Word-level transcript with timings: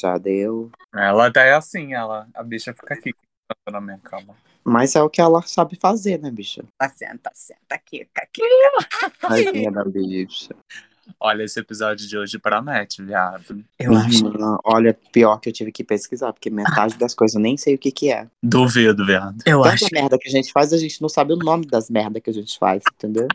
já 0.00 0.18
deu. 0.18 0.70
Ela 0.94 1.26
até 1.26 1.48
é 1.48 1.54
assim, 1.54 1.94
ela. 1.94 2.28
A 2.34 2.42
bicha 2.42 2.72
fica 2.72 2.94
aqui 2.94 3.14
na 3.70 3.80
minha 3.80 3.98
cama. 3.98 4.34
Mas 4.64 4.96
é 4.96 5.02
o 5.02 5.08
que 5.08 5.20
ela 5.20 5.42
sabe 5.42 5.76
fazer, 5.76 6.18
né, 6.18 6.30
bicha? 6.30 6.64
Tá, 6.76 6.88
senta, 6.88 7.30
senta 7.32 7.74
aqui, 7.74 8.06
aqui. 8.16 8.42
Tadinha 9.20 9.70
da 9.70 9.84
bicha. 9.84 10.54
Olha, 11.20 11.44
esse 11.44 11.60
episódio 11.60 12.06
de 12.06 12.18
hoje 12.18 12.38
promete, 12.38 13.00
viado. 13.02 13.64
Eu 13.78 13.94
acho. 13.96 14.24
Olha, 14.64 14.92
pior 15.12 15.38
que 15.38 15.48
eu 15.48 15.52
tive 15.52 15.70
que 15.70 15.84
pesquisar, 15.84 16.32
porque 16.32 16.50
metade 16.50 16.96
das 16.98 17.14
coisas 17.14 17.36
eu 17.36 17.40
nem 17.40 17.56
sei 17.56 17.76
o 17.76 17.78
que 17.78 17.92
que 17.92 18.10
é. 18.10 18.26
Duvido, 18.42 19.06
viado. 19.06 19.36
Eu 19.46 19.62
Tanta 19.62 19.74
acho. 19.74 19.86
merda 19.92 20.18
que 20.18 20.28
a 20.28 20.32
gente 20.32 20.50
faz, 20.52 20.72
a 20.72 20.78
gente 20.78 21.00
não 21.00 21.08
sabe 21.08 21.32
o 21.32 21.36
nome 21.36 21.66
das 21.66 21.88
merdas 21.88 22.20
que 22.22 22.30
a 22.30 22.32
gente 22.32 22.58
faz, 22.58 22.82
entendeu? 22.92 23.28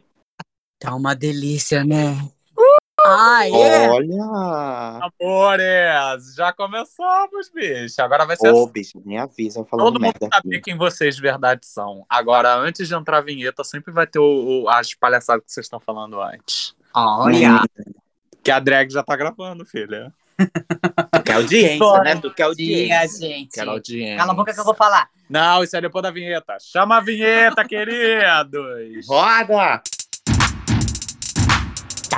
Tá 0.80 0.94
uma 0.94 1.16
delícia, 1.16 1.86
né? 1.86 2.18
Ai, 3.06 3.52
é. 3.52 3.90
Olha! 3.90 5.00
Amores, 5.20 6.36
já 6.36 6.54
começamos, 6.54 7.50
bicho. 7.54 8.02
Agora 8.02 8.26
vai 8.26 8.36
ser 8.38 8.52
Ô, 8.52 8.64
assim. 8.64 8.72
bicho, 8.72 9.02
nem 9.06 9.18
avisa 9.18 9.66
falando 9.66 9.86
Todo 9.86 10.00
mundo 10.02 10.16
aqui. 10.32 10.62
quem 10.62 10.78
vocês 10.78 11.16
de 11.16 11.22
verdade 11.22 11.66
são. 11.66 12.06
Agora, 12.10 12.56
antes 12.56 12.88
de 12.88 12.94
entrar 12.94 13.18
a 13.18 13.22
vinheta, 13.22 13.64
sempre 13.64 13.92
vai 13.92 14.06
ter 14.06 14.20
o, 14.20 14.64
o- 14.64 14.70
as 14.70 14.94
palhaçadas 14.94 15.44
que 15.46 15.52
vocês 15.52 15.66
estão 15.66 15.80
falando 15.80 16.22
antes. 16.22 16.76
Olha. 16.94 17.62
Que 18.44 18.52
a 18.52 18.60
drag 18.60 18.92
já 18.92 19.02
tá 19.04 19.16
gravando, 19.16 19.66
filha. 19.66 20.14
Tu 20.38 21.24
quer 21.24 21.34
audiência, 21.34 21.78
Bora. 21.80 22.04
né? 22.04 22.16
Tu 22.16 22.30
quer 22.34 22.50
Dia, 22.56 22.98
audiência. 23.00 23.28
gente. 23.30 23.52
Quero 23.54 23.72
audiência. 23.72 24.18
Cala 24.18 24.32
a 24.32 24.36
boca 24.36 24.54
que 24.54 24.60
eu 24.60 24.64
vou 24.64 24.74
falar. 24.76 25.10
Não, 25.30 25.64
isso 25.64 25.78
é 25.78 25.82
depois 25.82 26.02
da 26.04 26.10
vinheta. 26.12 26.58
Chama 26.60 26.98
a 26.98 27.00
vinheta, 27.00 27.64
queridos. 27.68 29.08
Roda! 29.08 29.82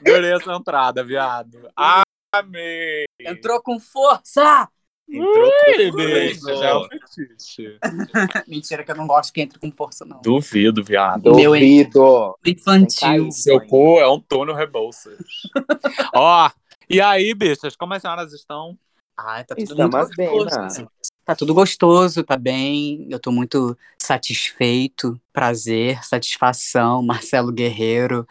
Adorei 0.00 0.32
essa 0.32 0.52
entrada, 0.52 1.04
viado. 1.04 1.68
Amei! 2.32 3.04
Entrou 3.20 3.60
com 3.62 3.80
força. 3.80 4.68
Entrou 5.08 5.50
com 5.50 5.90
tudo. 5.90 6.58
já 6.58 6.66
é 6.66 6.76
um 6.76 6.84
fetiche. 6.84 7.78
Mentira 8.46 8.84
que 8.84 8.90
eu 8.90 8.96
não 8.96 9.06
gosto 9.06 9.32
que 9.32 9.40
entre 9.40 9.58
com 9.58 9.72
força, 9.72 10.04
não. 10.04 10.20
Duvido, 10.20 10.84
viado. 10.84 11.34
Meu 11.34 11.52
Duvido. 11.52 12.36
Infantil. 12.44 13.32
Seu 13.32 13.60
cu 13.66 13.98
é 13.98 14.08
um 14.08 14.20
Tônio 14.20 14.54
Rebouças. 14.54 15.18
Ó, 16.14 16.50
e 16.90 17.00
aí, 17.00 17.34
bichas, 17.34 17.74
como 17.74 17.94
as 17.94 18.02
senhoras 18.02 18.32
estão? 18.34 18.78
Ai, 19.16 19.44
tá 19.44 19.54
tudo 19.54 19.70
Estamos 19.70 19.96
muito 19.96 20.16
bem, 20.16 20.28
gostoso. 20.28 20.82
né? 20.82 20.88
Tá 21.24 21.34
tudo 21.34 21.54
gostoso, 21.54 22.22
tá 22.22 22.36
bem. 22.36 23.06
Eu 23.10 23.18
tô 23.18 23.32
muito 23.32 23.76
satisfeito. 24.00 25.20
Prazer, 25.32 26.04
satisfação. 26.04 27.02
Marcelo 27.02 27.50
Guerreiro. 27.50 28.26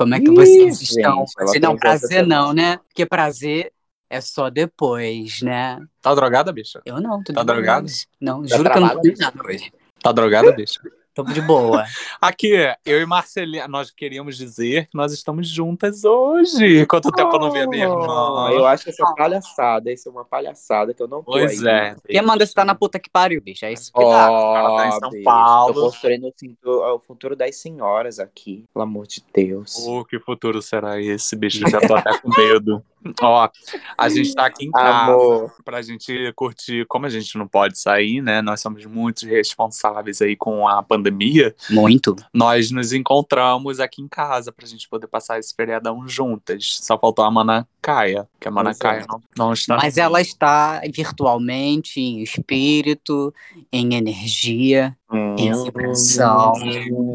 Como 0.00 0.14
é 0.14 0.18
que 0.18 0.30
Ih, 0.30 0.34
vocês 0.34 0.78
gente, 0.78 0.96
estão? 0.96 1.26
Assim, 1.38 1.58
não, 1.58 1.76
prazer 1.76 2.26
não, 2.26 2.54
né? 2.54 2.78
Porque 2.78 3.04
prazer 3.04 3.70
é 4.08 4.18
só 4.18 4.48
depois, 4.48 5.42
né? 5.42 5.78
Tá 6.00 6.14
drogada, 6.14 6.50
bicha? 6.50 6.80
Eu 6.86 7.02
não, 7.02 7.22
tô 7.22 7.32
de 7.32 7.34
Tá 7.34 7.44
boa. 7.44 7.54
drogado? 7.56 7.86
Não, 8.18 8.40
Tá 8.40 8.56
juro 8.56 8.70
que 8.70 8.78
eu 8.78 8.80
não 8.80 8.96
comi 8.96 9.14
nada 9.18 9.42
hoje. 9.46 9.70
Tá 10.02 10.10
drogada, 10.10 10.52
bicha? 10.52 10.80
Tô 11.24 11.32
de 11.32 11.40
boa. 11.40 11.84
Aqui, 12.20 12.52
eu 12.84 13.00
e 13.00 13.06
Marcelinha, 13.06 13.68
nós 13.68 13.90
queríamos 13.90 14.36
dizer 14.36 14.86
que 14.86 14.96
nós 14.96 15.12
estamos 15.12 15.48
juntas 15.48 16.04
hoje. 16.04 16.86
Quanto 16.86 17.10
tempo 17.12 17.36
eu 17.36 17.40
não 17.40 17.50
vi 17.50 17.60
a 17.60 17.66
minha 17.66 17.84
irmã? 17.84 18.46
Ah, 18.46 18.50
eu 18.52 18.66
acho 18.66 18.84
que 18.84 18.90
essa 18.90 19.02
é 19.02 19.14
palhaçada. 19.16 19.92
Isso 19.92 20.08
é 20.08 20.12
uma 20.12 20.24
palhaçada 20.24 20.94
que 20.94 21.02
eu 21.02 21.08
não 21.08 21.22
tô 21.22 21.32
Pois 21.32 21.64
aí. 21.64 21.72
é. 21.72 21.96
Quem 22.06 22.22
manda 22.22 22.44
você 22.44 22.52
tá 22.54 22.64
na 22.64 22.74
puta 22.74 22.98
que 22.98 23.10
pariu, 23.10 23.40
bicho? 23.40 23.64
É 23.64 23.72
isso 23.72 23.92
que 23.92 24.02
Ó, 24.02 24.10
dá. 24.10 24.26
Ela 24.58 24.76
tá 24.76 24.88
em 24.88 24.92
São 24.92 25.22
Paulo. 25.22 25.74
Tô 25.74 25.80
construindo 25.82 26.26
o 26.28 26.32
futuro, 26.32 26.94
o 26.94 26.98
futuro 26.98 27.36
das 27.36 27.56
senhoras 27.56 28.18
aqui. 28.18 28.64
Pelo 28.72 28.82
amor 28.82 29.06
de 29.06 29.22
Deus. 29.34 29.76
Oh, 29.86 30.04
que 30.04 30.18
futuro 30.18 30.60
será 30.62 31.00
esse, 31.00 31.36
bicho? 31.36 31.68
Já 31.68 31.80
tô 31.80 31.94
até 31.94 32.18
com 32.18 32.30
medo. 32.36 32.82
Ó, 33.22 33.48
a 33.96 34.08
gente 34.08 34.34
tá 34.34 34.46
aqui 34.46 34.66
em 34.66 34.70
casa 34.70 35.12
Amor. 35.12 35.52
pra 35.64 35.80
gente 35.82 36.32
curtir. 36.34 36.84
Como 36.86 37.06
a 37.06 37.08
gente 37.08 37.36
não 37.38 37.46
pode 37.48 37.78
sair, 37.78 38.20
né? 38.20 38.42
Nós 38.42 38.60
somos 38.60 38.84
muito 38.86 39.26
responsáveis 39.26 40.20
aí 40.20 40.36
com 40.36 40.66
a 40.68 40.82
pandemia. 40.82 41.54
Muito. 41.70 42.14
Nós 42.32 42.70
nos 42.70 42.92
encontramos 42.92 43.80
aqui 43.80 44.02
em 44.02 44.08
casa 44.08 44.52
pra 44.52 44.66
gente 44.66 44.88
poder 44.88 45.06
passar 45.06 45.38
esse 45.38 45.54
feriadão 45.54 46.06
juntas. 46.06 46.78
Só 46.82 46.98
faltou 46.98 47.24
a 47.24 47.30
Mana 47.30 47.66
Caia, 47.82 48.28
que 48.38 48.46
a 48.48 48.50
Mana 48.50 48.70
Pois 48.70 48.76
é. 48.76 48.80
Caia 48.80 49.06
não, 49.08 49.22
não 49.36 49.52
está. 49.52 49.76
Mas 49.76 49.96
ela 49.96 50.20
está 50.20 50.80
virtualmente, 50.92 52.00
em 52.00 52.22
espírito, 52.22 53.32
em 53.72 53.94
energia, 53.94 54.96
Hum. 55.12 55.34
em 55.36 55.64
vibração. 55.64 56.52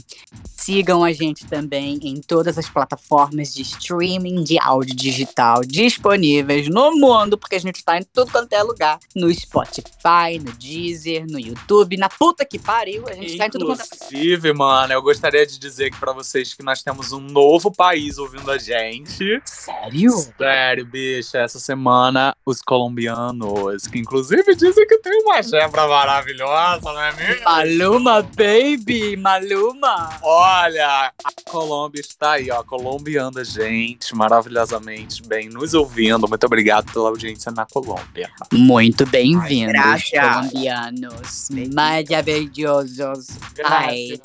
Sigam 0.58 1.04
a 1.04 1.14
gente 1.14 1.46
também 1.46 2.00
em 2.04 2.20
todas 2.20 2.58
as 2.58 2.68
plataformas 2.70 3.54
de 3.54 3.62
streaming 3.62 4.44
de 4.44 4.60
áudio 4.60 4.96
digital 4.96 5.62
disponíveis 5.62 6.68
no 6.68 6.92
mundo, 6.92 7.38
porque 7.38 7.56
a 7.56 7.60
gente 7.60 7.78
está 7.78 7.98
em 7.98 8.04
tudo 8.04 8.32
quanto 8.32 8.52
é 8.54 8.64
lugar. 8.64 9.00
No 9.16 9.34
Spotify, 9.34 10.40
no 10.44 10.52
Deezer, 10.54 11.26
no 11.30 11.40
YouTube, 11.40 11.96
na 11.96 12.10
puta 12.10 12.44
que 12.44 12.60
pariu, 12.60 13.08
a 13.08 13.14
gente 13.14 13.34
está 13.34 13.48
em 13.48 13.50
tudo 13.50 13.66
quanto 13.66 13.82
é 13.82 13.86
Inclusive, 13.86 14.54
mano, 14.54 14.94
eu 14.94 15.02
gostaria 15.02 15.46
de 15.46 15.58
dizer 15.58 15.86
aqui 15.86 16.00
pra 16.00 16.12
vocês 16.12 16.54
que 16.54 16.64
nós 16.64 16.84
temos 16.84 17.12
um 17.12 17.20
novo 17.20 17.72
país 17.72 18.18
ouvindo 18.18 18.52
a 18.52 18.58
gente. 18.58 19.42
Sério? 19.46 20.12
Sério, 20.12 20.86
bicho, 20.86 21.38
essa 21.38 21.60
semana 21.60 22.36
os 22.46 22.62
colombianos 22.62 23.77
Que 23.86 24.00
inclusive 24.00 24.56
dizem 24.56 24.88
que 24.88 24.98
tem 25.00 25.22
uma 25.22 25.42
gebra 25.44 25.88
maravilhosa, 25.88 26.92
não 26.92 27.02
é 27.02 27.14
mesmo? 27.14 27.44
Maluma, 27.44 28.22
baby, 28.22 29.18
Maluma. 29.18 30.10
Olha, 30.22 31.12
a 31.24 31.32
Colômbia 31.50 32.02
está 32.02 32.34
aí, 32.34 32.50
ó, 32.50 32.64
colombiando 32.64 33.40
a 33.40 33.44
gente 33.44 34.16
maravilhosamente 34.16 35.22
bem, 35.28 35.50
nos 35.50 35.74
ouvindo. 35.74 36.28
Muito 36.28 36.46
obrigado 36.46 36.92
pela 36.92 37.10
audiência 37.10 37.52
na 37.52 37.66
Colômbia. 37.66 38.30
Muito 38.54 39.06
bem-vindos, 39.06 39.74
Graças. 39.74 40.10
colombianos. 40.10 41.50
Maravilhosos. 41.74 43.28
Ai, 43.64 44.20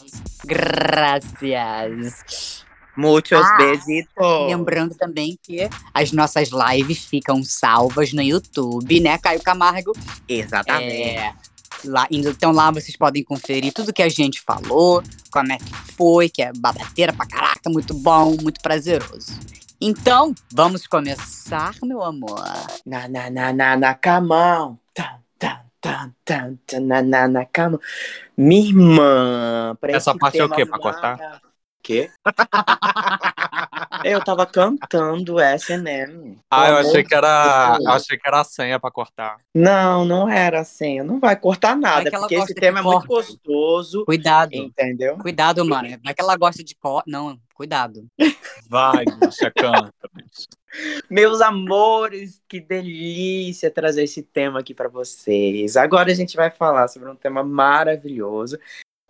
graças. 0.45 2.62
Muitos 2.97 3.41
Ah, 3.41 3.57
besitos. 3.57 4.47
Lembrando 4.47 4.95
também 4.95 5.39
que 5.43 5.69
as 5.95 6.13
nossas 6.13 6.51
lives 6.51 7.05
ficam 7.05 7.43
salvas 7.43 8.13
no 8.13 8.23
YouTube, 8.23 9.01
né, 9.01 9.19
Caio 9.19 9.43
Camargo? 9.43 9.93
Exatamente. 10.29 11.03
É, 11.03 11.33
lá, 11.85 12.07
então 12.11 12.53
lá 12.53 12.71
vocês 12.71 12.97
podem 12.97 13.25
conferir 13.25 13.73
tudo 13.73 13.93
que 13.93 14.03
a 14.03 14.09
gente 14.09 14.41
falou, 14.41 15.03
como 15.31 15.53
é 15.53 15.59
que 15.59 15.75
foi, 15.97 16.29
que 16.29 16.43
é 16.43 16.53
babateira 16.53 17.13
pra 17.13 17.27
caraca, 17.27 17.71
muito 17.71 17.95
bom, 17.95 18.37
muito 18.43 18.61
prazeroso. 18.61 19.33
Então, 19.85 20.33
vamos 20.53 20.87
começar, 20.87 21.75
meu 21.83 22.03
amor. 22.05 22.45
Na, 22.87 23.09
na, 23.09 23.29
na, 23.29 23.53
na, 23.53 23.77
na, 23.77 23.95
camão. 23.95 24.79
Tan, 24.95 25.19
tan, 25.37 25.59
tan, 25.81 26.15
tan, 26.25 26.59
tan, 26.65 26.81
na, 26.81 27.03
na, 27.03 27.27
na, 27.27 27.45
camão. 27.45 27.81
Minha 28.37 28.69
irmã. 28.69 29.77
pra 29.81 29.91
Essa 29.91 30.17
parte 30.17 30.39
é 30.39 30.45
o 30.45 30.49
quê? 30.49 30.65
Pra 30.65 30.79
cortar? 30.79 31.43
Quê? 31.83 32.11
eu 34.05 34.23
tava 34.23 34.47
cantando 34.47 35.41
SNM. 35.41 36.39
Ah, 36.51 36.69
eu 36.71 36.77
achei 36.77 37.03
que 37.03 37.15
era. 37.15 37.79
de 37.79 37.89
achei 37.89 38.17
que 38.17 38.29
era 38.29 38.41
a 38.41 38.45
senha 38.45 38.79
pra 38.79 38.91
cortar. 38.91 39.39
Não, 39.53 40.05
não 40.05 40.29
era 40.29 40.61
assim. 40.61 41.01
Não 41.03 41.19
vai 41.19 41.35
cortar 41.35 41.77
nada, 41.77 42.09
que 42.09 42.15
ela 42.15 42.29
porque 42.29 42.37
esse 42.37 42.55
tema 42.55 42.79
é 42.79 42.83
muito 42.83 43.07
corta. 43.07 43.33
gostoso. 43.33 44.05
Cuidado. 44.05 44.55
Entendeu? 44.55 45.19
Cuidado, 45.19 45.65
mano. 45.65 45.89
Vai 46.05 46.15
que 46.15 46.23
ela 46.23 46.37
gosta 46.37 46.63
de 46.63 46.75
cor. 46.77 47.03
Não, 47.07 47.37
cuidado. 47.55 48.07
Vai, 48.69 49.05
bicha, 49.05 49.51
canta, 49.51 49.93
bicha. 50.15 50.49
Meus 51.11 51.41
amores, 51.41 52.41
que 52.49 52.61
delícia 52.61 53.71
trazer 53.71 54.05
esse 54.05 54.23
tema 54.23 54.61
aqui 54.61 54.73
pra 54.73 54.89
vocês. 54.89 55.77
Agora 55.77 56.11
a 56.11 56.15
gente 56.15 56.37
vai 56.37 56.51
falar 56.51 56.89
sobre 56.89 57.11
um 57.11 57.17
tema 57.17 57.43
maravilhoso 57.43 58.59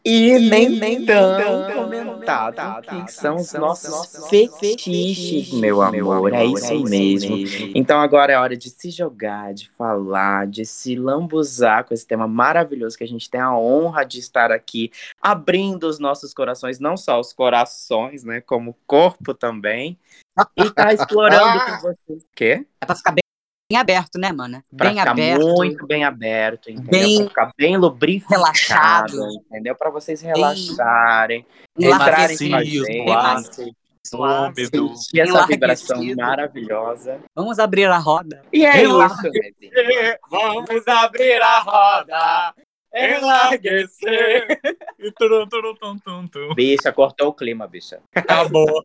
e, 0.05 0.39
nem, 0.39 0.69
nem 0.69 1.05
tão 1.05 1.73
comentado, 1.75 2.83
que 2.83 3.13
são 3.13 3.37
os 3.37 3.53
nossos 3.53 4.29
fetiches, 4.29 5.53
meu 5.53 5.81
amor. 5.81 6.33
É 6.33 6.45
isso 6.45 6.83
mesmo. 6.85 7.37
Então 7.75 8.01
agora 8.01 8.33
é 8.33 8.39
hora 8.39 8.57
de 8.57 8.69
se 8.69 8.91
jogar, 8.91 9.55
de 9.55 9.71
falar, 9.71 10.47
de 10.47 10.65
se 10.65 10.97
lambuzar 10.97 11.85
com 11.85 11.95
esse 11.95 12.07
tema 12.07 12.27
maravilhoso 12.27 12.99
que 12.99 13.05
a 13.05 13.09
gente 13.09 13.31
tem 13.31 13.41
a 13.41 13.57
honra 13.57 14.05
de 14.05 14.19
estar 14.19 14.51
aqui 14.51 14.91
abrindo 15.21 15.85
os 15.85 15.99
nossos 15.99 16.35
corações, 16.35 16.81
não 16.81 16.97
só 16.97 17.21
os 17.21 17.33
corações, 17.33 18.25
né, 18.25 18.41
como 18.41 18.73
o 18.73 18.77
corpo 18.87 19.33
também. 19.35 19.99
E 20.57 20.71
tá 20.71 20.93
explorando 20.95 21.65
com 21.65 21.81
vocês. 21.81 22.27
Quê? 22.35 22.67
É 22.81 22.87
pra 22.87 22.97
ficar 22.97 23.13
bem, 23.13 23.22
bem 23.73 23.79
aberto, 23.81 24.19
né, 24.19 24.33
mano? 24.33 24.63
Pra 24.77 24.89
Bem 24.89 24.99
ficar 24.99 25.11
aberto. 25.13 25.47
muito 25.57 25.87
bem 25.87 26.05
aberto, 26.05 26.71
entendeu? 26.71 26.91
Bem 26.91 27.17
pra 27.19 27.29
ficar 27.29 27.53
bem 27.57 27.77
lubrificado, 27.77 28.35
relaxado. 28.43 29.29
entendeu? 29.47 29.75
Pra 29.75 29.91
vocês 29.91 30.21
relaxarem, 30.21 31.47
Bem 31.79 31.91
entrarem 31.91 32.37
com 32.39 32.45
a 32.45 32.49
macio, 32.51 32.85
gente, 32.85 33.05
suave. 33.07 33.73
suave. 34.07 34.63
Úmido. 34.67 34.97
sentir 34.97 35.21
essa 35.21 35.47
vibração 35.47 36.05
maravilhosa. 36.17 37.21
Vamos 37.35 37.59
abrir 37.59 37.87
a 37.87 37.97
roda. 37.99 38.43
E 38.53 38.67
é 38.67 38.83
isso. 38.83 38.99
Vamos 40.29 40.87
abrir 40.89 41.41
a 41.41 41.61
roda, 41.61 42.55
enlarguecer. 42.95 44.61
E. 44.99 46.55
Bicha, 46.55 46.93
cortou 46.93 47.29
o 47.29 47.35
clima, 47.35 47.67
bicha. 47.67 48.01
Acabou. 48.15 48.85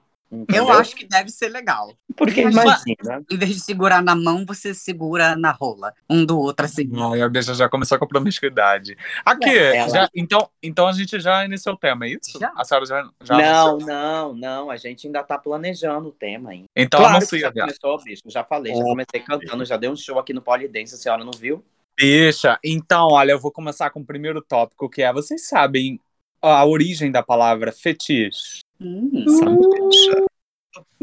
Entendeu? 0.31 0.63
Eu 0.63 0.71
acho 0.71 0.95
que 0.95 1.05
deve 1.05 1.29
ser 1.29 1.49
legal. 1.49 1.93
Porque 2.15 2.41
imagina. 2.41 3.21
Em 3.29 3.37
vez 3.37 3.55
de 3.55 3.59
segurar 3.59 4.01
na 4.01 4.15
mão, 4.15 4.45
você 4.45 4.73
segura 4.73 5.35
na 5.35 5.51
rola, 5.51 5.93
um 6.09 6.25
do 6.25 6.39
outro 6.39 6.65
assim. 6.65 6.89
Ai, 7.11 7.21
a 7.21 7.27
beija 7.27 7.53
já 7.53 7.67
começou 7.67 7.99
com 7.99 8.07
promiscuidade. 8.07 8.97
Aqui, 9.25 9.49
é, 9.49 9.89
já, 9.89 10.09
então, 10.15 10.49
então 10.63 10.87
a 10.87 10.93
gente 10.93 11.19
já 11.19 11.43
iniciou 11.43 11.75
o 11.75 11.77
tema, 11.77 12.05
é 12.05 12.11
isso? 12.11 12.39
Já? 12.39 12.51
A 12.55 12.63
senhora 12.63 12.85
já, 12.85 13.09
já 13.23 13.37
Não, 13.37 13.77
não, 13.79 14.33
não. 14.33 14.71
A 14.71 14.77
gente 14.77 15.05
ainda 15.05 15.21
tá 15.21 15.37
planejando 15.37 16.07
o 16.07 16.13
tema 16.13 16.51
ainda. 16.51 16.67
Então 16.73 17.01
claro 17.01 17.17
anuncia. 17.17 17.39
Já 17.39 17.51
começou, 17.51 18.03
bicho. 18.03 18.21
Já 18.27 18.43
falei, 18.45 18.71
oh, 18.73 18.77
já 18.77 18.83
comecei 18.83 19.19
cantando, 19.19 19.65
já 19.65 19.75
dei 19.75 19.89
um 19.89 19.97
show 19.97 20.17
aqui 20.17 20.33
no 20.33 20.41
Polidense, 20.41 20.95
a 20.95 20.97
senhora 20.97 21.25
não 21.25 21.33
viu? 21.37 21.63
Bicha, 21.97 22.57
então, 22.63 23.09
olha, 23.11 23.31
eu 23.31 23.39
vou 23.39 23.51
começar 23.51 23.89
com 23.89 23.99
o 23.99 24.05
primeiro 24.05 24.41
tópico, 24.41 24.89
que 24.89 25.01
é, 25.01 25.11
vocês 25.11 25.47
sabem 25.47 25.99
a 26.41 26.65
origem 26.65 27.11
da 27.11 27.21
palavra 27.21 27.71
fetiche? 27.71 28.61
Hum, 28.81 29.25
Sabe, 29.27 29.57
bicha? 29.89 30.25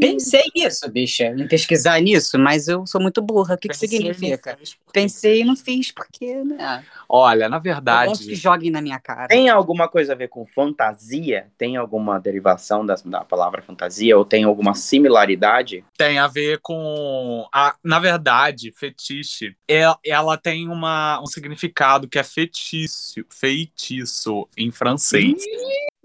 pensei 0.01 0.45
nisso, 0.55 0.91
bicha, 0.91 1.25
em 1.27 1.47
pesquisar 1.47 2.01
nisso, 2.01 2.39
mas 2.39 2.69
eu 2.69 2.87
sou 2.87 3.01
muito 3.01 3.21
burra. 3.23 3.55
O 3.55 3.59
que, 3.59 3.69
que 3.69 3.77
significa? 3.77 4.57
nisso. 4.59 4.77
Pensei 4.93 5.43
e 5.43 5.45
não 5.45 5.55
fiz, 5.55 5.93
porque, 5.93 6.43
né? 6.43 6.85
Olha, 7.09 7.49
na 7.49 7.57
Eu 7.57 7.61
gosto 7.61 8.23
que 8.23 8.29
verdade, 8.29 8.35
joguem 8.35 8.71
na 8.71 8.81
minha 8.81 8.99
cara. 8.99 9.29
Tem 9.29 9.49
alguma 9.49 9.87
coisa 9.89 10.13
a 10.13 10.17
ver 10.17 10.29
com 10.29 10.45
fantasia? 10.47 11.51
Tem 11.57 11.77
alguma 11.77 12.19
derivação 12.19 12.85
das- 12.85 13.03
da, 13.03 13.25
palavra 13.25 13.63
fantasia? 13.63 14.17
Ou 14.17 14.25
tem 14.25 14.45
alguma 14.45 14.75
similaridade? 14.75 15.85
tem 15.97 16.19
a 16.19 16.27
ver 16.27 16.59
com. 16.63 17.47
A, 17.53 17.77
na 17.85 17.99
verdade, 17.99 18.73
fetiche, 18.73 19.55
é- 19.69 19.95
ela 20.05 20.37
tem 20.37 20.69
uma, 20.69 21.21
um 21.21 21.27
significado 21.27 22.09
que 22.09 22.19
é 22.19 22.23
feitiço, 22.25 23.25
feitiço 23.31 24.49
em 24.57 24.71
francês. 24.71 25.43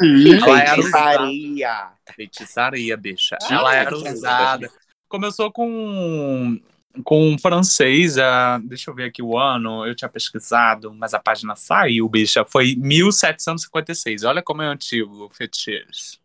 Hum, 0.02 0.34
Ela 0.36 0.60
era 0.60 0.76
Feitiçaria. 0.76 1.88
Feitiçaria, 2.16 2.98
bicha. 2.98 3.38
Ah, 3.42 3.54
ela 3.54 3.76
era 3.76 3.90
que 3.90 4.10
usada. 4.10 4.72
Começou 5.08 5.52
com 5.52 6.60
com 7.04 7.30
um 7.32 7.40
francês, 7.40 8.20
ah, 8.20 8.60
deixa 8.64 8.92
eu 8.92 8.94
ver 8.94 9.06
aqui 9.06 9.22
o 9.22 9.36
ano, 9.36 9.84
eu 9.84 9.96
tinha 9.96 10.08
pesquisado, 10.08 10.94
mas 10.94 11.16
a 11.16 11.20
página 11.20 11.56
saiu, 11.56 12.08
bicha, 12.08 12.46
foi 12.46 12.76
1756. 12.76 14.24
Olha 14.24 14.44
como 14.44 14.62
é 14.62 14.68
antigo 14.68 15.26
o 15.26 15.30
fetiche. 15.30 16.20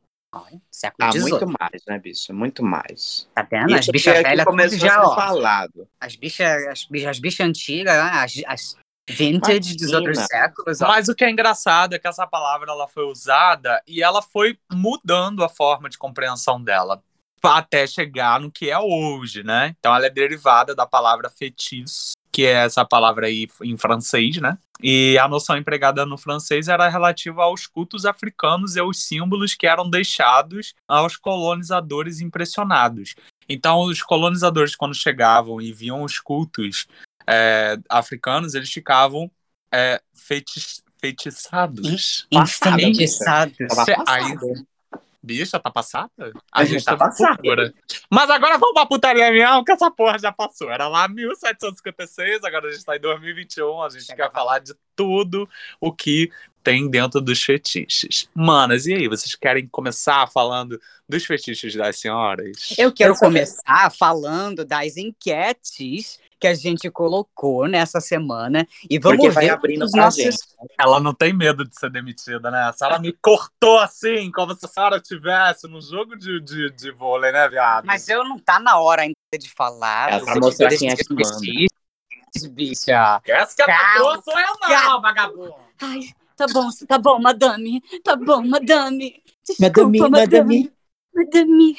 século 0.71 1.09
Ah, 1.09 1.19
muito 1.19 1.47
mais, 1.47 1.83
né, 1.87 1.99
bicho? 1.99 2.35
Muito 2.35 2.63
mais. 2.63 3.27
Tá 3.35 3.43
vendo? 3.51 3.75
As 3.75 3.87
bichas 3.87 4.15
é 4.17 4.23
velhas 4.23 4.45
tudo 4.45 4.51
começou 4.51 4.79
já, 4.79 4.89
a 4.89 5.01
ser 5.01 5.07
ó. 5.07 5.15
falado. 5.15 5.89
As 5.99 6.17
bichas 6.17 6.67
as 6.67 6.85
bichas, 6.85 7.09
as 7.09 7.19
bichas 7.19 7.47
antigas, 7.47 7.95
né? 7.95 8.11
as, 8.13 8.43
as 8.47 8.77
vintage 9.09 9.77
dos 9.77 9.93
outros 9.93 10.19
séculos. 10.19 10.81
Ó. 10.81 10.89
Mas 10.89 11.09
o 11.09 11.15
que 11.15 11.25
é 11.25 11.31
engraçado 11.31 11.95
é 11.95 11.99
que 11.99 12.09
essa 12.09 12.27
palavra 12.27 12.71
ela 12.71 12.87
foi 12.87 13.05
usada 13.05 13.83
e 13.87 14.03
ela 14.03 14.23
foi 14.23 14.59
mudando 14.73 15.43
a 15.43 15.49
forma 15.49 15.89
de 15.89 15.99
compreensão 15.99 16.63
dela 16.63 17.03
até 17.43 17.87
chegar 17.87 18.41
no 18.41 18.51
que 18.51 18.71
é 18.71 18.79
hoje, 18.79 19.43
né? 19.43 19.75
Então 19.79 19.95
ela 19.95 20.07
é 20.07 20.11
derivada 20.11 20.75
da 20.75 20.85
palavra 20.87 21.31
feitiço, 21.31 22.13
que 22.33 22.45
é 22.45 22.65
essa 22.65 22.85
palavra 22.85 23.27
aí 23.27 23.47
em 23.63 23.77
francês, 23.77 24.39
né? 24.39 24.59
E 24.83 25.19
a 25.19 25.27
noção 25.27 25.57
empregada 25.57 26.07
no 26.07 26.17
francês 26.17 26.69
era 26.69 26.89
relativa 26.89 27.43
aos 27.43 27.67
cultos 27.67 28.05
africanos 28.05 28.77
e 28.77 28.81
aos 28.81 29.03
símbolos 29.03 29.55
que 29.55 29.67
eram 29.67 29.89
deixados 29.89 30.75
aos 30.87 31.17
colonizadores 31.17 32.21
impressionados. 32.21 33.15
Então, 33.49 33.81
os 33.81 34.03
colonizadores, 34.03 34.77
quando 34.77 34.95
chegavam 34.95 35.61
e 35.61 35.73
viam 35.73 36.03
os 36.03 36.21
cultos 36.21 36.87
é, 37.29 37.77
africanos, 37.89 38.55
eles 38.55 38.71
ficavam 38.71 39.31
é, 39.71 40.01
feiti- 40.15 40.83
feitiçados. 40.99 42.27
Aí- 44.07 44.35
Bicha, 45.21 45.59
tá 45.59 45.71
passada? 45.71 46.11
A 46.51 46.65
gente 46.65 46.83
tá 46.85 46.93
com 46.93 46.99
passada. 46.99 47.75
Mas 48.09 48.31
agora 48.31 48.57
vamos 48.57 48.73
pra 48.73 48.87
putaria 48.87 49.31
mesmo, 49.31 49.65
que 49.65 49.73
essa 49.73 49.91
porra 49.91 50.19
já 50.19 50.33
passou. 50.33 50.71
Era 50.71 50.89
lá 50.89 51.07
1756, 51.09 52.45
agora 52.45 52.69
a 52.69 52.73
gente 52.73 52.85
tá 52.85 52.97
em 52.97 53.01
2021, 53.01 53.83
a 53.83 53.91
gente 53.91 54.07
quer 54.15 54.31
falar 54.33 54.61
de 54.61 54.73
tudo 54.97 55.47
o 55.81 55.93
que 55.93 56.31
tem 56.63 56.89
dentro 56.89 57.21
dos 57.21 57.43
fetiches. 57.43 58.29
Manas, 58.35 58.87
e 58.87 58.95
aí, 58.95 59.09
vocês 59.09 59.35
querem 59.35 59.67
começar 59.69 60.27
falando 60.31 60.81
dos 61.09 61.27
fetiches 61.27 61.75
das 61.75 61.99
senhoras? 61.99 62.75
Eu 62.79 62.93
quero 62.93 63.13
Eu 63.15 63.19
começar 63.19 63.91
falando 63.91 64.65
das 64.65 64.97
enquetes 64.97 66.19
que 66.39 66.47
a 66.47 66.55
gente 66.55 66.91
colocou 66.91 67.67
nessa 67.67 68.01
semana 68.01 68.67
e 68.89 68.99
vamos 68.99 69.19
Porque 69.19 69.31
vai 69.31 69.47
ver 69.47 69.51
abrindo 69.51 69.85
os 69.85 69.91
pra 69.91 70.05
nossos 70.05 70.23
gente. 70.23 70.39
Ela 70.79 71.01
não 71.01 71.13
tem 71.13 71.33
medo 71.33 71.65
de 71.65 71.79
ser 71.79 71.91
demitida, 71.91 72.51
né? 72.51 72.73
Se 72.73 72.85
ela 72.85 72.99
me 72.99 73.13
cortou 73.13 73.79
assim, 73.79 74.31
como 74.31 74.55
se 74.55 74.65
a 74.65 74.69
senhora 74.69 75.01
tivesse 75.01 75.67
no 75.67 75.81
jogo 75.81 76.17
de, 76.17 76.41
de, 76.41 76.71
de 76.71 76.91
vôlei, 76.93 77.33
né, 77.33 77.49
viado? 77.49 77.85
Mas 77.85 78.09
eu 78.09 78.25
não 78.25 78.39
tá 78.39 78.59
na 78.61 78.79
hora 78.79 79.03
ainda 79.03 79.15
de 79.39 79.51
falar. 79.51 80.13
É 80.13 80.35
mostrar 80.39 80.69
desses 80.69 80.79
quem 80.81 80.91
é 80.91 80.97
que 80.97 81.13
manda. 81.13 82.55
bicha. 82.55 83.21
Essa 83.25 83.57
que 83.57 83.63
é 83.63 83.75
a 83.75 83.95
Calma, 83.95 84.23
sou 84.23 84.39
eu 84.39 84.47
não, 84.47 84.69
calma. 84.69 85.01
vagabundo. 85.01 85.55
Ai, 85.81 86.01
tá 86.37 86.47
bom, 86.53 86.69
tá 86.87 86.99
bom, 86.99 87.19
madame. 87.19 87.83
Tá 88.05 88.17
bom, 88.17 88.47
madame. 88.47 89.23
Madame, 89.59 89.99
Desculpa, 89.99 90.09
madame. 90.11 90.73
Madame. 91.15 91.79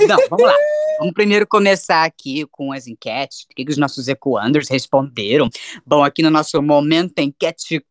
Não, 0.00 0.16
vamos 0.28 0.46
lá. 0.46 0.54
Vamos 0.98 1.14
primeiro 1.14 1.46
começar 1.46 2.04
aqui 2.04 2.46
com 2.50 2.72
as 2.72 2.86
enquetes. 2.86 3.42
O 3.44 3.54
que, 3.54 3.64
que 3.64 3.70
os 3.70 3.78
nossos 3.78 4.08
ecoanders 4.08 4.68
responderam? 4.68 5.48
Bom, 5.86 6.04
aqui 6.04 6.22
no 6.22 6.30
nosso 6.30 6.60
momento 6.62 7.18
enquete 7.18 7.84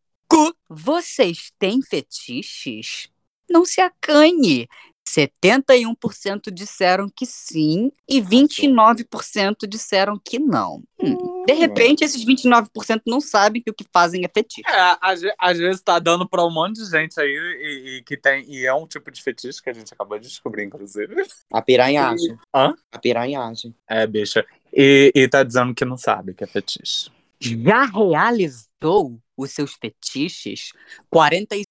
vocês 0.68 1.52
têm 1.58 1.80
fetiches? 1.80 3.08
Não 3.48 3.64
se 3.64 3.80
acanhe. 3.80 4.66
71% 5.06 6.50
disseram 6.50 7.08
que 7.08 7.26
sim 7.26 7.90
e 8.08 8.20
29% 8.20 9.66
disseram 9.68 10.18
que 10.22 10.38
não. 10.38 10.82
Hum, 10.98 11.44
De 11.46 11.52
repente, 11.52 12.02
esses 12.04 12.24
29% 12.24 13.02
não 13.06 13.20
sabem 13.20 13.62
que 13.62 13.70
o 13.70 13.74
que 13.74 13.84
fazem 13.92 14.24
é 14.24 14.28
fetiche. 14.28 14.62
É, 14.68 14.96
às, 15.00 15.20
às 15.38 15.58
vezes 15.58 15.82
tá 15.82 15.98
dando 15.98 16.28
pra 16.28 16.44
um 16.44 16.50
monte 16.50 16.76
de 16.82 16.90
gente 16.90 17.20
aí 17.20 17.28
e, 17.28 17.96
e 17.98 18.02
que 18.02 18.16
tem. 18.16 18.44
E 18.50 18.64
é 18.66 18.74
um 18.74 18.86
tipo 18.86 19.10
de 19.10 19.22
fetiche 19.22 19.62
que 19.62 19.70
a 19.70 19.74
gente 19.74 19.92
acabou 19.92 20.18
de 20.18 20.26
descobrir, 20.28 20.64
inclusive. 20.64 21.14
A 21.52 21.60
piranhagem. 21.60 22.36
Hã? 22.54 22.74
A 22.92 22.98
piranhagem. 22.98 23.74
É, 23.88 24.06
bicha. 24.06 24.44
E, 24.72 25.12
e 25.14 25.28
tá 25.28 25.42
dizendo 25.42 25.74
que 25.74 25.84
não 25.84 25.96
sabe 25.98 26.34
que 26.34 26.42
é 26.44 26.46
fetiche. 26.46 27.10
Já 27.40 27.84
realizou 27.84 29.18
os 29.36 29.50
seus 29.50 29.74
fetiches? 29.74 30.72
46, 31.10 31.66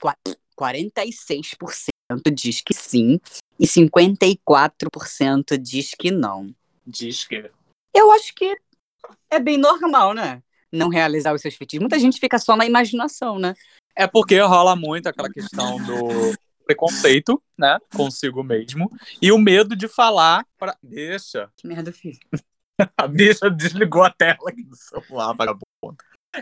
qua- 0.00 0.16
46% 0.56 1.88
diz 2.32 2.60
que 2.62 2.74
sim 2.74 3.20
e 3.58 3.66
54% 3.66 5.58
diz 5.58 5.90
que 5.98 6.10
não. 6.10 6.54
Diz 6.86 7.24
que. 7.24 7.50
Eu 7.94 8.10
acho 8.12 8.34
que 8.34 8.56
é 9.30 9.38
bem 9.38 9.58
normal, 9.58 10.14
né? 10.14 10.42
Não 10.72 10.88
realizar 10.88 11.34
os 11.34 11.40
seus 11.40 11.54
fetiches. 11.54 11.80
Muita 11.80 11.98
gente 11.98 12.20
fica 12.20 12.38
só 12.38 12.56
na 12.56 12.66
imaginação, 12.66 13.38
né? 13.38 13.54
É 13.96 14.06
porque 14.06 14.38
rola 14.40 14.76
muito 14.76 15.08
aquela 15.08 15.30
questão 15.30 15.76
do 15.84 16.34
preconceito, 16.64 17.42
né? 17.58 17.78
Consigo 17.94 18.44
mesmo. 18.44 18.90
E 19.20 19.32
o 19.32 19.38
medo 19.38 19.74
de 19.74 19.88
falar 19.88 20.46
pra. 20.58 20.76
Deixa. 20.82 21.50
Que 21.56 21.66
merda, 21.66 21.90
filho. 21.92 22.18
A 22.96 23.08
bicha 23.08 23.50
desligou 23.50 24.04
a 24.04 24.10
tela 24.10 24.50
aqui 24.50 24.62
do 24.62 24.76
celular, 24.76 25.32
vagabundo. 25.32 25.96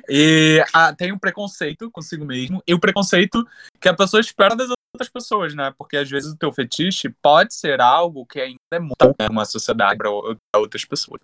E 0.06 0.62
ah, 0.70 0.92
tem 0.94 1.10
o 1.10 1.18
preconceito 1.18 1.90
consigo 1.90 2.26
mesmo. 2.26 2.62
E 2.66 2.74
o 2.74 2.78
preconceito 2.78 3.42
que 3.80 3.88
a 3.88 3.94
pessoa 3.94 4.20
espera 4.20 4.54
das 4.54 4.68
outras 4.96 5.08
pessoas, 5.08 5.54
né? 5.54 5.72
Porque 5.78 5.96
às 5.96 6.10
vezes 6.10 6.32
o 6.32 6.36
teu 6.36 6.52
fetiche 6.52 7.08
pode 7.22 7.54
ser 7.54 7.80
algo 7.80 8.26
que 8.26 8.40
ainda 8.40 8.58
é 8.72 8.78
muito 8.78 9.14
né, 9.18 9.28
uma 9.30 9.44
sociedade 9.44 9.98
para 9.98 10.10
outras 10.58 10.84
pessoas. 10.84 11.20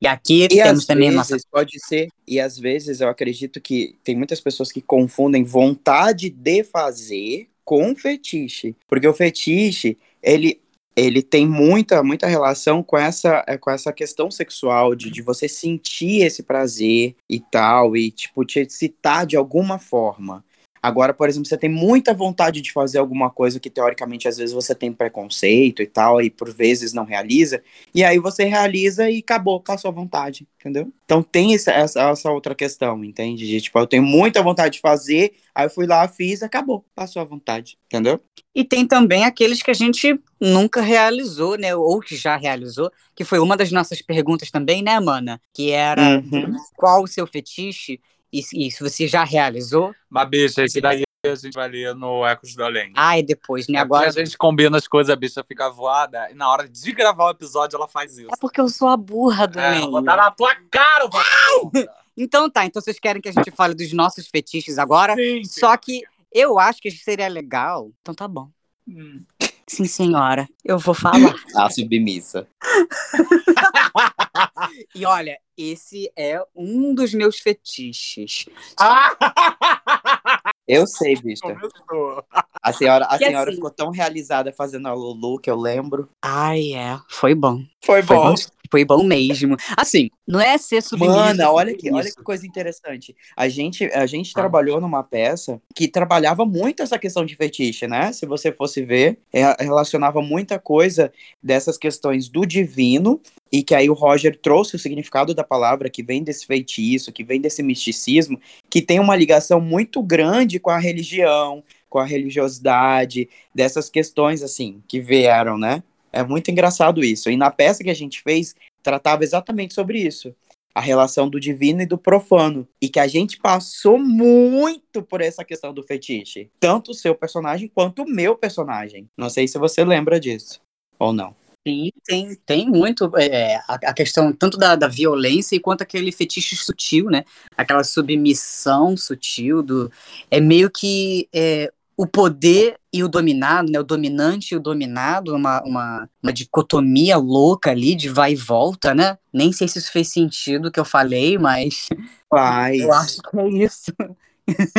E 0.00 0.06
aqui 0.06 0.44
E 0.44 0.48
temos 0.48 0.80
às 0.80 0.86
também 0.86 1.10
vezes 1.10 1.30
nossa. 1.30 1.46
pode 1.50 1.80
ser, 1.80 2.08
e 2.26 2.38
às 2.38 2.58
vezes 2.58 3.00
eu 3.00 3.08
acredito 3.08 3.60
que 3.60 3.96
tem 4.04 4.16
muitas 4.16 4.40
pessoas 4.40 4.70
que 4.70 4.80
confundem 4.80 5.42
vontade 5.44 6.30
de 6.30 6.62
fazer 6.62 7.48
com 7.64 7.96
fetiche. 7.96 8.76
Porque 8.86 9.08
o 9.08 9.14
fetiche, 9.14 9.96
ele, 10.22 10.60
ele 10.94 11.22
tem 11.22 11.46
muita, 11.46 12.02
muita 12.02 12.26
relação 12.26 12.82
com 12.82 12.98
essa, 12.98 13.42
é, 13.48 13.56
com 13.56 13.70
essa 13.70 13.92
questão 13.92 14.30
sexual, 14.30 14.94
de, 14.94 15.10
de 15.10 15.22
você 15.22 15.48
sentir 15.48 16.22
esse 16.22 16.42
prazer 16.42 17.16
e 17.28 17.40
tal, 17.40 17.96
e 17.96 18.10
tipo, 18.10 18.44
te 18.44 18.60
excitar 18.60 19.26
de 19.26 19.36
alguma 19.36 19.78
forma. 19.78 20.44
Agora, 20.84 21.14
por 21.14 21.26
exemplo, 21.30 21.48
você 21.48 21.56
tem 21.56 21.70
muita 21.70 22.12
vontade 22.12 22.60
de 22.60 22.70
fazer 22.70 22.98
alguma 22.98 23.30
coisa 23.30 23.58
que 23.58 23.70
teoricamente 23.70 24.28
às 24.28 24.36
vezes 24.36 24.52
você 24.52 24.74
tem 24.74 24.92
preconceito 24.92 25.80
e 25.82 25.86
tal, 25.86 26.20
e 26.20 26.28
por 26.28 26.52
vezes 26.52 26.92
não 26.92 27.04
realiza, 27.06 27.62
e 27.94 28.04
aí 28.04 28.18
você 28.18 28.44
realiza 28.44 29.08
e 29.10 29.20
acabou, 29.20 29.60
passou 29.60 29.88
a 29.90 29.94
vontade, 29.94 30.46
entendeu? 30.60 30.92
Então 31.06 31.22
tem 31.22 31.54
essa, 31.54 31.72
essa, 31.72 32.02
essa 32.10 32.30
outra 32.30 32.54
questão, 32.54 33.02
entende? 33.02 33.46
De, 33.46 33.62
tipo, 33.62 33.78
eu 33.78 33.86
tenho 33.86 34.02
muita 34.02 34.42
vontade 34.42 34.74
de 34.74 34.80
fazer, 34.82 35.32
aí 35.54 35.64
eu 35.64 35.70
fui 35.70 35.86
lá, 35.86 36.06
fiz, 36.06 36.42
acabou, 36.42 36.84
passou 36.94 37.22
a 37.22 37.24
vontade, 37.24 37.78
entendeu? 37.86 38.20
E 38.54 38.62
tem 38.62 38.86
também 38.86 39.24
aqueles 39.24 39.62
que 39.62 39.70
a 39.70 39.74
gente 39.74 40.20
nunca 40.38 40.82
realizou, 40.82 41.56
né? 41.56 41.74
Ou 41.74 42.00
que 42.00 42.14
já 42.14 42.36
realizou, 42.36 42.90
que 43.14 43.24
foi 43.24 43.38
uma 43.38 43.56
das 43.56 43.72
nossas 43.72 44.02
perguntas 44.02 44.50
também, 44.50 44.82
né, 44.82 45.00
Mana? 45.00 45.40
Que 45.52 45.70
era 45.70 46.18
Uhum. 46.20 46.54
qual 46.76 47.02
o 47.02 47.08
seu 47.08 47.26
fetiche 47.26 48.00
e, 48.34 48.66
e 48.66 48.70
se 48.70 48.82
você 48.82 49.06
já 49.06 49.22
realizou. 49.22 49.94
Mas, 50.10 50.28
bicha, 50.28 50.64
esse 50.64 50.80
daí 50.80 51.04
a 51.24 51.34
gente 51.34 51.54
vai 51.54 51.68
ler 51.68 51.94
no 51.94 52.26
Ecos 52.26 52.54
do 52.54 52.64
Além. 52.64 52.92
Ai, 52.94 53.22
depois, 53.22 53.68
né? 53.68 53.78
Agora 53.78 54.08
Agora. 54.08 54.20
a 54.20 54.24
gente 54.24 54.36
combina 54.36 54.76
as 54.76 54.86
coisas, 54.86 55.10
a 55.10 55.16
bicha 55.16 55.42
fica 55.44 55.70
voada, 55.70 56.28
e 56.30 56.34
na 56.34 56.50
hora 56.50 56.68
de 56.68 56.92
gravar 56.92 57.26
o 57.26 57.30
episódio 57.30 57.76
ela 57.76 57.88
faz 57.88 58.18
isso. 58.18 58.28
É 58.32 58.36
porque 58.38 58.60
eu 58.60 58.68
sou 58.68 58.88
a 58.88 58.96
burra 58.96 59.46
do 59.46 59.58
É, 59.58 59.80
vou 59.80 60.02
dar 60.02 60.16
na 60.16 60.30
tua 60.30 60.54
cara, 60.70 61.08
vagabundo. 61.08 61.90
Então 62.16 62.48
tá, 62.48 62.64
então 62.64 62.80
vocês 62.80 63.00
querem 63.00 63.20
que 63.20 63.28
a 63.28 63.32
gente 63.32 63.50
fale 63.50 63.74
dos 63.74 63.92
nossos 63.92 64.28
fetiches 64.28 64.78
agora? 64.78 65.16
Sim, 65.16 65.42
Só 65.42 65.76
que 65.76 66.00
eu 66.32 66.60
acho 66.60 66.80
que 66.80 66.88
seria 66.88 67.26
legal. 67.26 67.90
Então 68.00 68.14
tá 68.14 68.28
bom. 68.28 68.48
Hum. 68.86 69.24
Sim, 69.66 69.86
senhora. 69.86 70.48
Eu 70.64 70.78
vou 70.78 70.94
falar. 70.94 71.34
A 71.56 71.68
submissa. 71.74 72.46
e 74.94 75.04
olha, 75.04 75.36
esse 75.56 76.10
é 76.16 76.40
um 76.54 76.94
dos 76.94 77.12
meus 77.14 77.38
fetiches. 77.38 78.46
Eu 80.66 80.86
sei, 80.86 81.14
bicha. 81.16 81.42
Começou. 81.42 82.24
A 82.62 82.72
senhora, 82.72 83.04
a 83.04 83.18
Que 83.18 83.26
senhora 83.26 83.50
assim- 83.50 83.56
ficou 83.56 83.70
tão 83.70 83.90
realizada 83.90 84.50
fazendo 84.50 84.88
a 84.88 84.94
Lulu 84.94 85.38
que 85.38 85.50
eu 85.50 85.56
lembro. 85.60 86.08
Ai, 86.22 86.72
é. 86.72 86.98
Foi 87.10 87.34
bom. 87.34 87.62
Foi 87.84 88.02
Foi 88.02 88.16
bom, 88.16 88.34
foi 88.70 88.82
bom 88.82 89.02
mesmo. 89.04 89.58
Assim, 89.76 90.08
não 90.26 90.40
é 90.40 90.56
ser 90.56 90.82
submissa. 90.82 91.14
Mana, 91.14 91.50
olha 91.52 91.72
tudo 91.72 91.80
que, 91.82 91.92
olha 91.92 92.10
que 92.10 92.22
coisa 92.22 92.46
interessante. 92.46 93.14
A 93.36 93.46
gente, 93.46 93.84
a 93.92 94.06
gente 94.06 94.32
trabalhou 94.32 94.80
numa 94.80 95.02
peça 95.02 95.60
que 95.74 95.86
trabalhava 95.86 96.46
muito 96.46 96.82
essa 96.82 96.98
questão 96.98 97.26
de 97.26 97.36
fetiche, 97.36 97.86
né? 97.86 98.10
Se 98.14 98.24
você 98.24 98.50
fosse 98.50 98.82
ver, 98.82 99.18
é- 99.30 99.62
relacionava 99.62 100.22
muita 100.22 100.58
coisa 100.58 101.12
dessas 101.42 101.76
questões 101.76 102.26
do 102.26 102.46
divino 102.46 103.20
e 103.52 103.62
que 103.62 103.74
aí 103.74 103.90
o 103.90 103.94
Roger 103.94 104.40
trouxe 104.40 104.76
o 104.76 104.78
significado 104.78 105.34
da 105.34 105.43
palavra 105.44 105.90
que 105.90 106.02
vem 106.02 106.22
desse 106.22 106.46
feitiço, 106.46 107.12
que 107.12 107.24
vem 107.24 107.40
desse 107.40 107.62
misticismo, 107.62 108.40
que 108.70 108.82
tem 108.82 108.98
uma 108.98 109.16
ligação 109.16 109.60
muito 109.60 110.02
grande 110.02 110.58
com 110.58 110.70
a 110.70 110.78
religião, 110.78 111.62
com 111.88 111.98
a 111.98 112.04
religiosidade, 112.04 113.28
dessas 113.54 113.88
questões 113.88 114.42
assim 114.42 114.82
que 114.88 115.00
vieram, 115.00 115.56
né? 115.56 115.82
É 116.12 116.22
muito 116.22 116.50
engraçado 116.50 117.04
isso. 117.04 117.28
E 117.28 117.36
na 117.36 117.50
peça 117.50 117.82
que 117.82 117.90
a 117.90 117.94
gente 117.94 118.22
fez, 118.22 118.54
tratava 118.82 119.24
exatamente 119.24 119.74
sobre 119.74 119.98
isso. 119.98 120.34
A 120.72 120.80
relação 120.80 121.28
do 121.28 121.40
divino 121.40 121.82
e 121.82 121.86
do 121.86 121.98
profano. 121.98 122.68
E 122.80 122.88
que 122.88 123.00
a 123.00 123.06
gente 123.06 123.38
passou 123.38 123.98
muito 123.98 125.02
por 125.02 125.20
essa 125.20 125.44
questão 125.44 125.74
do 125.74 125.82
fetiche. 125.82 126.50
Tanto 126.60 126.92
o 126.92 126.94
seu 126.94 127.14
personagem 127.14 127.70
quanto 127.72 128.02
o 128.02 128.08
meu 128.08 128.36
personagem. 128.36 129.08
Não 129.16 129.28
sei 129.28 129.48
se 129.48 129.58
você 129.58 129.84
lembra 129.84 130.20
disso. 130.20 130.60
Ou 130.98 131.12
não. 131.12 131.34
Sim, 131.66 131.90
tem, 132.04 132.34
tem 132.44 132.68
muito 132.68 133.10
é, 133.16 133.56
a, 133.66 133.74
a 133.74 133.94
questão 133.94 134.32
tanto 134.32 134.58
da, 134.58 134.76
da 134.76 134.86
violência 134.86 135.58
quanto 135.60 135.82
aquele 135.82 136.12
fetiche 136.12 136.54
sutil, 136.56 137.06
né? 137.06 137.24
Aquela 137.56 137.82
submissão 137.82 138.96
sutil 138.96 139.62
do. 139.62 139.90
É 140.30 140.40
meio 140.40 140.70
que 140.70 141.26
é, 141.34 141.72
o 141.96 142.06
poder 142.06 142.78
e 142.92 143.02
o 143.02 143.08
dominado, 143.08 143.72
né? 143.72 143.80
O 143.80 143.84
dominante 143.84 144.52
e 144.52 144.56
o 144.56 144.60
dominado, 144.60 145.34
uma, 145.34 145.62
uma, 145.62 146.08
uma 146.22 146.32
dicotomia 146.32 147.16
louca 147.16 147.70
ali 147.70 147.94
de 147.94 148.10
vai 148.10 148.32
e 148.32 148.36
volta, 148.36 148.94
né? 148.94 149.16
Nem 149.32 149.50
sei 149.50 149.66
se 149.66 149.78
isso 149.78 149.90
fez 149.90 150.08
sentido 150.08 150.70
que 150.70 150.78
eu 150.78 150.84
falei, 150.84 151.38
mas 151.38 151.88
Faz. 152.28 152.78
eu 152.82 152.92
acho 152.92 153.22
que 153.22 153.38
é 153.38 153.48
isso. 153.48 153.92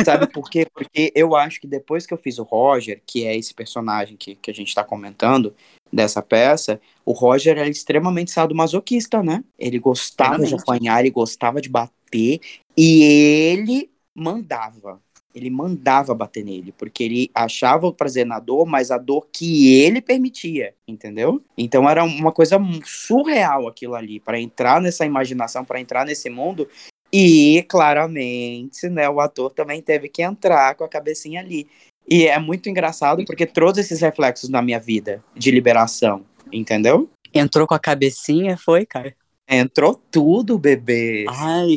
Sabe 0.04 0.26
por 0.28 0.48
quê? 0.48 0.66
Porque 0.72 1.12
eu 1.14 1.34
acho 1.34 1.60
que 1.60 1.66
depois 1.66 2.06
que 2.06 2.14
eu 2.14 2.18
fiz 2.18 2.38
o 2.38 2.44
Roger, 2.44 3.02
que 3.04 3.24
é 3.26 3.36
esse 3.36 3.52
personagem 3.52 4.16
que, 4.16 4.34
que 4.36 4.50
a 4.50 4.54
gente 4.54 4.74
tá 4.74 4.84
comentando 4.84 5.54
dessa 5.92 6.22
peça, 6.22 6.80
o 7.04 7.12
Roger 7.12 7.58
era 7.58 7.68
extremamente 7.68 8.30
sadomasoquista, 8.30 9.22
né? 9.22 9.42
Ele 9.58 9.78
gostava 9.78 10.38
de 10.38 10.44
Extremamente. 10.44 10.62
apanhar, 10.62 11.00
ele 11.00 11.10
gostava 11.10 11.60
de 11.60 11.68
bater, 11.68 12.40
e 12.76 13.02
ele 13.02 13.90
mandava. 14.14 15.00
Ele 15.34 15.50
mandava 15.50 16.14
bater 16.14 16.42
nele, 16.42 16.72
porque 16.72 17.04
ele 17.04 17.30
achava 17.34 17.86
o 17.86 17.92
prazer 17.92 18.24
na 18.24 18.40
dor, 18.40 18.64
mas 18.64 18.90
a 18.90 18.96
dor 18.96 19.28
que 19.30 19.74
ele 19.74 20.00
permitia, 20.00 20.74
entendeu? 20.88 21.42
Então 21.58 21.88
era 21.88 22.02
uma 22.02 22.32
coisa 22.32 22.58
surreal 22.84 23.68
aquilo 23.68 23.94
ali, 23.94 24.18
para 24.18 24.40
entrar 24.40 24.80
nessa 24.80 25.04
imaginação, 25.04 25.62
para 25.62 25.78
entrar 25.78 26.06
nesse 26.06 26.30
mundo, 26.30 26.66
e 27.12 27.64
claramente, 27.68 28.88
né, 28.88 29.08
o 29.08 29.20
ator 29.20 29.52
também 29.52 29.80
teve 29.80 30.08
que 30.08 30.22
entrar 30.22 30.74
com 30.74 30.84
a 30.84 30.88
cabecinha 30.88 31.40
ali. 31.40 31.68
E 32.08 32.26
é 32.26 32.38
muito 32.38 32.68
engraçado 32.68 33.24
porque 33.24 33.46
trouxe 33.46 33.80
esses 33.80 34.00
reflexos 34.00 34.48
na 34.48 34.62
minha 34.62 34.78
vida 34.78 35.22
de 35.34 35.50
liberação, 35.50 36.24
entendeu? 36.52 37.10
Entrou 37.34 37.66
com 37.66 37.74
a 37.74 37.78
cabecinha, 37.78 38.56
foi, 38.56 38.86
cara. 38.86 39.14
Entrou 39.48 39.94
tudo, 40.10 40.58
bebê. 40.58 41.24
Ai. 41.28 41.76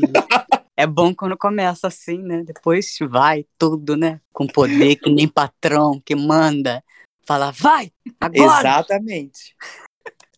É 0.78 0.88
bom 0.88 1.14
quando 1.14 1.38
começa 1.38 1.88
assim, 1.88 2.20
né? 2.20 2.44
Depois 2.46 2.96
vai 3.02 3.46
tudo, 3.58 3.98
né? 3.98 4.22
Com 4.32 4.48
poder 4.48 4.96
que 4.96 5.10
nem 5.10 5.28
patrão 5.28 6.02
que 6.06 6.16
manda. 6.16 6.82
Fala, 7.26 7.52
vai! 7.52 7.92
Agora! 8.20 8.60
Exatamente. 8.60 9.56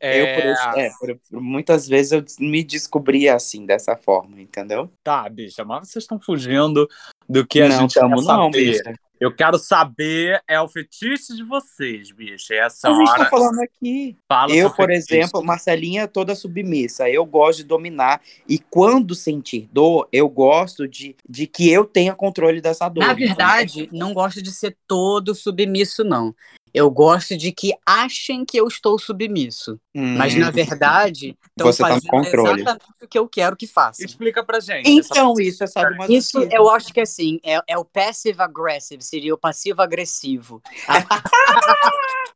É, 0.01 0.20
Eu, 0.22 0.41
por, 0.41 0.50
esse- 0.51 0.79
é, 0.79 0.89
por- 1.00 1.20
por 1.29 1.41
muitas 1.41 1.88
vezes 1.88 2.12
eu 2.12 2.24
me 2.39 2.63
descobri 2.63 3.29
assim, 3.29 3.65
dessa 3.65 3.96
forma, 3.96 4.41
entendeu? 4.41 4.91
Tá, 5.03 5.29
bicha, 5.29 5.63
mas 5.63 5.88
vocês 5.89 6.03
estão 6.03 6.20
fugindo 6.20 6.88
do 7.29 7.46
que 7.46 7.62
a 7.62 7.70
não, 7.70 7.79
gente 7.81 7.93
tamo 7.93 8.15
quer 8.15 8.22
não, 8.24 8.25
saber. 8.51 8.51
bicha. 8.72 8.93
Eu 9.20 9.31
quero 9.31 9.60
saber 9.60 10.41
é 10.48 10.60
o 10.60 10.67
fetiche 10.67 11.36
de 11.36 11.43
vocês, 11.43 12.10
bicha. 12.12 12.55
Essa 12.55 12.89
A 12.89 12.93
gente 12.93 13.08
hora 13.08 13.24
tá 13.25 13.29
falando 13.29 13.60
aqui. 13.62 14.17
fala 14.27 14.51
Eu, 14.51 14.72
por 14.72 14.88
fetiche. 14.88 15.13
exemplo, 15.20 15.43
Marcelinha 15.43 16.01
é 16.01 16.08
toda 16.08 16.34
submissa. 16.34 17.08
Eu 17.08 17.24
gosto 17.24 17.58
de 17.60 17.65
dominar. 17.65 18.20
E 18.50 18.58
quando 18.58 19.13
sentir 19.13 19.70
dor, 19.72 20.08
eu 20.12 20.27
gosto 20.27 20.88
de, 20.88 21.15
de 21.29 21.46
que 21.46 21.70
eu 21.72 21.86
tenha 21.86 22.15
controle 22.15 22.60
dessa 22.62 22.89
dor. 22.89 23.05
Na 23.05 23.13
verdade, 23.13 23.88
não 23.91 24.12
gosto 24.12 24.41
de 24.41 24.51
ser 24.51 24.75
todo 24.88 25.36
submisso, 25.36 26.03
não. 26.03 26.34
Eu 26.74 26.90
gosto 26.90 27.36
de 27.36 27.51
que 27.51 27.74
achem 27.86 28.46
que 28.46 28.58
eu 28.58 28.68
estou 28.68 28.98
submisso. 28.98 29.80
Hum. 29.94 30.18
Mas, 30.18 30.34
na 30.36 30.50
verdade, 30.50 31.38
estão 31.50 31.72
Você 31.72 31.84
tá 31.84 31.90
no 31.90 31.96
fazendo 31.96 32.10
controle. 32.10 32.62
exatamente 32.62 33.04
o 33.04 33.08
que 33.08 33.20
eu 33.20 33.28
quero 33.28 33.56
que 33.56 33.68
façam. 33.68 34.06
Explica 34.06 34.44
pra 34.44 34.60
gente. 34.60 34.90
Então, 34.90 35.34
essa- 35.34 35.44
isso 35.44 35.63
é 35.63 35.68
sadomasoquismo. 35.68 36.44
Isso 36.44 36.56
eu 36.56 36.70
acho 36.70 36.94
que 36.94 37.01
assim, 37.01 37.40
é, 37.44 37.62
é 37.68 37.78
o 37.78 37.86
passive-aggressive, 37.86 39.04
seria 39.04 39.34
o 39.34 39.38
passivo-agressivo. 39.38 40.62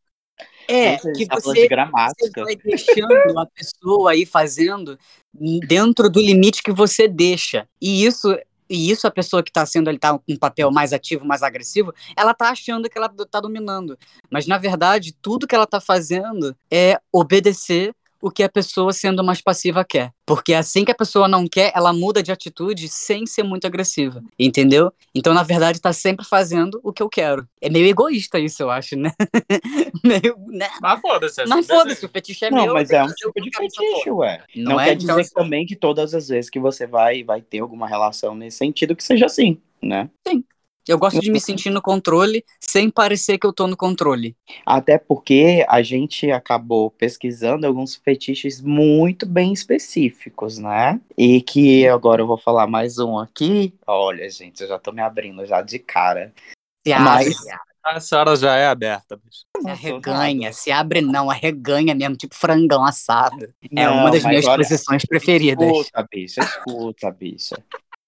é, 0.68 0.98
que 0.98 1.28
tá 1.28 1.36
você, 1.36 1.68
você 1.68 2.42
vai 2.42 2.56
deixando 2.56 3.40
a 3.40 3.46
pessoa 3.46 4.12
aí 4.12 4.26
fazendo 4.26 4.98
dentro 5.68 6.10
do 6.10 6.20
limite 6.20 6.64
que 6.64 6.72
você 6.72 7.08
deixa. 7.08 7.68
E 7.82 8.06
isso, 8.06 8.38
e 8.70 8.90
isso 8.90 9.08
a 9.08 9.12
pessoa 9.12 9.44
que 9.44 9.52
tá 9.52 9.66
sendo 9.66 9.90
ali, 9.90 10.00
tá 10.00 10.18
com 10.18 10.22
um 10.28 10.38
papel 10.38 10.72
mais 10.72 10.94
ativo, 10.94 11.26
mais 11.26 11.44
agressivo, 11.44 11.94
ela 12.16 12.34
tá 12.34 12.50
achando 12.50 12.90
que 12.90 12.98
ela 12.98 13.10
tá 13.10 13.40
dominando. 13.40 13.98
Mas 14.30 14.48
na 14.48 14.58
verdade, 14.58 15.14
tudo 15.22 15.48
que 15.48 15.56
ela 15.56 15.68
tá 15.68 15.80
fazendo 15.80 16.56
é 16.72 17.00
obedecer 17.12 17.94
o 18.22 18.32
que 18.32 18.44
a 18.44 18.50
pessoa 18.50 18.92
sendo 18.94 19.24
mais 19.24 19.42
passiva 19.42 19.84
quer. 19.86 20.12
Porque 20.26 20.54
assim 20.54 20.84
que 20.84 20.92
a 20.92 20.96
pessoa 20.96 21.28
não 21.28 21.48
quer, 21.48 21.72
ela 21.76 21.94
muda 21.94 22.24
de 22.24 22.32
atitude 22.32 22.88
sem 22.90 23.26
ser 23.26 23.44
muito 23.44 23.68
agressiva. 23.68 24.24
Entendeu? 24.40 24.92
Então, 25.14 25.34
na 25.34 25.44
verdade, 25.44 25.80
tá 25.80 25.94
sempre 25.94 26.26
fazendo 26.26 26.80
o 26.84 26.92
que 26.92 27.02
eu 27.04 27.10
quero. 27.10 27.48
É 27.62 27.70
meio 27.70 27.86
egoísta 27.88 28.40
isso, 28.40 28.64
eu 28.64 28.72
acho, 28.72 28.96
né? 28.96 29.12
meio, 30.04 30.36
né? 30.48 30.70
Mas 30.82 31.00
foda-se. 31.02 31.42
é 31.42 31.46
Mas 31.46 31.68
foda-se, 31.68 32.06
o 32.06 32.10
fetiche 32.10 32.46
é 32.46 32.52
Não, 32.52 32.64
meu. 32.64 32.74
mas 32.74 32.90
eu 32.90 32.98
é 32.98 33.04
um 33.04 33.08
o 33.08 33.14
tipo 33.14 33.42
de 33.42 33.52
fetiche, 33.56 34.12
ué. 34.12 34.44
Não, 34.56 34.72
Não 34.74 34.80
é? 34.80 34.86
quer 34.86 34.94
Então, 35.02 35.18
dizer 35.18 35.34
também 35.34 35.66
que 35.66 35.76
todas 35.76 36.14
as 36.14 36.28
vezes 36.28 36.50
que 36.50 36.60
você 36.60 36.88
vai, 36.88 37.24
vai 37.24 37.42
ter 37.42 37.60
alguma 37.60 37.88
relação 37.88 38.34
nesse 38.36 38.58
sentido 38.58 38.96
que 38.96 39.04
seja 39.04 39.26
assim, 39.26 39.60
né? 39.82 40.10
Eu 40.88 40.98
gosto 41.00 41.20
de 41.20 41.32
me 41.32 41.40
sentir 41.40 41.70
no 41.72 41.82
controle 41.82 42.46
sem 42.60 42.90
parecer 42.90 43.38
que 43.40 43.48
eu 43.48 43.54
tô 43.54 43.66
no 43.68 43.76
controle. 43.76 44.36
Até 44.66 44.98
porque 44.98 45.66
a 45.68 45.82
gente 45.82 46.30
acabou 46.32 46.92
pesquisando 46.92 47.66
alguns 47.66 47.96
fetiches 47.96 48.62
muito 48.62 49.26
bem 49.26 49.52
específicos, 49.52 50.58
né? 50.60 51.00
E 51.18 51.42
que 51.42 51.88
agora 51.88 52.22
eu 52.22 52.28
vou 52.28 52.38
falar 52.38 52.68
mais 52.68 53.00
um 53.00 53.18
aqui. 53.18 53.74
Olha, 53.88 54.30
gente, 54.30 54.62
eu 54.62 54.68
já 54.68 54.78
tô 54.78 54.92
me 54.92 55.02
abrindo 55.02 55.46
já 55.46 55.62
de 55.62 55.80
cara. 55.80 56.32
Se 56.86 56.94
Mas- 56.94 57.36
abre, 57.36 57.60
A 57.84 58.00
senhora 58.00 58.36
já 58.36 58.56
é 58.56 58.68
aberta, 58.68 59.16
bicho. 59.16 59.44
arreganha. 59.68 60.52
Se 60.54 60.72
abre 60.72 61.02
não, 61.02 61.30
arreganha 61.30 61.94
mesmo, 61.96 62.16
tipo 62.16 62.36
frangão 62.36 62.84
assado. 62.86 63.46
é 63.64 63.86
Não, 63.86 63.98
uma 64.02 64.12
das 64.12 64.24
minhas 64.24 64.46
olha, 64.46 64.58
posições 64.58 65.06
preferidas. 65.06 65.68
Escuta, 65.68 66.08
bicha, 66.12 66.42
escuta, 66.42 67.12
bicha. 67.12 67.56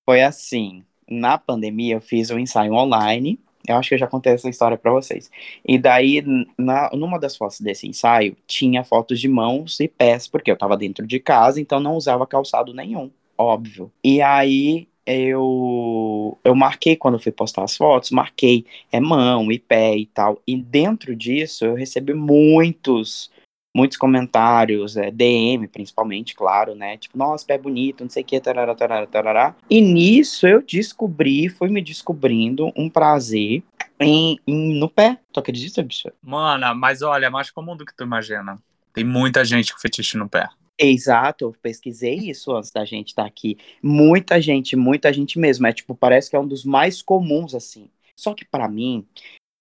Foi 0.06 0.22
assim, 0.24 0.84
na 1.10 1.38
pandemia 1.38 1.96
eu 1.96 2.02
fiz 2.02 2.30
um 2.32 2.40
ensaio 2.40 2.74
online, 2.74 3.40
eu 3.68 3.76
acho 3.76 3.90
que 3.90 3.96
eu 3.96 4.00
já 4.00 4.08
contei 4.08 4.34
essa 4.34 4.50
história 4.50 4.78
pra 4.78 4.92
vocês. 4.92 5.30
E 5.66 5.78
daí, 5.78 6.24
na, 6.58 6.90
numa 6.94 7.20
das 7.20 7.36
fotos 7.36 7.60
desse 7.60 7.88
ensaio, 7.88 8.36
tinha 8.48 8.84
fotos 8.84 9.20
de 9.20 9.28
mãos 9.28 9.80
e 9.80 9.88
pés, 9.88 10.28
porque 10.28 10.50
eu 10.50 10.58
tava 10.58 10.78
dentro 10.78 11.06
de 11.06 11.20
casa, 11.20 11.60
então 11.60 11.80
não 11.80 11.96
usava 11.96 12.26
calçado 12.26 12.74
nenhum, 12.74 13.12
óbvio. 13.38 13.92
E 14.04 14.22
aí, 14.22 14.88
eu, 15.06 16.38
eu 16.44 16.56
marquei, 16.56 16.96
quando 16.96 17.20
fui 17.20 17.32
postar 17.32 17.64
as 17.64 17.78
fotos, 17.78 18.12
marquei 18.12 18.66
é 18.92 19.00
mão 19.00 19.52
e 19.52 19.58
pé 19.58 19.96
e 19.98 20.06
tal. 20.06 20.42
E 20.46 20.56
dentro 20.58 21.16
disso, 21.16 21.66
eu 21.66 21.76
recebi 21.76 22.14
muitos 22.14 23.32
muitos 23.78 23.96
comentários, 23.96 24.98
é, 24.98 25.12
DM 25.12 25.68
principalmente, 25.68 26.34
claro, 26.34 26.74
né? 26.74 26.98
Tipo, 26.98 27.16
nossa, 27.16 27.46
pé 27.46 27.60
bonito, 27.60 28.04
não 28.04 28.10
sei 28.10 28.24
o 28.24 28.26
que, 28.26 28.40
tarará, 28.40 28.74
tarará, 28.74 29.06
tarará. 29.06 29.56
E 29.70 29.80
nisso 29.80 30.48
eu 30.48 30.64
descobri, 30.64 31.48
fui 31.48 31.70
me 31.70 31.80
descobrindo 31.80 32.72
um 32.76 32.90
prazer 32.90 33.62
em, 34.00 34.40
em- 34.48 34.80
no 34.80 34.90
pé. 34.90 35.20
Tu 35.32 35.40
acredita, 35.40 35.84
bicho? 35.84 36.10
Mana, 36.24 36.74
mas 36.74 37.04
olha, 37.04 37.28
é 37.28 37.30
mais 37.30 37.52
comum 37.52 37.78
do 37.78 37.86
que 37.86 37.96
tu 37.96 38.04
imagina. 38.04 38.58
Tem 38.94 39.04
muita 39.04 39.46
gente 39.46 39.72
com 39.72 39.80
fetiche 39.80 40.18
no 40.18 40.28
pé. 40.28 40.50
Exato, 40.80 41.46
eu 41.46 41.56
pesquisei 41.62 42.16
isso 42.16 42.56
antes 42.56 42.72
da 42.72 42.84
gente 42.84 43.10
estar 43.10 43.26
aqui. 43.26 43.58
Muita 43.82 44.42
gente, 44.42 44.76
muita 44.76 45.14
gente 45.14 45.38
mesmo. 45.38 45.68
É 45.68 45.74
tipo, 45.74 45.94
parece 45.94 46.32
que 46.32 46.36
é 46.36 46.40
um 46.40 46.48
dos 46.48 46.66
mais 46.66 47.04
comuns, 47.04 47.54
assim. 47.54 47.90
Só 48.16 48.34
que 48.34 48.44
pra 48.44 48.68
mim, 48.68 49.06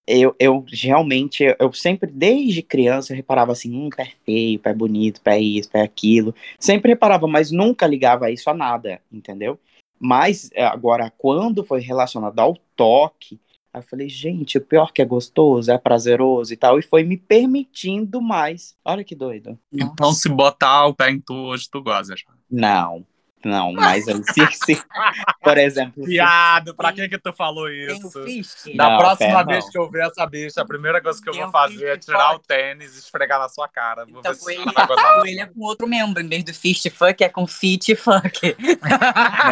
eu, 0.06 0.34
eu 0.38 0.64
realmente, 0.68 1.42
eu, 1.42 1.56
eu 1.58 1.72
sempre, 1.72 2.10
desde 2.10 2.62
criança, 2.62 3.12
eu 3.12 3.16
reparava 3.16 3.52
assim, 3.52 3.74
hum, 3.74 3.90
pé 3.90 4.12
feio, 4.24 4.58
pé 4.58 4.72
bonito, 4.72 5.20
pé 5.20 5.38
isso, 5.40 5.70
pé 5.70 5.82
aquilo. 5.82 6.34
Sempre 6.58 6.92
reparava, 6.92 7.26
mas 7.26 7.50
nunca 7.50 7.86
ligava 7.86 8.30
isso 8.30 8.48
a 8.48 8.54
nada, 8.54 9.00
entendeu? 9.12 9.58
Mas 9.98 10.50
é, 10.52 10.64
agora, 10.64 11.12
quando 11.16 11.64
foi 11.64 11.80
relacionado 11.80 12.38
ao 12.38 12.56
toque, 12.76 13.40
eu 13.74 13.82
falei, 13.82 14.08
gente, 14.08 14.56
o 14.56 14.60
pior 14.60 14.92
que 14.92 15.02
é 15.02 15.04
gostoso, 15.04 15.70
é 15.70 15.76
prazeroso 15.76 16.52
e 16.52 16.56
tal, 16.56 16.78
e 16.78 16.82
foi 16.82 17.02
me 17.02 17.16
permitindo 17.16 18.22
mais. 18.22 18.74
Olha 18.84 19.04
que 19.04 19.14
doido. 19.14 19.58
Então, 19.72 20.12
se 20.12 20.28
botar 20.28 20.86
o 20.86 20.94
pé 20.94 21.10
em 21.10 21.20
tu 21.20 21.34
hoje, 21.34 21.68
tu 21.70 21.82
goza. 21.82 22.16
já. 22.16 22.24
Não, 22.50 23.04
não, 23.46 23.72
mas 23.72 24.06
aí, 24.08 24.14
se, 24.24 24.74
se, 24.74 24.82
por 25.42 25.56
exemplo, 25.58 26.02
se- 26.04 26.10
Viado, 26.10 26.74
pra 26.74 26.92
que 26.92 27.08
que 27.08 27.18
tu 27.18 27.32
falou 27.32 27.70
isso? 27.70 28.10
Na 28.74 28.90
Não, 28.90 28.98
próxima 28.98 29.44
vez 29.44 29.64
não. 29.64 29.70
que 29.70 29.78
eu 29.78 29.90
ver 29.90 30.06
essa 30.06 30.26
bicha, 30.26 30.60
a 30.60 30.64
primeira 30.66 31.00
coisa 31.00 31.20
que 31.22 31.28
eu 31.28 31.32
Tem 31.32 31.42
vou 31.42 31.50
fazer 31.50 31.86
é 31.86 31.96
tirar 31.96 32.30
fuck. 32.32 32.36
o 32.36 32.38
tênis 32.46 32.96
e 32.96 32.98
esfregar 32.98 33.38
na 33.38 33.48
sua 33.48 33.68
cara. 33.68 34.04
Vou 34.04 34.20
Então, 34.20 34.32
ver 34.44 34.54
ele, 34.54 35.30
ele 35.30 35.40
é 35.40 35.46
com 35.46 35.60
outro 35.60 35.86
membro. 35.86 36.22
Em 36.22 36.28
vez 36.28 36.44
do 36.44 36.52
fist 36.52 36.88
fuck, 36.90 37.22
é 37.22 37.28
com 37.28 37.46
fit 37.46 37.94
fuck. 37.96 38.56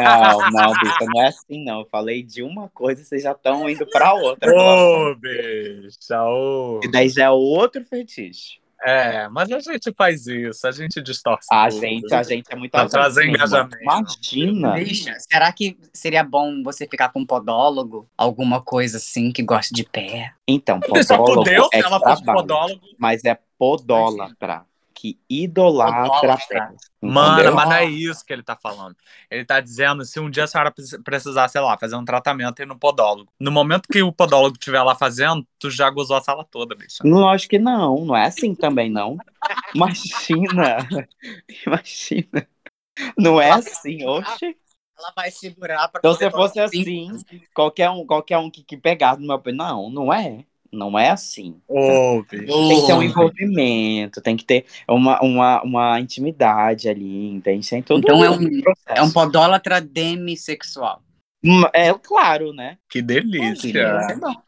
Não, 0.03 0.51
não, 0.51 0.73
bicha, 0.81 0.99
não 1.13 1.23
é 1.23 1.29
assim, 1.29 1.65
não. 1.65 1.81
Eu 1.81 1.89
falei 1.91 2.23
de 2.23 2.43
uma 2.43 2.69
coisa 2.71 3.01
e 3.03 3.05
vocês 3.05 3.23
já 3.23 3.33
estão 3.33 3.69
indo 3.69 3.87
pra 3.87 4.13
outra. 4.15 4.51
Ô, 4.53 5.15
bicha, 5.15 6.23
ô. 6.23 6.81
E 6.83 6.91
daí 6.91 7.09
já 7.09 7.25
é 7.25 7.31
outro 7.31 7.85
fetiche. 7.85 8.59
É, 8.87 9.29
mas 9.29 9.51
a 9.51 9.59
gente 9.61 9.93
faz 9.97 10.27
isso, 10.27 10.67
a 10.67 10.71
gente 10.71 11.01
distorce. 11.01 11.49
A 11.51 11.69
tudo. 11.71 11.81
gente, 11.81 12.15
a 12.15 12.23
gente 12.23 12.47
é 12.51 12.55
muito 12.57 12.71
Pra 12.71 12.87
trazer 12.87 13.27
engajamento. 13.27 13.79
Imagina. 13.81 14.73
Bicha, 14.75 15.17
será 15.21 15.51
que 15.53 15.79
seria 15.93 16.23
bom 16.23 16.63
você 16.63 16.87
ficar 16.87 17.09
com 17.09 17.21
um 17.21 17.27
podólogo? 17.27 18.07
Alguma 18.17 18.61
coisa 18.61 18.99
assim 18.99 19.33
que 19.33 19.43
goste 19.43 19.73
de 19.73 19.85
pé? 19.85 20.33
Então, 20.47 20.81
Só 21.03 21.17
podólogo 21.17 21.45
fudeu 21.45 21.65
se 21.65 21.77
é 21.77 21.81
ela 21.81 21.99
fosse 21.99 22.23
trabalho, 22.23 22.47
podólogo. 22.47 22.81
mas 22.99 23.25
é 23.25 23.39
podólatra, 23.59 24.67
que 24.95 25.19
idolatra. 25.29 26.73
Mano, 27.03 27.53
mas 27.55 27.69
não 27.69 27.77
é 27.77 27.85
isso 27.85 28.25
que 28.25 28.33
ele 28.33 28.43
tá 28.43 28.57
falando. 28.57 28.97
Ele 29.31 29.45
tá 29.45 29.61
dizendo 29.61 30.05
se 30.05 30.19
um 30.19 30.31
dia 30.31 30.45
a 30.45 30.47
senhora 30.47 30.71
pre- 30.71 30.85
precisar, 31.03 31.49
sei 31.49 31.61
lá, 31.61 31.77
fazer 31.77 31.97
um 31.97 32.05
tratamento 32.05 32.61
e 32.61 32.63
ir 32.63 32.67
no 32.67 32.79
podólogo. 32.79 33.31
No 33.39 33.51
momento 33.51 33.89
que 33.89 34.03
o 34.03 34.13
podólogo 34.13 34.57
estiver 34.59 34.83
lá 34.83 34.95
fazendo, 34.95 35.47
tu 35.59 35.71
já 35.71 35.91
gozou 35.91 36.17
a 36.17 36.23
sala 36.23 36.45
toda, 36.51 36.75
bicho. 36.75 37.07
Lógico 37.07 37.51
que 37.51 37.59
não, 37.59 38.05
não 38.05 38.17
é 38.17 38.27
assim 38.27 38.55
também, 38.55 38.91
não. 38.91 39.19
Imagina, 39.75 40.79
imagina. 41.67 42.49
Não 43.19 43.41
é 43.41 43.51
assim, 43.51 44.07
oxe. 44.07 44.57
Ela 44.97 45.13
vai 45.17 45.31
segurar 45.31 45.89
pra 45.89 45.99
Então, 45.99 46.15
se 46.15 46.31
fosse 46.31 46.55
falar 46.55 46.67
assim, 46.67 47.09
qualquer 47.53 47.91
um, 47.91 48.07
qualquer 48.07 48.39
um 48.39 48.49
que, 48.51 48.63
que 48.63 48.77
pegasse 48.77 49.21
no 49.21 49.27
meu 49.27 49.41
pé. 49.41 49.53
Não, 49.53 49.91
não 49.91 50.13
é. 50.13 50.45
Não 50.75 50.99
é 50.99 51.11
assim. 51.11 51.57
Tem 52.29 52.81
que 52.81 52.87
ter 52.87 52.93
um 52.93 53.03
envolvimento, 53.03 54.21
tem 54.21 54.37
que 54.37 54.45
ter 54.45 54.67
uma, 54.89 55.21
uma, 55.23 55.63
uma 55.63 56.01
intimidade 56.01 56.89
ali, 56.89 57.31
entende? 57.31 57.69
Tem 57.69 57.83
todo 57.83 58.01
Então 58.03 58.25
é 58.25 58.31
um- 58.31 58.61
processo. 58.61 58.99
É 58.99 59.03
um 59.03 59.11
podólatra 59.11 59.81
demissexual. 59.81 61.03
Hum, 61.45 61.63
É 61.73 61.93
claro, 61.95 62.53
né? 62.53 62.79
Que 62.89 63.03
delícia. 63.03 63.69
Imagina. 63.69 64.43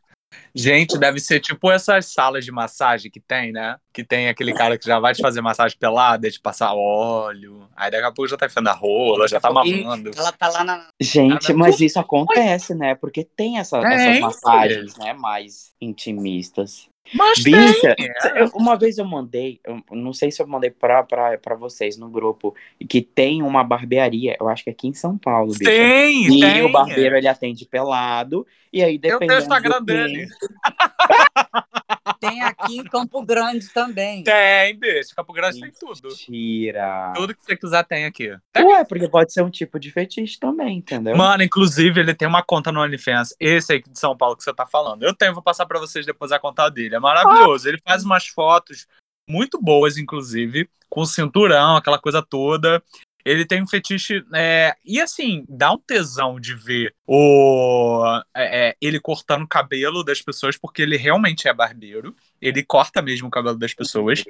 Gente, 0.57 0.99
deve 0.99 1.21
ser 1.21 1.39
tipo 1.41 1.71
essas 1.71 2.07
salas 2.07 2.45
de 2.45 2.51
massagem 2.51 3.11
que 3.11 3.21
tem, 3.21 3.53
né? 3.53 3.77
Que 3.93 4.03
tem 4.03 4.29
aquele 4.29 4.55
cara 4.55 4.79
que 4.79 4.87
já 4.87 4.99
vai 4.99 5.13
te 5.15 5.21
fazer 5.21 5.41
massagem 5.43 5.77
pelada, 5.79 6.31
te 6.31 6.41
passar 6.41 6.73
óleo. 6.75 7.69
Aí 7.77 7.91
daqui 7.91 8.05
a 8.05 8.13
pouco 8.13 8.29
já 8.29 8.37
tá 8.37 8.47
enfiando 8.47 8.69
a 8.69 8.73
rola, 8.73 9.29
já 9.29 9.39
tá 9.39 9.51
pouquinho, 9.53 9.85
mamando. 9.85 10.11
Ela 10.17 10.33
tá 10.33 10.49
lá 10.49 10.65
na. 10.65 10.89
Gente, 11.01 11.53
Ah, 11.53 11.55
mas- 11.57 11.81
isso 11.81 12.01
acontece, 12.01 12.75
né? 12.75 12.95
Porque 12.95 13.23
tem 13.25 13.59
essa- 13.59 13.81
Tem, 13.81 13.93
essas 13.93 14.21
massagens, 14.21 14.97
né? 14.97 15.13
Mais 15.13 15.73
intimistas. 15.81 16.89
Mas 17.15 17.43
Bicha, 17.43 17.95
tem, 17.95 18.07
é. 18.07 18.45
uma 18.55 18.77
vez 18.77 18.99
eu 18.99 19.05
mandei, 19.05 19.61
eu 19.65 19.81
não 19.93 20.13
sei 20.13 20.31
se 20.31 20.43
eu 20.43 20.47
mandei 20.47 20.71
pra, 20.71 21.03
pra, 21.03 21.39
pra 21.39 21.55
vocês 21.55 21.97
no 21.97 22.09
grupo, 22.09 22.55
que 22.89 23.01
tem 23.01 23.43
uma 23.43 23.63
barbearia, 23.63 24.37
eu 24.41 24.49
acho 24.49 24.65
que 24.65 24.71
é 24.71 24.73
aqui 24.73 24.89
em 24.89 24.95
São 24.95 25.17
Paulo, 25.17 25.53
bicha. 25.53 25.71
Tem, 25.71 26.27
E 26.27 26.41
tem. 26.41 26.63
o 26.63 26.73
barbeiro 26.73 27.17
ele 27.17 27.29
atende 27.29 27.65
pelado, 27.67 28.47
e 28.73 28.83
aí 28.83 28.97
Eu 28.97 29.01
tenho 29.01 29.17
o 29.17 29.19
dependendo 29.21 29.41
Instagram 29.41 29.83
dele. 29.83 30.27
Tem 32.21 32.43
aqui 32.43 32.79
em 32.79 32.85
Campo 32.85 33.23
Grande 33.25 33.69
também. 33.73 34.23
Tem, 34.23 34.79
bicho. 34.79 35.15
Campo 35.15 35.33
Grande 35.33 35.61
tem 35.61 35.71
tudo. 35.73 36.09
Mentira. 36.09 37.13
Tudo 37.15 37.35
que 37.35 37.45
você 37.45 37.57
quiser 37.57 37.85
tem 37.85 38.05
aqui. 38.05 38.37
Tem. 38.53 38.65
Ué, 38.65 38.85
porque 38.85 39.09
pode 39.09 39.33
ser 39.33 39.43
um 39.43 39.51
tipo 39.51 39.79
de 39.79 39.91
fetiche 39.91 40.39
também, 40.39 40.79
entendeu? 40.79 41.17
Mano, 41.17 41.43
inclusive, 41.43 42.01
ele 42.01 42.15
tem 42.15 42.29
uma 42.29 42.43
conta 42.43 42.71
no 42.71 42.81
OnlyFans. 42.81 43.35
Esse 43.41 43.75
aí 43.75 43.83
de 43.83 43.99
São 43.99 44.17
Paulo 44.17 44.37
que 44.37 44.45
você 44.45 44.55
tá 44.55 44.67
falando. 44.67 45.03
Eu 45.03 45.15
tenho, 45.15 45.35
vou 45.35 45.43
passar 45.43 45.67
pra 45.67 45.79
vocês 45.79 46.07
depois 46.07 46.33
a 46.33 46.39
conta 46.39 46.69
dele. 46.69 46.97
É 46.97 47.01
maravilhoso. 47.01 47.69
Ele 47.69 47.81
faz 47.87 48.05
umas 48.05 48.27
fotos 48.27 48.87
muito 49.29 49.61
boas, 49.61 49.99
inclusive, 49.99 50.69
com 50.89 51.05
cinturão, 51.05 51.77
aquela 51.77 51.99
coisa 51.99 52.23
toda. 52.23 52.83
Ele 53.27 53.45
tem 53.45 53.61
um 53.61 53.67
fetiche. 53.67 54.25
é, 54.33 54.77
E 54.85 55.01
assim, 55.01 55.45
dá 55.49 55.73
um 55.73 55.79
tesão 55.79 56.39
de 56.39 56.55
ver 56.55 56.95
o 57.05 58.05
é, 58.33 58.69
é, 58.69 58.77
ele 58.81 59.01
cortando 59.01 59.43
o 59.43 59.49
cabelo 59.49 60.05
das 60.05 60.23
pessoas, 60.23 60.57
porque 60.57 60.81
ele 60.81 60.97
realmente 60.97 61.49
é 61.49 61.53
barbeiro. 61.53 62.15
Ele 62.41 62.63
corta 62.63 63.03
mesmo 63.03 63.27
o 63.27 63.31
cabelo 63.31 63.59
das 63.59 63.75
pessoas. 63.75 64.23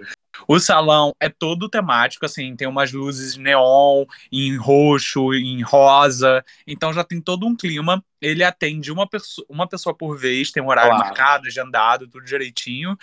O 0.48 0.58
salão 0.58 1.12
é 1.20 1.28
todo 1.28 1.68
temático, 1.68 2.24
assim, 2.24 2.56
tem 2.56 2.66
umas 2.66 2.90
luzes 2.90 3.36
neon, 3.36 4.06
em 4.32 4.56
roxo, 4.56 5.34
em 5.34 5.60
rosa. 5.62 6.42
Então 6.66 6.90
já 6.90 7.04
tem 7.04 7.20
todo 7.20 7.46
um 7.46 7.54
clima. 7.54 8.02
Ele 8.18 8.42
atende 8.42 8.90
uma, 8.90 9.06
perso 9.06 9.44
uma 9.46 9.68
pessoa 9.68 9.94
por 9.94 10.16
vez, 10.16 10.50
tem 10.50 10.62
um 10.62 10.68
horário 10.68 10.92
Claro. 10.92 11.04
marcado, 11.04 11.46
agendado, 11.48 12.08
tudo 12.08 12.24
direitinho. 12.24 12.96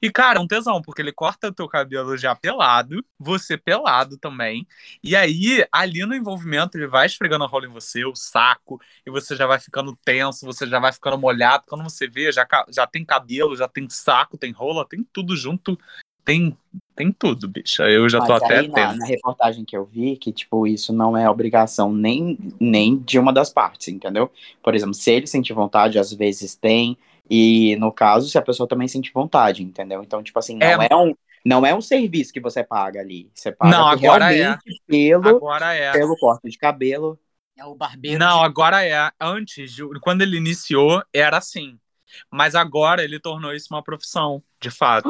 E, 0.00 0.10
cara, 0.10 0.38
é 0.38 0.42
um 0.42 0.46
tesão, 0.46 0.80
porque 0.82 1.02
ele 1.02 1.12
corta 1.12 1.48
o 1.48 1.52
teu 1.52 1.68
cabelo 1.68 2.16
já 2.16 2.34
pelado, 2.34 3.04
você 3.18 3.56
pelado 3.56 4.16
também. 4.18 4.66
E 5.02 5.14
aí, 5.16 5.66
ali 5.72 6.04
no 6.06 6.14
envolvimento, 6.14 6.76
ele 6.76 6.86
vai 6.86 7.06
esfregando 7.06 7.44
a 7.44 7.46
rola 7.46 7.66
em 7.66 7.70
você, 7.70 8.04
o 8.04 8.14
saco, 8.14 8.80
e 9.06 9.10
você 9.10 9.36
já 9.36 9.46
vai 9.46 9.58
ficando 9.60 9.96
tenso, 10.04 10.46
você 10.46 10.66
já 10.66 10.78
vai 10.78 10.92
ficando 10.92 11.18
molhado. 11.18 11.64
Quando 11.68 11.84
você 11.84 12.08
vê, 12.08 12.30
já, 12.32 12.46
já 12.68 12.86
tem 12.86 13.04
cabelo, 13.04 13.56
já 13.56 13.68
tem 13.68 13.88
saco, 13.88 14.38
tem 14.38 14.52
rola, 14.52 14.86
tem 14.88 15.04
tudo 15.12 15.36
junto. 15.36 15.78
Tem, 16.24 16.56
tem 16.94 17.12
tudo, 17.12 17.48
bicha. 17.48 17.84
Eu 17.90 18.08
já 18.08 18.20
tô 18.20 18.32
Mas 18.32 18.42
até 18.42 18.58
aí, 18.60 18.68
na, 18.68 18.94
na 18.94 19.06
reportagem 19.06 19.64
que 19.64 19.76
eu 19.76 19.84
vi, 19.84 20.16
que, 20.16 20.32
tipo, 20.32 20.66
isso 20.66 20.92
não 20.92 21.16
é 21.16 21.28
obrigação 21.28 21.92
nem, 21.92 22.38
nem 22.60 22.96
de 22.98 23.18
uma 23.18 23.32
das 23.32 23.50
partes, 23.50 23.88
entendeu? 23.88 24.30
Por 24.62 24.74
exemplo, 24.74 24.94
se 24.94 25.10
ele 25.10 25.26
sentir 25.26 25.52
vontade, 25.52 25.98
às 25.98 26.12
vezes 26.12 26.54
tem, 26.54 26.96
e 27.28 27.76
no 27.76 27.90
caso, 27.90 28.28
se 28.28 28.38
a 28.38 28.42
pessoa 28.42 28.68
também 28.68 28.86
sente 28.86 29.12
vontade, 29.12 29.62
entendeu? 29.62 30.02
Então, 30.02 30.22
tipo 30.22 30.38
assim, 30.38 30.56
não 30.56 30.82
É. 30.82 30.88
é, 30.90 30.96
um, 30.96 31.14
não 31.44 31.66
é 31.66 31.74
um 31.74 31.80
serviço 31.80 32.32
que 32.32 32.40
você 32.40 32.62
paga 32.62 33.00
ali. 33.00 33.30
Você 33.34 33.50
paga 33.50 33.76
Não, 33.76 33.86
agora 33.88 34.28
realmente 34.28 34.82
pelo, 34.86 35.28
Agora 35.28 35.74
é. 35.74 35.92
pelo 35.92 36.16
corte 36.16 36.48
de 36.48 36.58
cabelo. 36.58 37.18
É 37.56 37.64
o 37.64 37.74
barbeiro. 37.74 38.18
Não, 38.18 38.38
de- 38.38 38.44
agora 38.44 38.84
é. 38.84 39.10
Antes, 39.20 39.76
quando 40.00 40.22
ele 40.22 40.36
iniciou, 40.36 41.02
era 41.12 41.38
assim. 41.38 41.78
Mas 42.30 42.54
agora 42.54 43.02
ele 43.02 43.18
tornou 43.18 43.52
isso 43.54 43.68
uma 43.70 43.82
profissão, 43.82 44.42
de 44.60 44.70
fato. 44.70 45.08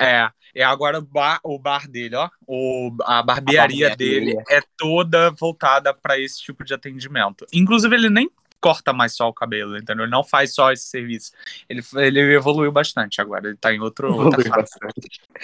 É, 0.00 0.30
é 0.54 0.64
agora 0.64 0.98
o 0.98 1.02
bar, 1.02 1.38
o 1.44 1.58
bar 1.58 1.86
dele, 1.88 2.16
ó. 2.16 2.28
O, 2.46 2.90
a 3.02 3.22
barbearia 3.22 3.86
A 3.86 3.90
barbearia. 3.90 3.96
dele 3.96 4.42
é 4.48 4.60
toda 4.76 5.30
voltada 5.30 5.92
para 5.92 6.18
esse 6.18 6.40
tipo 6.42 6.64
de 6.64 6.72
atendimento. 6.74 7.46
Inclusive, 7.52 7.94
ele 7.94 8.08
nem 8.10 8.30
corta 8.60 8.92
mais 8.92 9.14
só 9.16 9.26
o 9.26 9.32
cabelo, 9.32 9.76
entendeu? 9.78 10.04
Ele 10.04 10.10
não 10.12 10.22
faz 10.22 10.54
só 10.54 10.70
esse 10.70 10.84
serviço. 10.84 11.32
Ele, 11.68 11.82
ele 11.96 12.34
evoluiu 12.34 12.70
bastante 12.70 13.18
agora. 13.20 13.48
Ele 13.48 13.56
tá 13.56 13.72
em 13.72 13.80
outro. 13.80 14.08
outra 14.12 14.40
Evoluiu 14.40 14.52
fase. 14.52 14.70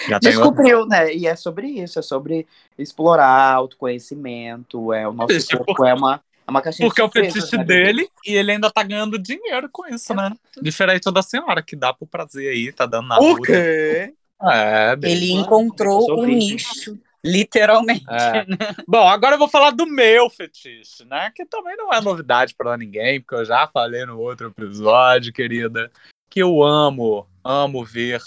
Já 0.09 0.21
tá 0.21 0.31
em 0.31 0.37
outro- 0.37 0.51
Descobriu, 0.53 0.87
né? 0.87 1.15
E 1.15 1.27
é 1.27 1.35
sobre 1.35 1.67
isso, 1.67 1.99
é 1.99 2.03
sobre 2.03 2.47
explorar 2.79 3.55
autoconhecimento, 3.55 4.93
é 4.93 5.09
o 5.09 5.13
nosso 5.13 5.33
Isso, 5.33 5.57
corpo 5.57 5.85
é 5.87 5.95
uma, 5.95 6.21
é 6.47 6.51
uma 6.51 6.61
caixinha 6.61 6.89
Porque 6.89 7.01
é 7.01 7.05
o 7.05 7.07
de 7.09 7.13
surpresas, 7.15 7.35
fetiche 7.51 7.57
né, 7.57 7.65
dele 7.65 8.09
e 8.27 8.35
ele 8.35 8.53
ainda 8.53 8.71
tá 8.71 8.83
ganhando 8.83 9.19
dinheiro 9.19 9.69
com 9.73 9.87
isso, 9.87 10.13
né? 10.15 10.33
Diferente 10.61 11.11
da 11.11 11.23
senhora, 11.23 11.63
que 11.63 11.75
dá 11.77 11.95
pro 11.95 12.07
prazer 12.07 12.51
aí, 12.53 12.71
tá 12.73 12.85
dando 12.87 13.09
na 13.09 13.19
O 13.19 13.33
rua. 13.35 13.47
quê? 13.47 14.13
É. 14.43 14.97
Ele 15.03 15.33
encontrou 15.33 16.21
um 16.21 16.27
nicho. 16.27 16.99
Literalmente. 17.25 18.05
É. 18.09 18.47
Bom, 18.87 19.09
agora 19.09 19.35
eu 19.35 19.39
vou 19.39 19.49
falar 19.49 19.71
do 19.71 19.87
meu 19.87 20.31
fetiche, 20.31 21.05
né? 21.05 21.33
Que 21.35 21.45
também 21.45 21.77
não 21.77 21.93
é 21.93 22.01
novidade 22.01 22.55
pra 22.55 22.77
ninguém, 22.77 23.21
porque 23.21 23.35
eu 23.35 23.45
já 23.45 23.67
falei 23.67 24.05
no 24.05 24.19
outro 24.21 24.49
episódio, 24.49 25.33
querida, 25.33 25.91
que 26.31 26.41
eu 26.41 26.63
amo, 26.63 27.27
amo 27.43 27.85
ver 27.85 28.21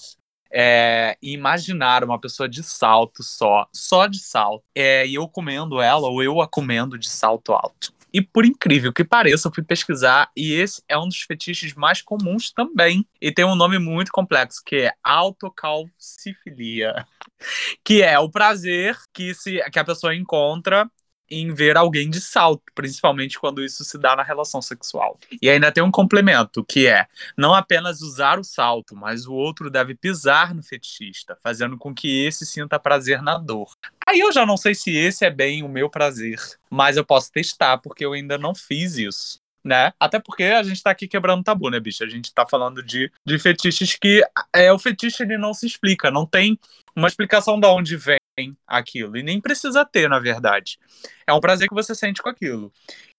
é, 0.51 1.15
e 1.21 1.31
imaginar 1.31 2.03
uma 2.03 2.19
pessoa 2.19 2.49
de 2.49 2.63
salto 2.63 3.23
só, 3.23 3.67
só 3.71 4.07
de 4.07 4.19
salto, 4.19 4.63
é, 4.75 5.05
e 5.05 5.15
eu 5.15 5.27
comendo 5.27 5.79
ela 5.79 6.07
ou 6.07 6.23
eu 6.23 6.41
a 6.41 6.47
comendo 6.47 6.97
de 6.97 7.07
salto 7.07 7.53
alto. 7.53 7.93
E 8.13 8.21
por 8.21 8.45
incrível 8.45 8.91
que 8.91 9.03
pareça, 9.03 9.47
eu 9.47 9.53
fui 9.53 9.63
pesquisar 9.63 10.29
e 10.35 10.53
esse 10.53 10.81
é 10.87 10.97
um 10.97 11.07
dos 11.07 11.21
fetiches 11.21 11.73
mais 11.73 12.01
comuns 12.01 12.51
também. 12.51 13.05
E 13.21 13.31
tem 13.31 13.45
um 13.45 13.55
nome 13.55 13.79
muito 13.79 14.11
complexo, 14.11 14.61
que 14.65 14.75
é 14.77 14.93
autocalcifilia 15.03 17.05
que 17.83 18.01
é 18.01 18.17
o 18.19 18.29
prazer 18.29 18.97
que, 19.13 19.33
se, 19.33 19.59
que 19.71 19.79
a 19.79 19.85
pessoa 19.85 20.15
encontra 20.15 20.89
em 21.29 21.53
ver 21.53 21.77
alguém 21.77 22.09
de 22.09 22.19
salto, 22.19 22.63
principalmente 22.73 23.39
quando 23.39 23.63
isso 23.63 23.83
se 23.83 23.97
dá 23.97 24.15
na 24.15 24.23
relação 24.23 24.61
sexual. 24.61 25.19
E 25.41 25.49
ainda 25.49 25.71
tem 25.71 25.83
um 25.83 25.91
complemento, 25.91 26.63
que 26.63 26.87
é 26.87 27.07
não 27.37 27.53
apenas 27.53 28.01
usar 28.01 28.39
o 28.39 28.43
salto, 28.43 28.95
mas 28.95 29.27
o 29.27 29.33
outro 29.33 29.69
deve 29.69 29.95
pisar 29.95 30.53
no 30.53 30.63
fetichista, 30.63 31.37
fazendo 31.43 31.77
com 31.77 31.93
que 31.93 32.25
esse 32.25 32.45
sinta 32.45 32.79
prazer 32.79 33.21
na 33.21 33.37
dor. 33.37 33.71
Aí 34.05 34.19
eu 34.19 34.31
já 34.31 34.45
não 34.45 34.57
sei 34.57 34.73
se 34.73 34.95
esse 34.95 35.25
é 35.25 35.29
bem 35.29 35.63
o 35.63 35.69
meu 35.69 35.89
prazer, 35.89 36.39
mas 36.69 36.97
eu 36.97 37.05
posso 37.05 37.31
testar, 37.31 37.77
porque 37.77 38.05
eu 38.05 38.13
ainda 38.13 38.37
não 38.37 38.55
fiz 38.55 38.97
isso. 38.97 39.39
Né? 39.61 39.91
Até 39.99 40.19
porque 40.19 40.43
a 40.43 40.63
gente 40.63 40.81
tá 40.81 40.89
aqui 40.89 41.05
quebrando 41.05 41.43
tabu, 41.43 41.69
né, 41.69 41.81
bicho? 41.81 42.01
A 42.01 42.07
gente 42.07 42.33
tá 42.33 42.45
falando 42.49 42.81
de, 42.81 43.11
de 43.25 43.37
fetiches 43.37 43.97
que 43.99 44.23
é, 44.53 44.71
o 44.71 44.79
fetiche 44.79 45.21
ele 45.21 45.37
não 45.37 45.53
se 45.53 45.67
explica, 45.67 46.09
não 46.09 46.25
tem 46.25 46.57
uma 46.95 47.09
explicação 47.09 47.59
de 47.59 47.67
onde 47.67 47.97
vem 47.97 48.18
aquilo. 48.67 49.17
E 49.17 49.23
nem 49.23 49.41
precisa 49.41 49.85
ter, 49.85 50.09
na 50.09 50.19
verdade. 50.19 50.77
É 51.25 51.33
um 51.33 51.39
prazer 51.39 51.67
que 51.67 51.75
você 51.75 51.93
sente 51.95 52.21
com 52.21 52.29
aquilo. 52.29 52.71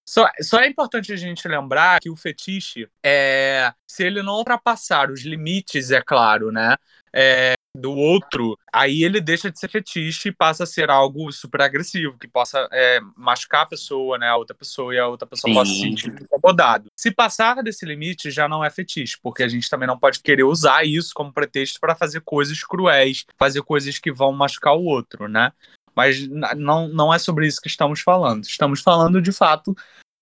Só, 0.05 0.29
só 0.41 0.61
é 0.61 0.67
importante 0.67 1.13
a 1.13 1.17
gente 1.17 1.47
lembrar 1.47 2.01
que 2.01 2.11
o 2.11 2.17
fetiche, 2.17 2.89
é, 3.05 3.73
se 3.87 4.05
ele 4.05 4.23
não 4.23 4.35
ultrapassar 4.35 5.11
os 5.11 5.23
limites, 5.23 5.91
é 5.91 6.03
claro, 6.03 6.51
né? 6.51 6.77
é, 7.13 7.55
do 7.77 7.93
outro, 7.93 8.59
aí 8.73 9.05
ele 9.05 9.21
deixa 9.21 9.51
de 9.51 9.59
ser 9.59 9.69
fetiche 9.69 10.29
e 10.29 10.33
passa 10.33 10.65
a 10.65 10.67
ser 10.67 10.91
algo 10.91 11.31
super 11.31 11.63
agressivo, 11.63 12.19
que 12.19 12.27
possa 12.27 12.69
é, 12.73 13.01
machucar 13.17 13.63
a 13.63 13.67
pessoa, 13.67 14.19
né? 14.19 14.29
A 14.29 14.37
outra 14.37 14.57
pessoa 14.57 14.95
e 14.95 14.99
a 14.99 15.07
outra 15.07 15.27
pessoa 15.27 15.51
Sim. 15.51 15.55
possa 15.55 15.73
se 15.73 15.81
sentir 15.81 16.09
incomodado. 16.09 16.87
Se 16.97 17.11
passar 17.13 17.63
desse 17.63 17.87
limite, 17.87 18.31
já 18.31 18.49
não 18.49 18.65
é 18.65 18.71
fetiche, 18.71 19.17
porque 19.23 19.43
a 19.43 19.49
gente 19.49 19.71
também 19.71 19.87
não 19.87 19.99
pode 19.99 20.21
querer 20.21 20.43
usar 20.43 20.85
isso 20.85 21.13
como 21.15 21.33
pretexto 21.33 21.79
para 21.81 21.95
fazer 21.95 22.21
coisas 22.23 22.63
cruéis, 22.65 23.25
fazer 23.39 23.63
coisas 23.63 23.99
que 23.99 24.13
vão 24.13 24.33
machucar 24.33 24.75
o 24.75 24.85
outro, 24.85 25.29
né? 25.29 25.53
Mas 25.95 26.27
não, 26.57 26.89
não 26.89 27.13
é 27.13 27.19
sobre 27.19 27.47
isso 27.47 27.61
que 27.61 27.69
estamos 27.69 28.01
falando. 28.01 28.45
Estamos 28.45 28.81
falando, 28.81 29.21
de 29.21 29.33
fato, 29.33 29.77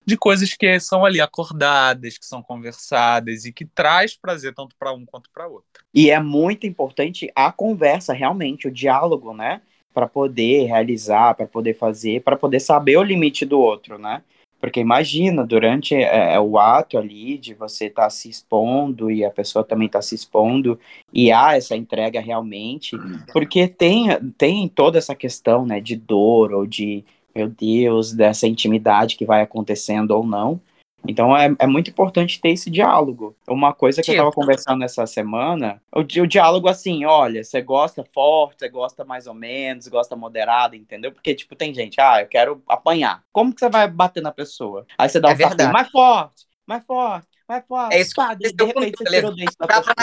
de 0.09 0.17
coisas 0.17 0.53
que 0.53 0.79
são 0.79 1.05
ali 1.05 1.21
acordadas, 1.21 2.17
que 2.17 2.25
são 2.25 2.41
conversadas 2.41 3.45
e 3.45 3.53
que 3.53 3.63
traz 3.63 4.17
prazer 4.17 4.53
tanto 4.53 4.75
para 4.77 4.91
um 4.91 5.05
quanto 5.05 5.29
para 5.31 5.47
outro. 5.47 5.83
E 5.93 6.09
é 6.09 6.19
muito 6.19 6.67
importante 6.67 7.31
a 7.35 7.51
conversa, 7.51 8.11
realmente, 8.11 8.67
o 8.67 8.71
diálogo, 8.71 9.33
né? 9.33 9.61
Para 9.93 10.07
poder 10.07 10.65
realizar, 10.65 11.35
para 11.35 11.47
poder 11.47 11.75
fazer, 11.75 12.21
para 12.21 12.35
poder 12.35 12.59
saber 12.59 12.97
o 12.97 13.03
limite 13.03 13.45
do 13.45 13.59
outro, 13.59 13.97
né? 13.97 14.21
Porque 14.59 14.79
imagina, 14.79 15.45
durante 15.45 15.95
é, 15.95 16.33
é, 16.33 16.39
o 16.39 16.59
ato 16.59 16.97
ali 16.97 17.37
de 17.37 17.53
você 17.53 17.85
estar 17.85 18.09
se 18.09 18.29
expondo 18.29 19.09
e 19.09 19.23
a 19.23 19.31
pessoa 19.31 19.63
também 19.63 19.85
está 19.85 20.01
se 20.01 20.15
expondo, 20.15 20.77
e 21.13 21.31
há 21.31 21.55
essa 21.55 21.77
entrega 21.77 22.19
realmente, 22.19 22.97
porque 23.31 23.69
tem, 23.69 24.09
tem 24.37 24.67
toda 24.67 24.97
essa 24.97 25.15
questão, 25.15 25.65
né, 25.65 25.79
de 25.79 25.95
dor 25.95 26.53
ou 26.53 26.67
de, 26.67 27.05
meu 27.35 27.47
Deus, 27.47 28.13
dessa 28.13 28.47
intimidade 28.47 29.15
que 29.15 29.25
vai 29.25 29.41
acontecendo 29.41 30.11
ou 30.11 30.25
não. 30.25 30.59
Então 31.07 31.35
é, 31.35 31.55
é 31.59 31.65
muito 31.67 31.89
importante 31.89 32.41
ter 32.41 32.49
esse 32.49 32.69
diálogo. 32.69 33.35
Uma 33.47 33.73
coisa 33.73 34.01
que 34.01 34.11
eu 34.11 34.15
Tipo? 34.15 34.25
tava 34.25 34.35
conversando 34.35 34.83
essa 34.83 35.05
semana, 35.07 35.81
o, 35.93 36.01
o 36.01 36.27
diálogo 36.27 36.67
assim, 36.67 37.05
olha, 37.05 37.43
você 37.43 37.61
gosta 37.61 38.03
forte, 38.13 38.59
você 38.59 38.69
gosta 38.69 39.05
mais 39.05 39.25
ou 39.25 39.33
menos, 39.33 39.87
gosta 39.87 40.15
moderado, 40.15 40.75
entendeu? 40.75 41.11
Porque, 41.11 41.33
tipo, 41.33 41.55
tem 41.55 41.73
gente, 41.73 41.99
ah, 42.01 42.21
eu 42.21 42.27
quero 42.27 42.61
apanhar. 42.67 43.23
Como 43.31 43.53
que 43.53 43.59
você 43.59 43.69
vai 43.69 43.87
bater 43.87 44.21
na 44.21 44.31
pessoa? 44.31 44.85
Aí 44.97 45.07
você 45.07 45.19
dá 45.19 45.29
É 45.31 45.33
um 45.33 45.37
tapinha, 45.37 45.71
mais 45.71 45.89
forte, 45.89 46.45
mais 46.67 46.85
forte, 46.85 47.27
mais 47.47 47.65
forte. 47.65 47.95
É 47.95 48.01
isso 48.01 48.15
Pá, 48.15 48.33
de, 48.33 48.51
de 48.51 48.63
repente 48.65 48.97
você 48.97 49.05
tira 49.05 49.27
o 49.29 49.35
dente 49.35 49.55
da 49.57 49.67
pessoa. 49.67 49.95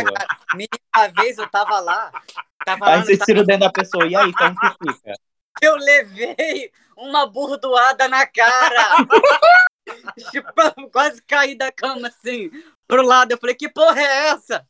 Uma 0.96 1.08
vez 1.08 1.36
eu 1.36 1.48
tava 1.50 1.78
lá, 1.80 2.10
tava 2.64 2.86
lá 2.86 2.92
Aí 2.94 3.00
no 3.00 3.04
você 3.04 3.18
tira 3.18 3.42
o 3.42 3.44
dente 3.44 3.60
da 3.60 3.70
pessoa, 3.70 4.06
e 4.06 4.16
aí, 4.16 4.32
como 4.32 4.58
que 4.58 4.68
fica? 4.70 5.14
Eu 5.62 5.76
levei 5.76 6.70
uma 6.96 7.26
burdoada 7.26 8.08
na 8.08 8.26
cara. 8.26 8.96
tipo, 10.30 10.90
quase 10.90 11.22
caí 11.22 11.56
da 11.56 11.70
cama 11.70 12.08
assim, 12.08 12.50
pro 12.86 13.02
lado. 13.02 13.32
Eu 13.32 13.38
falei, 13.38 13.54
que 13.54 13.68
porra 13.68 14.00
é 14.00 14.28
essa? 14.28 14.66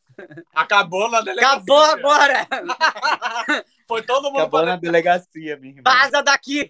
Acabou 0.54 1.10
na 1.10 1.20
delegacia. 1.20 1.56
Acabou 1.56 1.82
agora! 1.82 2.46
Foi 3.86 4.02
todo 4.02 4.24
mundo 4.24 4.38
Acabou 4.38 4.60
pra 4.60 4.70
na 4.70 4.76
delegacia, 4.76 5.56
minha 5.58 5.74
irmã. 5.74 5.82
Vaza 5.84 6.22
daqui! 6.22 6.66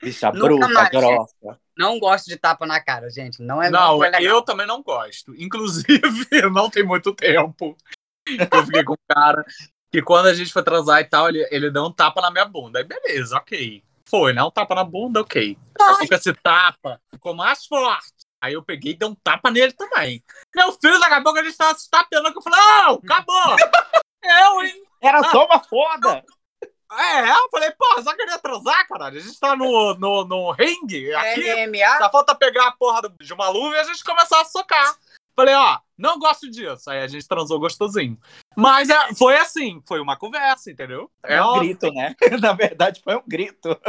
Bicha 0.00 0.30
bruta, 0.30 0.68
mais. 0.68 0.88
grossa. 0.88 1.60
Não 1.76 1.98
gosto 1.98 2.26
de 2.26 2.36
tapa 2.36 2.64
na 2.64 2.80
cara, 2.80 3.10
gente. 3.10 3.42
Não 3.42 3.62
é 3.62 3.68
Não, 3.68 3.98
legal. 3.98 4.22
eu 4.22 4.40
também 4.40 4.66
não 4.66 4.82
gosto. 4.82 5.34
Inclusive, 5.36 5.86
não 6.52 6.70
tem 6.70 6.82
muito 6.84 7.12
tempo 7.14 7.76
que 8.24 8.48
eu 8.50 8.64
fiquei 8.64 8.84
com 8.84 8.94
um 8.94 9.14
cara 9.14 9.44
que 9.96 10.02
quando 10.02 10.26
a 10.26 10.34
gente 10.34 10.52
foi 10.52 10.62
transar 10.62 11.00
e 11.00 11.04
tal, 11.04 11.26
ele, 11.30 11.48
ele 11.50 11.70
deu 11.70 11.82
um 11.86 11.90
tapa 11.90 12.20
na 12.20 12.30
minha 12.30 12.44
bunda. 12.44 12.78
Aí 12.80 12.84
beleza, 12.84 13.34
ok. 13.34 13.82
Foi, 14.04 14.34
né? 14.34 14.44
Um 14.44 14.50
tapa 14.50 14.74
na 14.74 14.84
bunda, 14.84 15.22
ok. 15.22 15.56
Aí 15.80 16.06
com 16.06 16.14
esse 16.14 16.34
tapa, 16.34 17.00
ficou 17.10 17.32
mais 17.34 17.64
forte. 17.64 18.12
Aí 18.38 18.52
eu 18.52 18.62
peguei 18.62 18.92
e 18.92 18.94
dei 18.94 19.08
um 19.08 19.14
tapa 19.14 19.50
nele 19.50 19.72
também. 19.72 20.22
Meu 20.54 20.70
filho, 20.72 21.00
daqui 21.00 21.14
a 21.14 21.22
pouco 21.22 21.38
a 21.38 21.42
gente 21.42 21.56
tava 21.56 21.78
se 21.78 21.88
tapando. 21.88 22.30
que 22.30 22.36
Eu 22.36 22.42
falei, 22.42 22.60
não, 22.60 23.00
acabou. 23.02 23.56
eu, 24.22 24.62
hein? 24.64 24.82
Era 25.00 25.24
só 25.30 25.46
uma 25.46 25.64
foda! 25.64 26.22
É, 26.92 27.30
eu 27.30 27.48
falei, 27.50 27.70
pô, 27.70 28.02
só 28.02 28.14
queria 28.14 28.38
transar, 28.38 28.86
caralho. 28.86 29.16
A 29.16 29.20
gente 29.20 29.40
tá 29.40 29.56
no, 29.56 29.94
no, 29.94 30.24
no 30.26 30.50
ringue 30.52 31.10
aqui. 31.14 31.66
MMA? 31.66 31.98
Só 31.98 32.10
falta 32.10 32.34
pegar 32.34 32.66
a 32.66 32.72
porra 32.72 33.00
do- 33.00 33.14
de 33.24 33.32
uma 33.32 33.48
luva 33.48 33.76
e 33.76 33.80
a 33.80 33.84
gente 33.84 34.04
começar 34.04 34.42
a 34.42 34.44
socar. 34.44 34.94
Falei, 35.36 35.54
ó, 35.54 35.78
não 35.98 36.18
gosto 36.18 36.50
disso. 36.50 36.88
Aí 36.90 37.00
a 37.00 37.06
gente 37.06 37.28
transou 37.28 37.60
gostosinho. 37.60 38.18
Mas 38.56 38.88
é, 38.88 39.14
foi 39.14 39.36
assim, 39.36 39.82
foi 39.86 40.00
uma 40.00 40.16
conversa, 40.16 40.70
entendeu? 40.70 41.10
É 41.22 41.40
um 41.42 41.44
óbvio. 41.46 41.60
grito, 41.76 41.92
né? 41.92 42.14
Na 42.40 42.54
verdade, 42.54 43.00
foi 43.04 43.16
um 43.16 43.22
grito. 43.26 43.78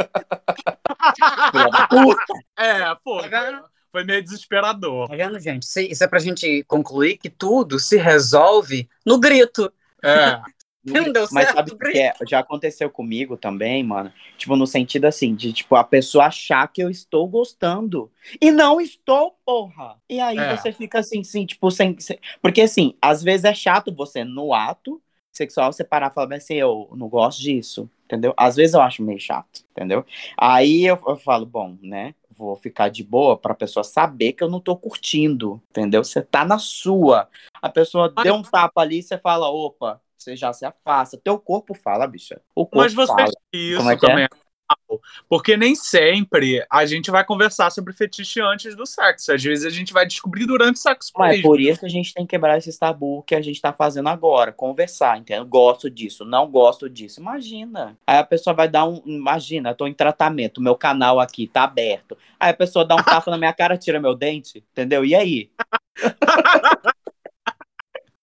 É, 2.56 2.94
pô, 3.04 3.22
Tá 3.22 3.40
foi, 3.46 3.60
foi 3.92 4.04
meio 4.04 4.22
desesperador. 4.22 5.08
Tá 5.08 5.16
vendo, 5.16 5.38
gente? 5.40 5.62
Isso- 5.62 5.80
Isso 5.80 6.04
é 6.04 6.08
pra 6.08 6.18
gente 6.18 6.64
concluir 6.64 7.16
que 7.16 7.30
tudo 7.30 7.78
se 7.78 7.96
resolve 7.96 8.88
no 9.06 9.18
grito. 9.18 9.72
É. 10.02 10.40
Não 10.92 11.12
deu 11.12 11.26
Mas 11.30 11.44
certo, 11.50 11.56
sabe 11.56 11.72
o 11.72 11.78
que 11.78 11.98
é? 11.98 12.12
Já 12.26 12.38
aconteceu 12.40 12.90
comigo 12.90 13.36
também, 13.36 13.82
mano. 13.82 14.12
Tipo, 14.36 14.56
no 14.56 14.66
sentido 14.66 15.06
assim, 15.06 15.34
de 15.34 15.52
tipo, 15.52 15.74
a 15.76 15.84
pessoa 15.84 16.26
achar 16.26 16.66
que 16.68 16.82
eu 16.82 16.90
estou 16.90 17.26
gostando. 17.28 18.10
E 18.40 18.50
não 18.50 18.80
estou, 18.80 19.36
porra. 19.44 19.96
E 20.08 20.20
aí 20.20 20.38
É. 20.38 20.56
você 20.56 20.72
fica 20.72 20.98
assim, 21.00 21.22
sim, 21.24 21.44
tipo, 21.46 21.70
sem, 21.70 21.98
sem- 21.98 22.18
Porque 22.40 22.62
assim, 22.62 22.94
às 23.00 23.22
vezes 23.22 23.44
é 23.44 23.54
chato 23.54 23.94
você, 23.94 24.24
no 24.24 24.52
ato 24.54 25.00
sexual, 25.32 25.72
você 25.72 25.84
parar 25.84 26.10
e 26.10 26.14
falar 26.14 26.34
assim, 26.36 26.54
eu 26.54 26.88
não 26.92 27.08
gosto 27.08 27.40
disso. 27.40 27.88
Entendeu? 28.04 28.32
Às 28.38 28.56
vezes 28.56 28.72
eu 28.74 28.80
acho 28.80 29.02
meio 29.02 29.20
chato, 29.20 29.60
entendeu? 29.70 30.02
Aí 30.36 30.86
eu, 30.86 30.98
eu 31.06 31.16
falo, 31.16 31.44
bom, 31.44 31.76
né? 31.82 32.14
Vou 32.30 32.56
ficar 32.56 32.88
de 32.88 33.04
boa 33.04 33.36
pra 33.36 33.54
pessoa 33.54 33.84
saber 33.84 34.32
que 34.32 34.42
eu 34.42 34.48
não 34.48 34.60
tô 34.60 34.74
curtindo, 34.76 35.60
entendeu? 35.70 36.02
Você 36.02 36.22
tá 36.22 36.42
na 36.44 36.58
sua. 36.58 37.28
A 37.60 37.68
pessoa 37.68 38.08
deu 38.08 38.34
um 38.34 38.42
tapa 38.42 38.80
ali, 38.80 39.02
você 39.02 39.18
fala, 39.18 39.50
opa, 39.50 40.00
você 40.18 40.36
já 40.36 40.52
se 40.52 40.64
afasta. 40.64 41.18
Teu 41.22 41.38
corpo 41.38 41.74
fala, 41.74 42.06
bicha. 42.06 42.40
O 42.54 42.64
corpo 42.66 42.78
Mas 42.78 42.94
você 42.94 43.12
fala. 43.12 43.30
isso 43.52 43.78
Como 43.78 43.90
é 43.90 43.96
que 43.96 44.04
é? 44.06 44.08
também 44.08 44.24
é 44.24 44.28
normal. 44.28 45.00
Porque 45.28 45.56
nem 45.56 45.74
sempre 45.74 46.64
a 46.70 46.84
gente 46.84 47.10
vai 47.10 47.24
conversar 47.24 47.70
sobre 47.70 47.94
fetiche 47.94 48.40
antes 48.40 48.76
do 48.76 48.84
sexo. 48.84 49.32
Às 49.32 49.42
vezes 49.42 49.64
a 49.64 49.70
gente 49.70 49.92
vai 49.92 50.06
descobrir 50.06 50.44
durante 50.46 50.76
o 50.76 50.78
sexo 50.78 51.10
Mas 51.16 51.30
é 51.30 51.36
mesmo. 51.36 51.48
por 51.50 51.60
isso 51.60 51.80
que 51.80 51.86
a 51.86 51.90
gente 51.90 52.12
tem 52.12 52.26
que 52.26 52.30
quebrar 52.30 52.58
esse 52.58 52.78
tabu 52.78 53.22
que 53.22 53.34
a 53.34 53.40
gente 53.40 53.60
tá 53.60 53.72
fazendo 53.72 54.08
agora. 54.08 54.52
Conversar, 54.52 55.18
entendeu? 55.18 55.46
Gosto 55.46 55.88
disso, 55.88 56.24
não 56.24 56.50
gosto 56.50 56.88
disso. 56.88 57.20
Imagina. 57.20 57.96
Aí 58.06 58.18
a 58.18 58.24
pessoa 58.24 58.54
vai 58.54 58.68
dar 58.68 58.86
um. 58.86 59.02
Imagina, 59.06 59.70
eu 59.70 59.74
tô 59.74 59.86
em 59.86 59.94
tratamento, 59.94 60.60
meu 60.60 60.76
canal 60.76 61.18
aqui 61.20 61.46
tá 61.46 61.64
aberto. 61.64 62.16
Aí 62.38 62.50
a 62.50 62.54
pessoa 62.54 62.84
dá 62.84 62.94
um 62.94 63.02
tapa 63.02 63.30
na 63.30 63.38
minha 63.38 63.52
cara, 63.52 63.78
tira 63.78 64.00
meu 64.00 64.14
dente, 64.14 64.62
entendeu? 64.72 65.04
E 65.04 65.14
aí? 65.14 65.50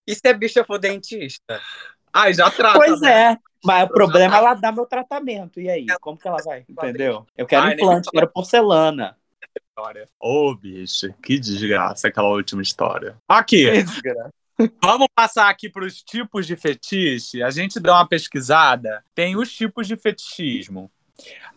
E 0.08 0.13
se 0.15 0.28
a 0.28 0.34
bicha 0.34 0.63
for 0.63 0.78
dentista? 0.78 1.62
Ai, 2.13 2.34
já 2.34 2.50
trata. 2.50 2.80
Pois 2.80 3.02
né? 3.02 3.34
é. 3.34 3.38
Mas 3.63 3.89
o 3.89 3.94
problema 3.94 4.36
é 4.36 4.38
ela 4.38 4.54
dar 4.54 4.72
meu 4.72 4.86
tratamento. 4.86 5.60
E 5.60 5.70
aí? 5.70 5.86
Como 6.00 6.18
que 6.18 6.28
ela 6.28 6.38
vai? 6.46 6.63
Entendeu? 6.70 7.26
Eu 7.36 7.48
quero 7.48 7.65
Ai, 7.65 7.74
implante, 7.74 8.10
quero 8.12 8.28
porcelana. 8.30 9.18
História. 9.70 10.08
Ô, 10.20 10.56
bicho, 10.56 11.13
que 11.22 11.39
desgraça 11.39 12.08
aquela 12.08 12.30
última 12.30 12.62
história. 12.62 13.18
Aqui, 13.28 13.65
vamos 14.82 15.08
passar 15.13 15.50
aqui 15.50 15.70
para 15.70 15.84
os 15.84 16.02
tipos 16.02 16.48
de 16.48 16.56
fetiche. 16.56 17.44
A 17.44 17.50
gente 17.50 17.80
deu 17.80 17.91
uma 17.91 18.08
pesquisada. 18.08 19.04
Tem 19.13 19.36
os 19.36 19.52
tipos 19.52 19.88
de 19.88 19.98
fetichismo. 19.98 20.89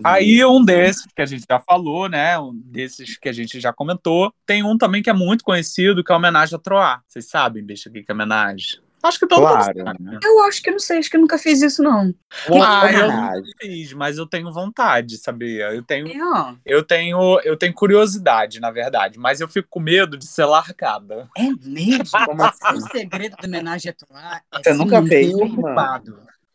Aí 0.02 0.44
um 0.44 0.64
desses 0.64 1.06
que 1.14 1.22
a 1.22 1.26
gente 1.26 1.44
já 1.48 1.58
falou, 1.58 2.08
né? 2.08 2.38
Um 2.38 2.52
desses 2.54 3.16
que 3.18 3.28
a 3.28 3.32
gente 3.32 3.58
já 3.60 3.72
comentou. 3.72 4.32
Tem 4.46 4.62
um 4.62 4.78
também 4.78 5.02
que 5.02 5.10
é 5.10 5.14
muito 5.14 5.42
conhecido, 5.44 6.04
que 6.04 6.12
é 6.12 6.14
a 6.14 6.18
homenagem 6.18 6.54
a 6.56 6.58
Troar. 6.58 7.02
Vocês 7.08 7.28
sabem, 7.28 7.64
bicho, 7.64 7.88
o 7.88 7.92
que 7.92 8.04
é 8.08 8.12
homenagem? 8.12 8.80
Acho 9.00 9.20
que 9.20 9.28
todo 9.28 9.40
Claro, 9.42 9.78
mundo 9.78 9.86
sabe. 9.86 10.02
né? 10.02 10.18
Eu 10.24 10.42
acho 10.42 10.60
que 10.60 10.70
não 10.72 10.78
sei, 10.80 10.98
acho 10.98 11.08
que 11.08 11.16
eu 11.16 11.20
nunca 11.20 11.38
fiz 11.38 11.62
isso, 11.62 11.82
não. 11.84 12.12
Ah, 12.60 12.90
eu 12.92 13.06
não 13.06 13.14
Homenagem. 13.14 13.44
fiz, 13.60 13.92
mas 13.92 14.18
eu 14.18 14.26
tenho 14.26 14.52
vontade, 14.52 15.16
sabia? 15.18 15.72
Eu 15.72 15.84
tenho, 15.84 16.08
É, 16.08 16.56
eu 16.66 16.82
tenho, 16.82 17.40
eu 17.44 17.56
tenho 17.56 17.72
curiosidade, 17.72 18.58
na 18.58 18.72
verdade, 18.72 19.16
mas 19.16 19.40
eu 19.40 19.46
fico 19.46 19.68
com 19.70 19.78
medo 19.78 20.16
de 20.16 20.26
ser 20.26 20.46
largada. 20.46 21.28
é 21.36 21.44
mesmo? 21.64 22.10
Como 22.26 22.42
assim? 22.42 22.74
O 22.76 22.80
segredo 22.90 23.36
da 23.40 23.46
homenagem 23.46 23.90
a 23.90 23.94
Troar 23.94 24.42
é 24.52 24.62
Você 24.64 24.74
nunca 24.74 25.00
fez. 25.06 25.32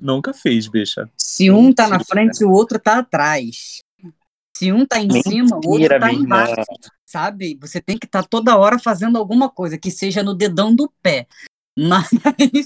Nunca 0.03 0.33
fiz, 0.33 0.67
bicha. 0.67 1.09
Se 1.17 1.49
um 1.49 1.71
tá 1.73 1.87
na 1.87 1.97
frente, 2.03 2.43
o 2.43 2.51
outro 2.51 2.77
tá 2.77 2.99
atrás. 2.99 3.81
Se 4.55 4.69
um 4.69 4.85
tá 4.85 4.99
em 4.99 5.09
cima, 5.21 5.55
o 5.55 5.55
outro 5.55 5.71
Mentira, 5.71 5.99
tá 5.99 6.11
irmã. 6.11 6.23
embaixo. 6.25 6.55
Sabe? 7.05 7.57
Você 7.61 7.79
tem 7.81 7.97
que 7.97 8.05
estar 8.05 8.23
toda 8.23 8.57
hora 8.57 8.77
fazendo 8.77 9.17
alguma 9.17 9.49
coisa, 9.49 9.77
que 9.77 9.89
seja 9.89 10.21
no 10.21 10.35
dedão 10.35 10.75
do 10.75 10.91
pé. 11.01 11.25
Mas. 11.79 12.09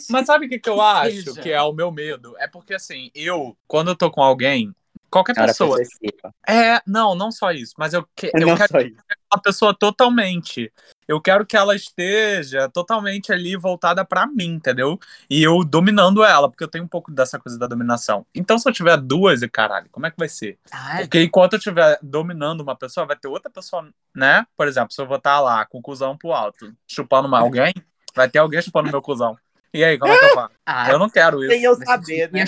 Mas 0.09 0.25
sabe 0.25 0.47
o 0.47 0.49
que, 0.49 0.57
que 0.59 0.67
eu 0.69 0.75
Que 0.75 0.81
acho 0.81 1.23
seja. 1.25 1.41
que 1.41 1.51
é 1.51 1.61
o 1.61 1.71
meu 1.71 1.91
medo? 1.91 2.33
É 2.39 2.47
porque, 2.47 2.73
assim, 2.73 3.11
eu, 3.13 3.55
quando 3.67 3.89
eu 3.89 3.95
tô 3.95 4.09
com 4.09 4.21
alguém, 4.23 4.73
qualquer 5.09 5.37
Era 5.37 5.47
pessoa. 5.47 5.77
possessiva. 5.77 6.33
É, 6.47 6.81
não, 6.85 7.15
não 7.15 7.31
só 7.31 7.51
isso, 7.51 7.73
mas 7.77 7.93
eu, 7.93 8.07
que, 8.15 8.27
eu 8.27 8.31
Não 8.47 8.55
quero 8.55 8.95
uma 9.33 9.41
pessoa 9.41 9.73
totalmente. 9.73 10.71
Eu 11.07 11.21
quero 11.21 11.45
que 11.45 11.55
ela 11.55 11.75
esteja 11.75 12.69
totalmente 12.69 13.31
ali 13.31 13.55
voltada 13.55 14.03
pra 14.03 14.27
mim, 14.27 14.55
entendeu? 14.55 14.99
E 15.29 15.41
eu 15.41 15.63
dominando 15.63 16.23
ela, 16.23 16.49
porque 16.49 16.63
eu 16.63 16.67
tenho 16.67 16.83
um 16.83 16.87
pouco 16.87 17.11
dessa 17.11 17.39
coisa 17.39 17.57
da 17.57 17.67
dominação. 17.67 18.25
Então, 18.35 18.57
se 18.57 18.67
eu 18.67 18.73
tiver 18.73 18.97
duas, 18.97 19.41
e 19.41 19.49
caralho, 19.49 19.87
como 19.91 20.05
é 20.05 20.11
que 20.11 20.17
vai 20.17 20.27
ser? 20.27 20.57
Ah, 20.71 20.97
Porque 20.99 21.23
enquanto 21.23 21.53
eu 21.53 21.57
estiver 21.57 21.97
dominando 22.01 22.61
uma 22.61 22.75
pessoa, 22.75 23.05
vai 23.05 23.15
ter 23.15 23.27
outra 23.27 23.49
pessoa, 23.49 23.89
né? 24.15 24.45
Por 24.55 24.67
exemplo, 24.67 24.91
se 24.91 25.01
eu 25.01 25.07
vou 25.07 25.17
estar 25.17 25.39
lá 25.39 25.65
com 25.65 25.79
o 25.79 25.81
cuzão 25.81 26.17
pro 26.17 26.33
alto, 26.33 26.73
chupando 26.87 27.27
uma 27.27 27.39
alguém, 27.39 27.73
vai 28.15 28.29
ter 28.29 28.39
alguém 28.39 28.61
chupando 28.61 28.89
meu 28.89 29.01
cuzão. 29.01 29.37
E 29.73 29.83
aí, 29.83 29.97
como 29.97 30.11
é 30.13 30.17
que 30.17 30.25
eu 30.25 30.29
faço? 30.33 30.53
ah, 30.65 30.89
Eu 30.89 30.99
não 30.99 31.09
quero 31.09 31.39
Sem 31.41 31.57
isso. 31.57 31.65
eu 31.65 31.77
mas 31.77 31.87
saber, 31.87 32.31
né? 32.31 32.45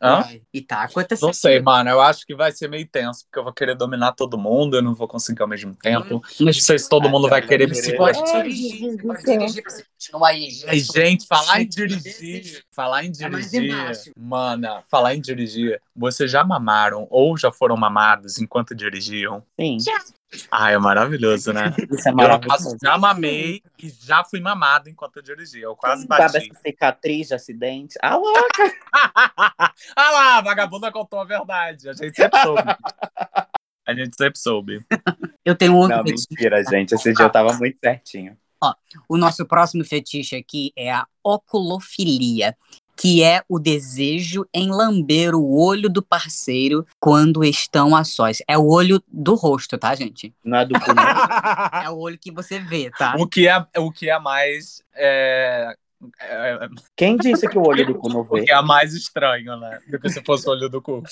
Hã? 0.00 0.24
E 0.52 0.60
tá 0.60 0.82
acontecendo. 0.82 1.26
Não 1.28 1.32
sei, 1.32 1.60
mano. 1.60 1.88
Eu 1.88 2.00
acho 2.00 2.26
que 2.26 2.34
vai 2.34 2.50
ser 2.52 2.68
meio 2.68 2.86
tenso, 2.86 3.24
porque 3.24 3.38
eu 3.38 3.44
vou 3.44 3.52
querer 3.52 3.76
dominar 3.76 4.12
todo 4.12 4.36
mundo, 4.36 4.76
eu 4.76 4.82
não 4.82 4.94
vou 4.94 5.06
conseguir 5.06 5.42
ao 5.42 5.48
mesmo 5.48 5.74
tempo. 5.74 6.14
Não 6.38 6.46
Mas 6.46 6.64
sei 6.64 6.78
se 6.78 6.88
todo 6.88 7.08
mundo 7.08 7.28
vai 7.28 7.40
querer 7.40 7.68
me 7.68 7.74
segurar. 7.74 8.12
pode 8.12 8.32
dirigir, 8.32 8.78
você 8.78 8.98
pode 8.98 9.24
dirigir 9.24 9.62
pra 9.62 9.72
você 9.72 9.84
continuar 9.84 10.28
aí. 10.28 10.50
Gente, 10.80 11.26
falar 11.26 11.62
em 11.62 11.68
dirigir, 11.68 12.64
falar 12.72 13.04
em 13.04 13.08
É 13.08 13.10
dirigir, 13.10 14.12
mana, 14.18 14.82
falar 14.90 15.14
em 15.14 15.20
dirigir, 15.20 15.80
vocês 15.94 16.30
já 16.30 16.42
mamaram 16.44 17.06
ou 17.10 17.36
já 17.36 17.52
foram 17.52 17.76
mamados 17.76 18.38
enquanto 18.38 18.74
dirigiam? 18.74 19.42
Sim. 19.58 19.76
Ah, 20.50 20.70
é 20.70 20.78
maravilhoso, 20.78 21.52
né? 21.52 21.74
Isso 21.90 22.08
é 22.08 22.12
Eu 22.12 22.16
maravilhoso. 22.16 22.76
já 22.82 22.96
mamei 22.96 23.62
e 23.78 23.88
já 23.90 24.24
fui 24.24 24.40
mamado 24.40 24.88
enquanto 24.88 25.16
eu 25.16 25.22
dirigia. 25.22 25.64
Eu 25.64 25.76
quase 25.76 26.06
Sabe 26.06 26.22
bati. 26.22 26.36
essa 26.38 26.60
cicatriz 26.60 27.28
de 27.28 27.34
acidente? 27.34 27.98
Ah, 28.02 28.16
louca! 28.16 28.72
ah 29.96 30.10
lá, 30.10 30.38
a 30.38 30.40
vagabunda 30.40 30.90
contou 30.90 31.20
a 31.20 31.24
verdade. 31.24 31.88
A 31.88 31.92
gente 31.92 32.16
sempre 32.16 32.40
soube. 32.42 32.62
A 33.84 33.94
gente 33.94 34.14
sempre 34.16 34.38
soube. 34.38 34.86
Eu 35.44 35.56
tenho 35.56 35.72
um 35.72 35.76
outro 35.78 35.96
Não, 35.96 36.04
fetiche. 36.04 36.26
mentira, 36.30 36.62
gente. 36.62 36.94
Esse 36.94 37.12
dia 37.12 37.26
eu 37.26 37.30
tava 37.30 37.52
muito 37.54 37.76
certinho. 37.82 38.38
O 39.08 39.16
nosso 39.18 39.44
próximo 39.44 39.84
fetiche 39.84 40.36
aqui 40.36 40.72
é 40.76 40.92
a 40.92 41.04
oculofilia, 41.24 42.56
que 43.02 43.20
é 43.20 43.42
o 43.48 43.58
desejo 43.58 44.46
em 44.54 44.70
lamber 44.70 45.34
o 45.34 45.58
olho 45.58 45.90
do 45.90 46.00
parceiro 46.00 46.86
quando 47.00 47.42
estão 47.42 47.96
a 47.96 48.04
sós. 48.04 48.40
É 48.46 48.56
o 48.56 48.64
olho 48.64 49.02
do 49.08 49.34
rosto, 49.34 49.76
tá, 49.76 49.92
gente? 49.92 50.32
Não 50.44 50.58
é 50.58 50.64
do 50.64 50.78
cu. 50.78 50.92
É 51.82 51.90
o 51.90 51.98
olho 51.98 52.16
que 52.16 52.30
você 52.30 52.60
vê, 52.60 52.92
tá? 52.96 53.16
o, 53.18 53.26
que 53.26 53.48
é, 53.48 53.66
o 53.76 53.90
que 53.90 54.08
é 54.08 54.16
mais. 54.20 54.84
É, 54.94 55.76
é, 56.20 56.68
Quem 56.96 57.16
disse 57.16 57.48
que 57.48 57.58
o 57.58 57.66
olho 57.66 57.86
do 57.86 57.94
cu 57.94 58.08
não 58.08 58.20
o 58.20 58.24
vê? 58.24 58.44
que 58.44 58.52
é 58.52 58.62
mais 58.62 58.92
estranho, 58.94 59.56
né? 59.58 59.78
Do 59.88 59.98
que 59.98 60.08
se 60.10 60.22
fosse 60.24 60.48
o 60.48 60.52
olho 60.52 60.68
do 60.68 60.80
cu. 60.82 61.02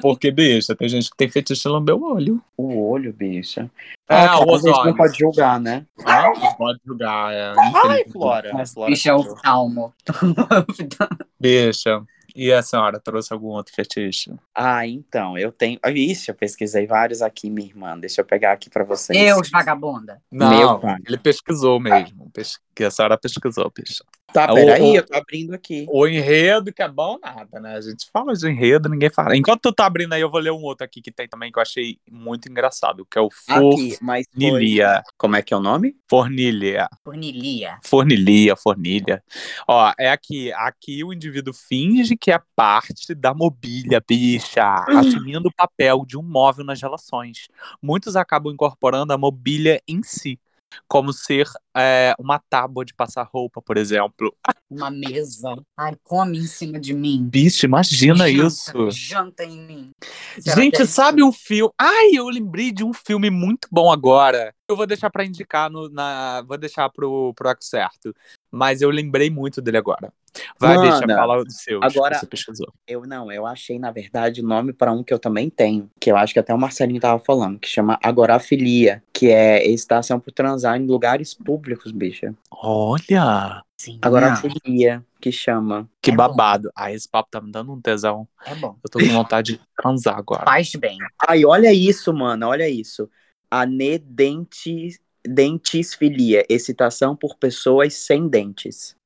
Porque, 0.00 0.30
bicha, 0.30 0.74
tem 0.74 0.88
gente 0.88 1.10
que 1.10 1.16
tem 1.16 1.28
fetiche 1.28 1.68
lamber 1.68 1.94
o 1.96 2.14
olho. 2.14 2.42
O 2.56 2.90
olho, 2.90 3.12
bicha. 3.12 3.70
É, 4.08 4.16
Ah, 4.24 4.28
claro, 4.36 4.50
a 4.50 4.54
os 4.54 4.62
gente 4.62 4.84
não 4.84 4.94
pode 4.96 5.18
julgar, 5.18 5.60
né? 5.60 5.86
Ah, 6.04 6.30
não 6.38 6.54
pode 6.54 6.80
julgar, 6.84 7.32
é. 7.32 7.52
Ai. 7.86 8.04
Flora. 8.10 8.50
Mas 8.52 8.72
Flora 8.72 8.90
bicho 8.90 9.08
é 9.08 9.12
falou. 9.12 9.32
oftalmo. 9.32 9.94
Bicha. 11.40 12.02
E 12.34 12.50
a 12.50 12.62
senhora 12.62 12.98
trouxe 12.98 13.30
algum 13.30 13.48
outro 13.48 13.74
fetiche? 13.74 14.32
Ah, 14.54 14.86
então, 14.86 15.36
eu 15.36 15.52
tenho. 15.52 15.78
Ah, 15.82 15.90
Ixi, 15.90 16.30
eu 16.30 16.34
pesquisei 16.34 16.86
vários 16.86 17.20
aqui, 17.20 17.50
minha 17.50 17.68
irmã. 17.68 17.98
Deixa 17.98 18.22
eu 18.22 18.24
pegar 18.24 18.52
aqui 18.52 18.70
pra 18.70 18.84
vocês. 18.84 19.18
Deus, 19.18 19.50
vagabunda. 19.50 20.18
Não, 20.30 20.80
ele 21.06 21.18
pesquisou 21.18 21.78
mesmo. 21.78 22.30
Pesqui... 22.74 22.84
A 22.84 22.90
senhora 22.90 23.18
pesquisou, 23.18 23.72
bicha. 23.74 24.04
Tá, 24.32 24.50
peraí, 24.50 24.96
eu 24.96 25.04
tô 25.04 25.14
abrindo 25.14 25.52
aqui. 25.52 25.84
O 25.90 26.06
enredo 26.06 26.72
que 26.72 26.82
é 26.82 26.88
bom, 26.88 27.18
nada, 27.22 27.60
né? 27.60 27.76
A 27.76 27.80
gente 27.82 28.08
fala 28.10 28.32
de 28.32 28.48
enredo, 28.48 28.88
ninguém 28.88 29.10
fala. 29.10 29.36
Enquanto 29.36 29.60
tu 29.60 29.72
tá 29.72 29.84
abrindo 29.84 30.14
aí, 30.14 30.22
eu 30.22 30.30
vou 30.30 30.40
ler 30.40 30.50
um 30.50 30.62
outro 30.62 30.86
aqui 30.86 31.02
que 31.02 31.12
tem 31.12 31.28
também 31.28 31.52
que 31.52 31.58
eu 31.58 31.62
achei 31.62 31.98
muito 32.10 32.48
engraçado, 32.48 33.06
que 33.10 33.18
é 33.18 33.20
o 33.20 33.28
Aqui, 33.46 33.98
mas 34.00 34.24
foi... 34.32 34.48
Fornilia. 34.48 35.02
Como 35.18 35.36
é 35.36 35.42
que 35.42 35.52
é 35.52 35.56
o 35.56 35.60
nome? 35.60 35.96
Fornilia. 36.08 36.88
Fornilia. 37.04 37.78
Fornilia, 37.84 38.56
fornilha. 38.56 39.22
Ó, 39.68 39.92
é 39.98 40.10
aqui. 40.10 40.50
Aqui 40.54 41.04
o 41.04 41.12
indivíduo 41.12 41.52
finge 41.52 42.16
que 42.16 42.32
é 42.32 42.40
parte 42.56 43.14
da 43.14 43.34
mobília, 43.34 44.02
bicha, 44.06 44.64
assumindo 44.88 45.48
o 45.48 45.54
papel 45.54 46.06
de 46.06 46.16
um 46.16 46.22
móvel 46.22 46.64
nas 46.64 46.80
relações. 46.80 47.48
Muitos 47.82 48.16
acabam 48.16 48.50
incorporando 48.50 49.12
a 49.12 49.18
mobília 49.18 49.78
em 49.86 50.02
si, 50.02 50.40
como 50.88 51.12
ser 51.12 51.46
é, 51.76 52.14
uma 52.18 52.38
tábua 52.38 52.84
de 52.84 52.94
passar 52.94 53.22
roupa, 53.32 53.60
por 53.62 53.76
exemplo. 53.76 54.34
Uma 54.70 54.90
mesa. 54.90 55.54
Ai, 55.76 55.94
come 56.02 56.38
em 56.38 56.46
cima 56.46 56.78
de 56.80 56.94
mim. 56.94 57.26
Bicho, 57.28 57.66
imagina 57.66 58.28
Janta, 58.30 58.46
isso. 58.46 58.90
Janta 58.90 59.44
em 59.44 59.60
mim. 59.66 59.90
Será 60.38 60.56
Gente, 60.56 60.82
é 60.82 60.86
sabe 60.86 61.22
um 61.22 61.32
filme? 61.32 61.72
Ai, 61.78 62.10
eu 62.14 62.28
lembrei 62.28 62.72
de 62.72 62.84
um 62.84 62.92
filme 62.92 63.30
muito 63.30 63.68
bom 63.70 63.90
agora. 63.90 64.54
Eu 64.68 64.76
vou 64.76 64.86
deixar 64.86 65.10
pra 65.10 65.24
indicar 65.24 65.70
no, 65.70 65.88
na. 65.88 66.42
Vou 66.42 66.56
deixar 66.56 66.88
pro, 66.90 67.32
pro 67.34 67.54
certo. 67.60 68.14
Mas 68.50 68.80
eu 68.82 68.90
lembrei 68.90 69.30
muito 69.30 69.60
dele 69.60 69.76
agora. 69.78 70.12
Vai, 70.58 70.76
Mana, 70.76 71.00
deixa, 71.00 71.14
fala 71.14 71.44
do 71.44 71.52
seu. 71.52 71.82
agora- 71.82 72.18
Você 72.18 72.26
pesquisou. 72.26 72.72
Eu 72.86 73.06
não, 73.06 73.30
eu 73.30 73.46
achei, 73.46 73.78
na 73.78 73.90
verdade, 73.90 74.40
o 74.40 74.46
nome 74.46 74.72
pra 74.72 74.90
um 74.92 75.02
que 75.02 75.12
eu 75.12 75.18
também 75.18 75.50
tenho, 75.50 75.90
que 76.00 76.10
eu 76.10 76.16
acho 76.16 76.32
que 76.32 76.38
até 76.38 76.54
o 76.54 76.58
Marcelinho 76.58 77.00
tava 77.00 77.22
falando, 77.22 77.58
que 77.58 77.68
chama 77.68 77.98
agorafilia, 78.02 79.02
que 79.12 79.28
é 79.30 79.66
excitação 79.66 80.18
por 80.18 80.32
transar 80.32 80.80
em 80.80 80.86
lugares 80.86 81.34
públicos, 81.34 81.61
bicha. 81.92 82.34
Olha, 82.50 83.62
Sim, 83.76 83.98
Agorafilia, 84.02 85.04
que 85.20 85.32
chama. 85.32 85.88
que 86.00 86.10
É 86.10 86.14
bom. 86.14 86.18
babado. 86.18 86.70
Ai, 86.76 86.94
esse 86.94 87.08
papo 87.08 87.28
tá 87.30 87.40
me 87.40 87.50
dando 87.50 87.72
um 87.72 87.80
tesão. 87.80 88.28
É 88.46 88.54
bom. 88.54 88.76
Eu 88.82 88.90
tô 88.90 88.98
com 88.98 89.06
vontade 89.06 89.54
de 89.54 89.60
transar 89.76 90.16
agora. 90.18 90.44
Faz 90.44 90.72
bem. 90.72 90.98
Ai, 91.28 91.44
olha 91.44 91.72
isso, 91.72 92.12
mano, 92.12 92.46
olha 92.46 92.68
isso. 92.68 93.08
Anedentis, 93.50 94.98
dentisfilia, 95.26 96.44
excitação 96.48 97.16
por 97.16 97.36
pessoas 97.36 97.94
sem 97.94 98.28
dentes. 98.28 98.96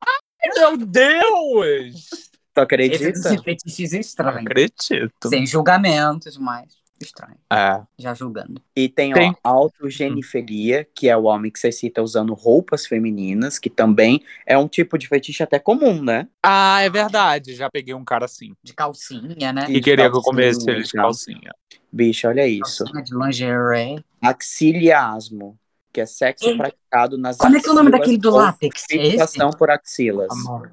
Meu 0.54 0.76
Deus! 0.76 2.30
Tu 2.54 2.60
Esse 2.60 2.60
acredita? 2.60 3.42
fetiches 3.42 3.92
Não 3.92 4.00
estranho. 4.00 4.38
acredito. 4.38 5.28
Sem 5.28 5.46
julgamentos, 5.46 6.36
mas 6.38 6.72
estranho. 7.02 7.36
É. 7.52 7.82
Já 7.98 8.14
julgando. 8.14 8.60
E 8.74 8.88
tem, 8.88 9.12
Tem. 9.12 9.34
ó, 9.44 9.48
autogenifelia, 9.48 10.86
que 10.94 11.08
é 11.08 11.16
o 11.16 11.24
homem 11.24 11.50
que 11.50 11.58
se 11.58 11.68
excita 11.68 12.02
usando 12.02 12.34
roupas 12.34 12.86
femininas, 12.86 13.58
que 13.58 13.70
também 13.70 14.22
é 14.46 14.56
um 14.56 14.68
tipo 14.68 14.96
de 14.98 15.08
fetiche 15.08 15.42
até 15.42 15.58
comum, 15.58 16.02
né? 16.02 16.28
Ah, 16.42 16.80
é 16.82 16.90
verdade. 16.90 17.54
Já 17.54 17.70
peguei 17.70 17.94
um 17.94 18.04
cara 18.04 18.24
assim. 18.24 18.54
De 18.62 18.72
calcinha, 18.72 19.52
né? 19.52 19.66
E 19.68 19.74
Que 19.74 19.80
queria 19.80 20.10
que 20.10 20.16
eu 20.16 20.22
comesse 20.22 20.68
ele 20.68 20.82
de 20.82 20.92
calcinha. 20.92 21.54
Bicho, 21.92 22.28
olha 22.28 22.46
isso. 22.46 22.84
Calcinha 22.84 23.02
de 23.02 23.14
lingerie. 23.14 24.04
Axiliasmo, 24.22 25.58
que 25.92 26.00
é 26.00 26.06
sexo 26.06 26.46
Ei, 26.46 26.56
praticado 26.56 27.16
nas 27.16 27.38
Como 27.38 27.56
é 27.56 27.60
que 27.60 27.68
é 27.68 27.72
o 27.72 27.74
nome 27.74 27.90
daquele 27.90 28.18
do 28.18 28.30
látex? 28.30 28.84
É? 28.90 29.10
Fixação 29.10 29.50
por 29.50 29.70
axilas. 29.70 30.28
Amor. 30.30 30.70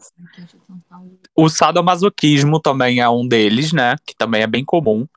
O 1.36 1.48
sadomasoquismo 1.48 2.60
também 2.60 3.00
é 3.00 3.10
um 3.10 3.26
deles, 3.26 3.72
né? 3.72 3.96
Que 4.06 4.14
também 4.16 4.42
é 4.42 4.48
bem 4.48 4.66
comum. 4.66 5.08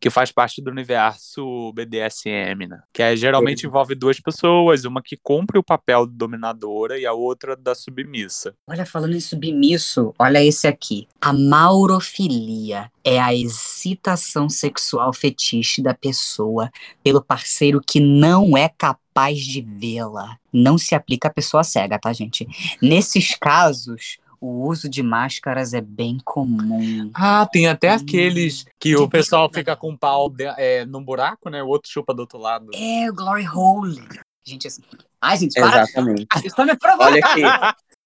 Que 0.00 0.10
faz 0.10 0.30
parte 0.32 0.62
do 0.62 0.70
universo 0.70 1.72
BDSM, 1.72 2.66
né? 2.68 2.80
Que 2.92 3.02
é, 3.02 3.16
geralmente 3.16 3.66
envolve 3.66 3.94
duas 3.94 4.20
pessoas, 4.20 4.84
uma 4.84 5.02
que 5.02 5.16
cumpre 5.16 5.58
o 5.58 5.62
papel 5.62 6.06
de 6.06 6.14
dominadora 6.14 6.98
e 6.98 7.06
a 7.06 7.12
outra 7.12 7.56
da 7.56 7.74
submissa. 7.74 8.54
Olha, 8.66 8.86
falando 8.86 9.14
em 9.14 9.20
submisso, 9.20 10.14
olha 10.18 10.44
esse 10.44 10.66
aqui. 10.66 11.08
A 11.20 11.32
maurofilia 11.32 12.90
é 13.04 13.18
a 13.18 13.34
excitação 13.34 14.48
sexual 14.48 15.12
fetiche 15.12 15.82
da 15.82 15.94
pessoa 15.94 16.70
pelo 17.02 17.22
parceiro 17.22 17.80
que 17.84 18.00
não 18.00 18.56
é 18.56 18.68
capaz 18.68 19.38
de 19.38 19.60
vê-la. 19.60 20.36
Não 20.52 20.78
se 20.78 20.94
aplica 20.94 21.28
à 21.28 21.32
pessoa 21.32 21.64
cega, 21.64 21.98
tá, 21.98 22.12
gente? 22.12 22.46
Nesses 22.80 23.34
casos, 23.34 24.18
o 24.40 24.66
uso 24.68 24.88
de 24.88 25.02
máscaras 25.02 25.74
é 25.74 25.80
bem 25.80 26.18
comum. 26.24 27.10
Ah, 27.14 27.46
tem 27.50 27.66
até 27.68 27.92
Hum, 27.92 27.96
aqueles 27.96 28.64
que 28.78 28.90
de 28.90 28.96
o 28.96 29.08
pessoal 29.08 29.42
verdade. 29.48 29.60
fica 29.60 29.76
com 29.76 29.90
o 29.92 29.98
pau 29.98 30.28
de, 30.28 30.44
é, 30.56 30.84
num 30.84 31.02
buraco, 31.02 31.48
né? 31.50 31.62
O 31.62 31.66
outro 31.68 31.90
chupa 31.90 32.14
do 32.14 32.20
outro 32.20 32.38
lado. 32.38 32.70
É, 32.74 33.10
o 33.10 33.14
Glory 33.14 33.46
Hole. 33.48 34.02
Gente, 34.44 34.66
assim... 34.66 34.82
Ai, 35.20 35.36
gente, 35.36 35.60
para. 35.60 35.82
Exatamente. 35.82 36.26
Vocês 36.32 36.46
estão 36.46 36.64
me 36.64 36.76
provando. 36.76 37.02
Olha 37.12 37.24
aqui. 37.24 37.42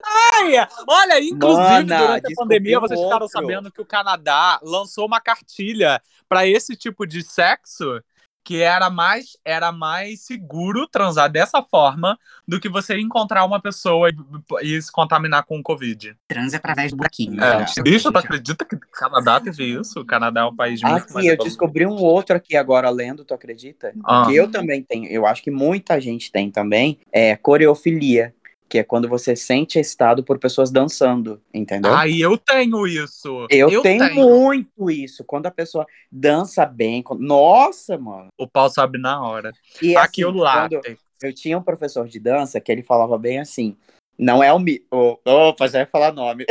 Ai, 0.05 0.69
olha, 0.89 1.21
inclusive, 1.23 1.63
Mana, 1.63 1.99
durante 1.99 2.33
a 2.33 2.37
pandemia, 2.37 2.81
vocês 2.81 2.99
ficaram 2.99 3.23
outro. 3.23 3.29
sabendo 3.41 3.71
que 3.71 3.81
o 3.81 3.87
Canadá 3.87 4.59
lançou 4.63 5.07
uma 5.07 5.21
cartilha 5.21 6.03
para 6.29 6.47
esse 6.47 6.75
tipo 6.75 7.07
de 7.07 7.23
sexo 7.23 8.01
que 8.45 8.61
era 8.61 8.91
mais, 8.91 9.37
era 9.45 9.71
mais 9.71 10.23
seguro 10.23 10.87
transar 10.89 11.31
dessa 11.31 11.63
forma 11.63 12.19
do 12.47 12.59
que 12.59 12.69
você 12.69 12.99
encontrar 12.99 13.45
uma 13.45 13.61
pessoa 13.61 14.11
e, 14.11 14.77
e 14.77 14.83
se 14.83 14.91
contaminar 14.91 15.45
com 15.45 15.59
o 15.59 15.63
Covid. 15.63 16.17
Transa 16.27 16.57
através 16.57 16.91
do 16.91 16.97
buraquinho. 16.97 17.43
É. 17.43 17.67
gente. 17.67 17.83
Bicho, 17.83 18.11
tu 18.11 18.19
acredita 18.19 18.65
que 18.65 18.75
o 18.75 18.81
Canadá 18.81 19.41
teve 19.41 19.65
isso? 19.65 20.01
O 20.01 20.05
Canadá 20.05 20.41
é 20.43 20.45
um 20.45 20.57
país 20.57 20.83
muito 20.83 20.93
mais 20.93 21.03
Aqui, 21.03 21.13
eu 21.13 21.21
evoluído. 21.21 21.45
descobri 21.45 21.87
um 21.87 21.95
outro 21.95 22.37
aqui 22.37 22.57
agora 22.57 22.91
lendo, 22.91 23.25
tu 23.25 23.35
acredita? 23.35 23.93
Ah. 24.05 24.25
Que 24.27 24.35
eu 24.37 24.51
também 24.51 24.83
tenho, 24.83 25.07
eu 25.07 25.27
acho 25.27 25.43
que 25.43 25.51
muita 25.51 26.01
gente 26.01 26.31
tem 26.31 26.51
também, 26.51 26.99
é 27.13 27.37
coreofilia, 27.37 28.35
que 28.73 28.79
é 28.79 28.83
quando 28.83 29.07
você 29.07 29.37
sente 29.37 29.79
excitado 29.79 30.25
por 30.25 30.39
pessoas 30.39 30.71
dançando, 30.71 31.43
entendeu? 31.53 31.93
Ai, 31.93 32.15
eu 32.19 32.39
tenho 32.39 32.87
isso. 32.87 33.47
eu, 33.51 33.83
tenho, 33.83 34.15
muito 34.15 34.91
isso, 34.91 35.23
quando 35.25 35.45
a 35.45 35.51
pessoa 35.51 35.85
dança 36.11 36.65
bem, 36.65 37.03
quando- 37.03 37.21
nossa, 37.21 37.99
mano. 37.99 38.29
O 38.39 38.49
pau 38.49 38.71
sabe 38.71 38.97
na 38.97 39.21
hora. 39.21 39.51
E 39.83 39.95
Aqui 39.95 40.25
assim, 40.25 40.33
o 40.33 40.35
látex. 40.35 40.99
eu 41.23 41.35
tinha 41.35 41.59
um 41.59 41.63
professor 41.63 42.09
de 42.09 42.19
dança 42.19 42.59
que 42.63 42.73
ele 42.73 42.83
falava 42.83 43.19
bem 43.19 43.41
assim, 43.41 43.77
não 44.19 44.43
é 44.43 44.51
o 44.51 44.59
mi... 44.59 44.83
Oh, 44.91 45.19
opa, 45.23 45.69
já 45.69 45.81
ia 45.81 45.87
falar 45.87 46.11
nome. 46.15 46.47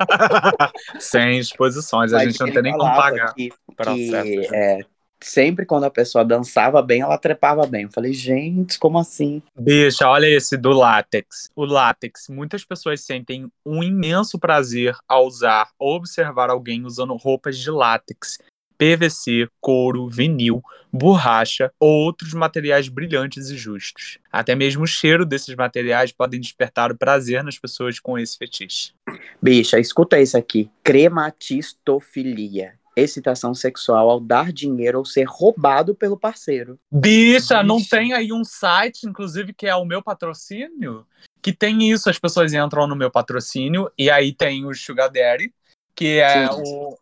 Sem 0.98 1.38
exposições, 1.38 2.12
a 2.12 2.16
Mas 2.16 2.32
gente 2.32 2.40
não 2.40 2.52
tem 2.52 2.62
nem 2.62 2.72
como 2.72 2.92
pagar. 2.92 3.32
Que, 3.34 3.50
que, 3.50 4.10
né? 4.10 4.46
é, 4.52 4.80
sempre 5.20 5.64
quando 5.66 5.84
a 5.84 5.90
pessoa 5.90 6.24
dançava 6.24 6.82
bem, 6.82 7.00
ela 7.00 7.18
trepava 7.18 7.66
bem. 7.66 7.84
Eu 7.84 7.90
falei, 7.92 8.12
gente, 8.12 8.78
como 8.78 8.98
assim? 8.98 9.42
Bicha, 9.58 10.08
olha 10.08 10.26
esse 10.26 10.56
do 10.56 10.70
látex. 10.70 11.50
O 11.54 11.64
látex, 11.64 12.28
muitas 12.28 12.64
pessoas 12.64 13.00
sentem 13.02 13.50
um 13.64 13.82
imenso 13.82 14.38
prazer 14.38 14.96
ao 15.08 15.26
usar 15.26 15.68
ou 15.78 15.96
observar 15.96 16.50
alguém 16.50 16.84
usando 16.84 17.14
roupas 17.16 17.58
de 17.58 17.70
látex, 17.70 18.38
PVC, 18.78 19.48
couro, 19.60 20.08
vinil, 20.08 20.62
borracha 20.92 21.72
ou 21.80 22.04
outros 22.04 22.32
materiais 22.34 22.88
brilhantes 22.88 23.48
e 23.48 23.56
justos. 23.56 24.18
Até 24.30 24.54
mesmo 24.54 24.84
o 24.84 24.86
cheiro 24.86 25.24
desses 25.24 25.54
materiais 25.54 26.12
podem 26.12 26.38
despertar 26.40 26.92
o 26.92 26.96
prazer 26.96 27.42
nas 27.42 27.58
pessoas 27.58 27.98
com 27.98 28.18
esse 28.18 28.36
fetiche. 28.36 28.92
Bicha, 29.40 29.78
escuta 29.78 30.20
isso 30.20 30.36
aqui. 30.36 30.70
Crematistofilia. 30.84 32.75
Excitação 32.96 33.54
sexual 33.54 34.08
ao 34.08 34.18
dar 34.18 34.50
dinheiro 34.50 34.98
ou 34.98 35.04
ser 35.04 35.24
roubado 35.24 35.94
pelo 35.94 36.18
parceiro. 36.18 36.78
Bicha, 36.90 37.62
não 37.62 37.76
Bicha. 37.76 37.90
tem 37.98 38.14
aí 38.14 38.32
um 38.32 38.42
site, 38.42 39.04
inclusive, 39.06 39.52
que 39.52 39.66
é 39.66 39.74
o 39.76 39.84
meu 39.84 40.02
patrocínio? 40.02 41.06
Que 41.42 41.52
tem 41.52 41.90
isso, 41.90 42.08
as 42.08 42.18
pessoas 42.18 42.54
entram 42.54 42.86
no 42.86 42.96
meu 42.96 43.10
patrocínio 43.10 43.90
e 43.98 44.10
aí 44.10 44.32
tem 44.32 44.64
o 44.64 44.74
Sugar 44.74 45.10
Daddy, 45.10 45.52
que 45.94 46.18
é 46.18 46.48
Sim. 46.48 46.62
o. 46.64 46.98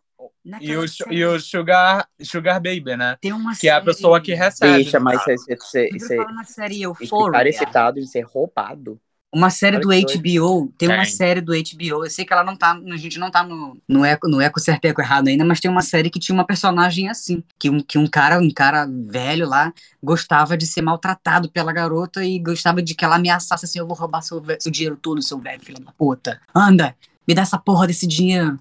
E 0.61 0.75
o, 0.75 0.87
série, 0.87 1.15
e 1.17 1.25
o 1.25 1.39
Sugar, 1.39 2.07
Sugar 2.21 2.55
Baby, 2.61 2.95
né? 2.95 3.17
tem 3.21 3.33
uma 3.33 3.55
Que 3.55 3.67
é 3.67 3.71
a 3.71 3.75
série- 3.75 3.85
pessoa 3.85 4.21
que 4.21 4.33
recebe. 4.33 4.83
Bicha, 4.83 4.99
mas 4.99 5.23
você, 5.23 5.35
você, 5.55 5.89
Você 5.91 6.17
série 6.45 6.83
ficar 6.95 7.45
excitado 7.47 7.99
em 7.99 8.05
ser 8.05 8.21
roubado. 8.21 8.99
Uma 9.35 9.49
série 9.49 9.77
do 9.79 9.89
HBO, 9.89 10.71
tem 10.77 10.87
uma 10.87 11.03
série 11.03 11.41
do 11.41 11.51
HBO, 11.51 12.05
eu 12.05 12.09
sei 12.09 12.23
que 12.23 12.31
ela 12.31 12.41
não 12.41 12.55
tá, 12.55 12.71
a 12.71 12.95
gente 12.95 13.19
não 13.19 13.29
tá 13.29 13.43
no, 13.43 13.77
no 13.85 14.05
eco, 14.05 14.29
no 14.29 14.39
eco 14.39 14.61
certo 14.61 14.85
e 14.85 14.87
eco 14.87 15.01
errado 15.01 15.27
ainda, 15.27 15.43
mas 15.43 15.59
tem 15.59 15.69
uma 15.69 15.81
série 15.81 16.09
que 16.09 16.21
tinha 16.21 16.33
uma 16.33 16.45
personagem 16.45 17.09
assim, 17.09 17.43
que 17.59 17.69
um, 17.69 17.81
que 17.81 17.97
um 17.97 18.07
cara, 18.07 18.39
um 18.39 18.49
cara 18.49 18.87
velho 18.89 19.45
lá, 19.45 19.73
gostava 20.01 20.55
de 20.55 20.65
ser 20.65 20.81
maltratado 20.81 21.51
pela 21.51 21.73
garota 21.73 22.23
e 22.23 22.39
gostava 22.39 22.81
de 22.81 22.95
que 22.95 23.03
ela 23.03 23.17
ameaçasse 23.17 23.65
assim, 23.65 23.77
eu 23.77 23.85
vou 23.85 23.97
roubar 23.97 24.21
seu, 24.21 24.41
seu 24.57 24.71
dinheiro 24.71 24.95
todo, 24.95 25.21
seu 25.21 25.37
velho 25.37 25.61
filho 25.61 25.83
da 25.83 25.91
puta. 25.91 26.39
Anda, 26.55 26.95
me 27.27 27.33
dá 27.33 27.41
essa 27.41 27.57
porra 27.57 27.87
desse 27.87 28.07
dinheiro. 28.07 28.57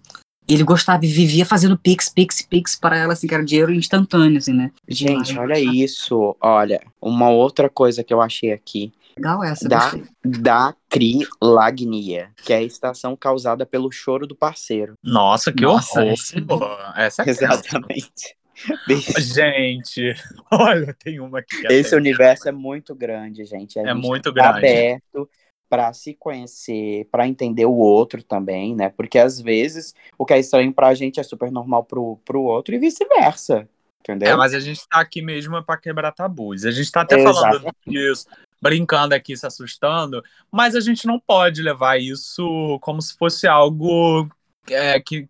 Ele 0.49 0.65
gostava 0.65 1.05
e 1.07 1.09
vivia 1.09 1.47
fazendo 1.47 1.79
pix, 1.79 2.09
pix, 2.09 2.43
pix 2.43 2.75
para 2.75 2.99
ela, 2.99 3.13
assim, 3.13 3.29
que 3.29 3.35
era 3.35 3.45
dinheiro 3.45 3.73
instantâneo, 3.73 4.39
assim, 4.39 4.53
né? 4.53 4.73
Gente, 4.89 5.39
olha 5.39 5.59
isso. 5.59 6.37
Olha, 6.41 6.81
uma 7.01 7.31
outra 7.31 7.70
coisa 7.70 8.03
que 8.03 8.12
eu 8.12 8.20
achei 8.20 8.53
aqui. 8.53 8.93
Legal 9.17 9.45
essa, 9.45 9.69
Da, 9.69 9.81
gostei. 9.91 10.05
dacrilagnia, 10.25 12.31
que 12.45 12.53
é 12.53 12.57
a 12.57 12.62
excitação 12.62 13.17
causada 13.17 13.65
pelo 13.65 13.91
choro 13.93 14.27
do 14.27 14.35
parceiro. 14.37 14.95
Nossa, 15.03 15.53
que 15.53 15.62
Nossa, 15.62 16.01
horror. 16.01 16.12
essa 16.12 16.37
é. 16.37 17.07
Essa 17.07 17.23
é 17.23 17.31
Exatamente. 17.31 18.37
Gente, 19.19 20.15
olha, 20.51 20.95
tem 21.03 21.21
uma 21.21 21.41
aqui. 21.41 21.57
Esse 21.71 21.89
até- 21.89 21.97
universo 21.97 22.49
é 22.49 22.53
muito 22.53 22.95
grande, 22.95 23.45
gente. 23.45 23.79
A 23.79 23.83
É 23.83 23.87
gente 23.89 24.01
muito 24.01 24.33
tá 24.33 24.53
grande. 24.53 24.59
aberto 24.67 25.29
para 25.69 25.93
se 25.93 26.15
conhecer, 26.15 27.09
para 27.11 27.27
entender 27.27 27.67
o 27.67 27.75
outro 27.75 28.23
também, 28.23 28.77
né? 28.77 28.91
Porque 28.91 29.19
às 29.19 29.41
vezes 29.41 29.93
o 30.17 30.25
que 30.25 30.35
é 30.35 30.39
estranho 30.39 30.73
pra 30.73 30.95
gente 30.95 31.19
é 31.19 31.23
super 31.25 31.51
normal 31.51 31.85
pro, 31.85 32.21
pro 32.25 32.43
outro 32.43 32.75
e 32.75 32.79
vice-versa. 32.79 33.69
Entendeu? 34.01 34.29
É, 34.29 34.37
mas 34.37 34.55
a 34.55 34.61
gente 34.61 34.87
tá 34.89 35.01
aqui 35.01 35.21
mesmo 35.23 35.61
para 35.65 35.81
quebrar 35.81 36.12
tabus. 36.12 36.65
A 36.65 36.71
gente 36.71 36.93
tá 36.93 37.01
até 37.01 37.19
Exato. 37.19 37.41
falando 37.41 37.73
disso, 37.87 38.27
brincando 38.65 39.15
aqui, 39.15 39.37
se 39.37 39.47
assustando, 39.47 40.25
mas 40.51 40.75
a 40.75 40.81
gente 40.81 41.07
não 41.07 41.21
pode 41.21 41.61
levar 41.61 42.01
isso 42.01 42.79
como 42.81 43.03
se 43.03 43.15
fosse 43.15 43.47
algo 43.47 44.27
é, 44.71 44.99
que 44.99 45.29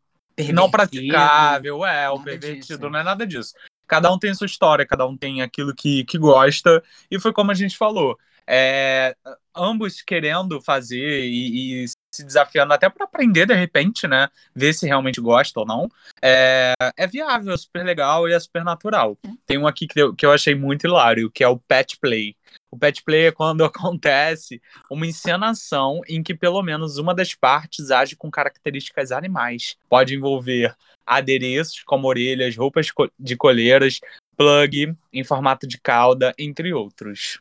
não 0.53 0.70
praticável, 0.70 1.85
é, 1.85 2.09
o 2.09 2.22
pervertido, 2.22 2.78
disso. 2.78 2.91
não 2.91 3.01
é 3.01 3.03
nada 3.03 3.26
disso. 3.26 3.53
Cada 3.89 4.12
um 4.12 4.20
tem 4.20 4.32
sua 4.35 4.47
história, 4.47 4.87
cada 4.87 5.05
um 5.05 5.16
tem 5.16 5.43
aquilo 5.43 5.74
que, 5.74 6.05
que 6.05 6.16
gosta, 6.16 6.80
e 7.11 7.18
foi 7.18 7.32
como 7.32 7.51
a 7.51 7.55
gente 7.55 7.76
falou. 7.76 8.16
é, 8.47 9.16
ambos 9.55 10.03
querendo 10.03 10.61
fazer 10.61 11.24
e, 11.24 11.85
e 11.85 11.89
se 12.14 12.24
desafiando 12.24 12.72
até 12.72 12.89
para 12.89 13.05
aprender 13.05 13.47
de 13.47 13.55
repente, 13.55 14.07
né? 14.07 14.28
Ver 14.55 14.72
se 14.72 14.87
realmente 14.87 15.20
gosta 15.20 15.61
ou 15.61 15.66
não. 15.66 15.89
É, 16.22 16.74
é 16.97 17.07
viável, 17.07 17.53
é 17.53 17.57
super 17.57 17.85
legal 17.85 18.28
e 18.28 18.32
é 18.32 18.39
super 18.39 18.64
natural. 18.64 19.18
Tem 19.47 19.59
um 19.59 19.66
aqui 19.66 19.87
que 19.87 20.01
eu, 20.01 20.14
que 20.14 20.24
eu 20.26 20.32
achei 20.32 20.55
muito 20.55 20.87
hilário, 20.87 21.30
que 21.30 21.43
é 21.43 21.49
o 21.49 21.59
pet 21.59 21.99
play. 21.99 22.37
O 22.74 22.78
pet 22.78 23.04
play 23.04 23.26
é 23.26 23.30
quando 23.32 23.64
acontece 23.64 24.60
uma 24.90 25.06
encenação 25.06 26.00
em 26.08 26.22
que 26.24 26.34
pelo 26.34 26.60
menos 26.60 26.98
uma 26.98 27.14
das 27.14 27.32
partes 27.32 27.92
age 27.92 28.16
com 28.16 28.28
características 28.30 29.12
animais. 29.12 29.76
Pode 29.88 30.16
envolver 30.16 30.74
adereços 31.06 31.84
como 31.84 32.08
orelhas, 32.08 32.56
roupas 32.56 32.88
de 33.16 33.36
colheiras, 33.36 34.00
plug 34.36 34.92
em 35.12 35.22
formato 35.22 35.68
de 35.68 35.78
cauda, 35.78 36.34
entre 36.36 36.72
outros. 36.72 37.40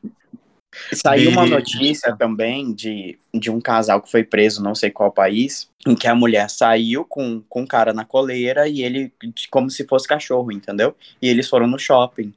Saiu 0.94 1.32
uma 1.32 1.46
notícia 1.46 2.16
também 2.16 2.74
de, 2.74 3.18
de 3.34 3.52
um 3.52 3.60
casal 3.60 4.02
que 4.02 4.10
foi 4.10 4.24
preso, 4.24 4.64
não 4.64 4.76
sei 4.76 4.90
qual 4.90 5.12
país, 5.12 5.70
em 5.86 5.96
que 5.96 6.08
a 6.08 6.16
mulher 6.16 6.50
saiu 6.50 7.06
com, 7.06 7.42
com 7.48 7.62
um 7.62 7.68
cara 7.68 7.94
na 7.94 8.06
coleira 8.06 8.68
e 8.68 8.82
ele, 8.82 9.14
como 9.50 9.70
se 9.70 9.86
fosse 9.86 10.08
cachorro, 10.08 10.52
entendeu? 10.52 10.96
E 11.22 11.28
eles 11.28 11.50
foram 11.50 11.68
no 11.68 11.80
shopping. 11.80 12.34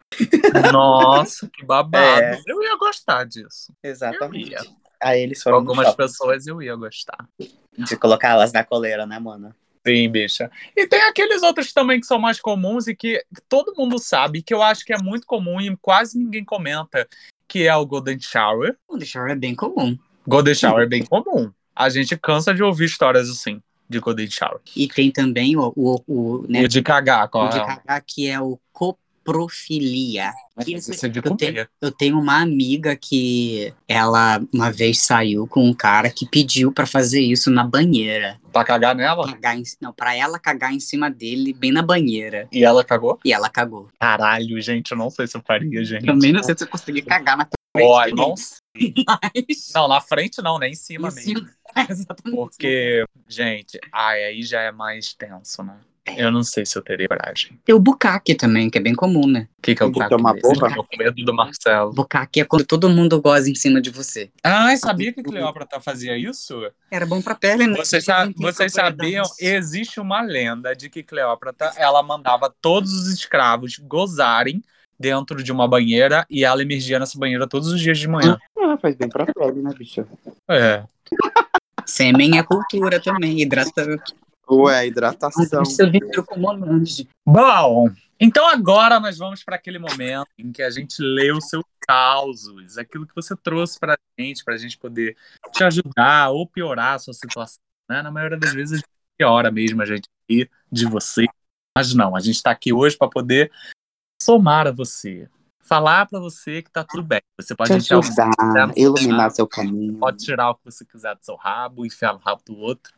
Nossa, 0.73 1.49
que 1.49 1.65
babado. 1.67 2.23
É. 2.23 2.41
Eu 2.47 2.63
ia 2.63 2.77
gostar 2.77 3.25
disso. 3.25 3.73
Exatamente. 3.83 4.55
Aí 5.01 5.21
eles 5.21 5.43
foram 5.43 5.59
algumas 5.59 5.95
pessoas 5.95 6.47
eu 6.47 6.63
ia 6.63 6.75
gostar. 6.75 7.29
De 7.77 7.97
colocar 7.97 8.31
elas 8.31 8.53
na 8.53 8.65
coleira, 8.65 9.07
né, 9.07 9.19
mano? 9.19 9.55
Sim, 9.87 10.09
bicha. 10.09 10.51
E 10.77 10.85
tem 10.89 11.01
aqueles 11.03 11.45
outros 11.45 11.73
também 11.73 12.01
que 12.01 12.07
são 12.07 12.19
mais 12.19 12.41
comuns 12.41 12.89
e 12.89 12.97
que 12.97 13.25
todo 13.49 13.75
mundo 13.77 14.01
sabe, 14.01 14.43
que 14.43 14.53
eu 14.53 14.61
acho 14.61 14.85
que 14.85 14.93
é 14.93 14.99
muito 14.99 15.25
comum 15.25 15.61
e 15.61 15.77
quase 15.77 16.19
ninguém 16.19 16.45
comenta, 16.45 17.09
que 17.49 17.67
é 17.67 17.75
o 17.75 17.87
Golden 17.87 18.19
Shower. 18.21 18.77
O 18.89 18.99
The 18.99 19.05
Shower 19.05 19.31
é 19.31 19.35
bem 19.35 19.55
comum. 19.55 19.97
Golden 20.27 20.55
Shower 20.55 20.85
é 20.85 20.87
bem 20.87 21.05
comum. 21.05 21.51
A 21.75 21.89
gente 21.89 22.17
cansa 22.17 22.55
de 22.55 22.63
ouvir 22.63 22.87
histórias 22.87 23.29
assim, 23.29 23.63
de 23.89 23.99
Golden 24.01 24.29
Shower. 24.31 24.61
E 24.75 24.89
tem 24.89 25.11
também 25.11 25.57
o, 25.57 25.73
o, 25.77 26.03
o, 26.07 26.47
né, 26.49 26.63
O 26.63 26.69
de 26.69 26.83
cagar, 26.83 27.27
o 27.27 27.29
qual 27.29 27.49
de 27.49 27.59
é? 27.59 27.65
cagar, 27.65 28.03
que 28.05 28.29
é 28.29 28.41
o 28.41 28.59
coprofilia. 29.27 30.33
Esse 30.67 31.05
é 31.05 31.09
de 31.09 31.21
eu, 31.23 31.37
tenho, 31.37 31.69
eu 31.81 31.91
tenho 31.93 32.19
uma 32.19 32.41
amiga 32.41 32.97
que 32.97 33.75
ela 33.87 34.41
uma 34.53 34.71
vez 34.71 35.01
saiu 35.03 35.47
com 35.47 35.65
um 35.69 35.75
cara 35.75 36.09
que 36.11 36.27
pediu 36.27 36.73
pra 36.73 36.87
fazer 36.87 37.21
isso 37.21 37.51
na 37.51 37.63
banheira. 37.65 38.41
Pra 38.53 38.65
cagar 38.65 38.95
nela? 38.95 39.27
Cagar 39.33 39.59
em, 39.59 39.63
não, 39.81 39.93
pra 39.93 40.15
ela 40.15 40.39
cagar 40.39 40.73
em 40.73 40.81
cima 40.81 41.11
dele, 41.11 41.53
bem 41.53 41.73
na 41.73 41.83
banheira. 41.83 42.49
E 42.51 42.65
ela 42.65 42.83
cagou? 42.85 43.19
E 43.25 43.33
ela 43.33 43.51
cagou. 43.51 43.89
Caralho, 44.01 44.59
gente, 44.63 44.93
eu 44.93 44.97
não 44.97 45.11
sei 45.11 45.27
se 45.27 45.37
eu 45.37 45.43
faria, 45.47 45.85
gente. 45.85 46.07
Também 46.07 46.33
não 46.33 46.43
sei 46.43 46.55
se 46.57 46.65
eu 46.65 46.69
consegui 46.69 47.03
cagar 47.03 47.37
na 47.37 47.47
Ó, 47.79 48.07
não, 48.09 48.31
mas... 48.31 48.63
não, 49.75 49.87
na 49.87 50.01
frente 50.01 50.41
não, 50.41 50.59
nem 50.59 50.73
em 50.73 50.75
cima 50.75 51.09
Em 51.11 51.15
mesmo. 51.15 51.23
cima- 51.23 51.51
Exatamente. 51.91 52.35
Porque, 52.37 53.05
gente, 53.29 53.79
ai, 53.93 54.25
aí 54.25 54.43
já 54.43 54.63
é 54.63 54.73
mais 54.73 55.13
tenso, 55.13 55.63
né? 55.63 55.77
Eu 56.17 56.31
não 56.31 56.43
sei 56.43 56.65
se 56.65 56.77
eu 56.79 56.83
teria 56.83 57.09
coragem. 57.09 57.59
Tem 57.65 57.75
o 57.75 57.81
bucaque 57.81 58.35
também, 58.35 58.71
que 58.71 58.79
é 58.79 58.81
bem 58.81 58.95
comum, 58.95 59.27
né? 59.27 59.49
O 59.59 59.63
que, 59.63 59.75
que 59.75 59.83
é 59.83 59.87
o 59.87 59.91
bucaque 59.91 60.11
tomar? 60.11 60.37
Eu 60.37 60.75
tô 60.75 60.85
com 60.85 60.97
medo 60.97 61.25
do 61.25 61.35
Marcelo. 61.35 61.93
Bucaque 61.93 62.41
é 62.41 62.45
quando 62.45 62.65
todo 62.65 62.89
mundo 62.89 63.21
goza 63.21 63.51
em 63.51 63.55
cima 63.55 63.81
de 63.81 63.91
você. 63.91 64.31
Ai, 64.45 64.77
sabia 64.77 65.13
que 65.13 65.23
Cleópatra 65.23 65.81
fazia 65.81 66.17
isso? 66.17 66.55
Era 66.91 67.05
bom 67.07 67.21
pra 67.21 67.35
pele, 67.35 67.67
né? 67.67 67.77
Vocês, 67.77 68.05
sa- 68.05 68.31
vocês 68.37 68.73
sabiam? 68.73 69.25
Existe 69.41 69.99
uma 70.01 70.23
lenda 70.23 70.75
de 70.75 70.89
que 70.89 71.03
Cleópatra 71.03 71.73
ela 71.77 72.03
mandava 72.03 72.55
todos 72.61 72.93
os 72.93 73.09
escravos 73.09 73.79
gozarem 73.79 74.63
dentro 74.99 75.43
de 75.43 75.53
uma 75.53 75.69
banheira 75.69 76.25
e 76.31 76.45
ela 76.45 76.63
emergia 76.63 76.99
nessa 76.99 77.19
banheira 77.19 77.47
todos 77.47 77.69
os 77.69 77.81
dias 77.81 77.99
de 77.99 78.09
manhã. 78.09 78.39
Ah, 78.59 78.77
faz 78.79 78.95
bem 78.95 79.09
pra 79.09 79.27
pele, 79.27 79.61
né, 79.61 79.71
bicho? 79.77 80.07
É. 80.49 80.85
Sêmen 81.85 82.39
é 82.39 82.43
cultura 82.43 83.01
também, 83.01 83.41
hidratante. 83.41 84.15
Ué, 84.49 84.87
hidratação. 84.87 85.65
Seu 85.65 85.91
monange. 86.37 87.09
Bom, 87.25 87.89
então 88.19 88.49
agora 88.49 89.01
nós 89.01 89.19
vamos 89.19 89.43
para 89.43 89.57
aquele 89.57 89.79
momento 89.79 90.29
em 90.39 90.53
que 90.53 90.63
a 90.63 90.71
gente 90.71 91.03
lê 91.03 91.33
os 91.33 91.49
seus 91.49 91.65
causos, 91.81 92.79
aquilo 92.79 93.07
que 93.07 93.15
você 93.15 93.37
trouxe 93.37 93.79
para 93.79 93.95
a 93.95 93.99
gente, 94.19 94.45
para 94.45 94.55
a 94.55 94.59
gente 94.59 94.79
poder 94.79 95.17
te 95.53 95.63
ajudar 95.65 96.31
ou 96.31 96.47
piorar 96.47 96.95
a 96.95 96.99
sua 96.99 97.15
situação. 97.15 97.61
Né? 97.89 98.03
Na 98.03 98.11
maioria 98.11 98.39
das 98.39 98.53
vezes 98.53 98.73
a 98.73 98.77
gente 98.77 98.89
piora 99.19 99.51
mesmo 99.51 99.83
a 99.83 99.87
gente 99.87 100.09
rir 100.29 100.51
de 100.71 100.87
você. 100.87 101.27
Mas 101.77 101.93
não, 101.95 102.17
a 102.17 102.21
gente 102.21 102.37
está 102.37 102.51
aqui 102.51 102.73
hoje 102.73 102.97
para 102.97 103.09
poder 103.09 103.51
somar 104.23 104.67
a 104.67 104.73
você, 104.73 105.29
falar 105.61 106.07
para 106.07 106.19
você 106.19 106.63
que 106.63 106.71
tá 106.71 106.85
tudo 106.85 107.03
bem. 107.03 107.21
Você 107.39 107.55
pode 107.55 107.81
Te 107.83 107.95
ajudar, 107.95 108.31
iluminar 108.77 109.31
seu 109.31 109.47
caminho. 109.47 109.99
pode 109.99 110.25
tirar 110.25 110.51
o 110.51 110.55
que 110.55 110.65
você 110.65 110.85
quiser 110.85 111.15
do 111.17 111.25
seu 111.25 111.37
rabo, 111.37 111.85
enfiar 111.85 112.15
no 112.15 112.19
rabo 112.19 112.43
do 112.47 112.57
outro. 112.57 112.93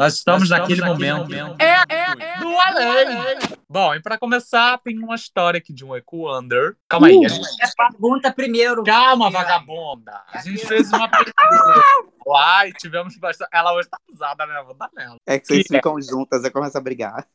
Nós 0.00 0.14
estamos, 0.14 0.48
naquele, 0.48 0.80
momento, 0.80 1.30
É, 1.58 1.74
é, 1.86 2.38
do 2.38 2.58
além. 2.58 3.38
Bom, 3.68 3.94
e 3.94 4.00
para 4.00 4.16
começar, 4.16 4.78
tem 4.78 4.98
uma 4.98 5.14
história 5.14 5.58
aqui 5.58 5.74
de 5.74 5.84
um 5.84 5.94
Eco 5.94 6.34
Under. 6.34 6.74
Calma 6.88 7.08
aí, 7.08 7.22
a 7.22 7.28
gente... 7.28 7.46
Pergunta 7.76 8.32
primeiro. 8.32 8.82
Calma, 8.82 9.30
vagabunda. 9.30 10.22
A 10.32 10.38
gente 10.38 10.66
fez 10.66 10.90
uma 10.90 11.06
pergunta. 11.06 11.84
Uai, 12.26 12.72
tivemos 12.72 13.14
bastante. 13.18 13.50
Ela 13.52 13.74
hoje 13.74 13.90
tá 13.90 13.98
usada, 14.10 14.46
né? 14.46 14.62
Vou 14.64 14.72
dar 14.72 14.88
nela. 14.96 15.16
É 15.26 15.38
que 15.38 15.46
vocês 15.46 15.66
Que 15.66 15.74
é? 15.74 15.78
ficam 15.78 16.00
juntas 16.00 16.42
e 16.44 16.50
começam 16.50 16.80
a 16.80 16.82
brigar. 16.82 17.28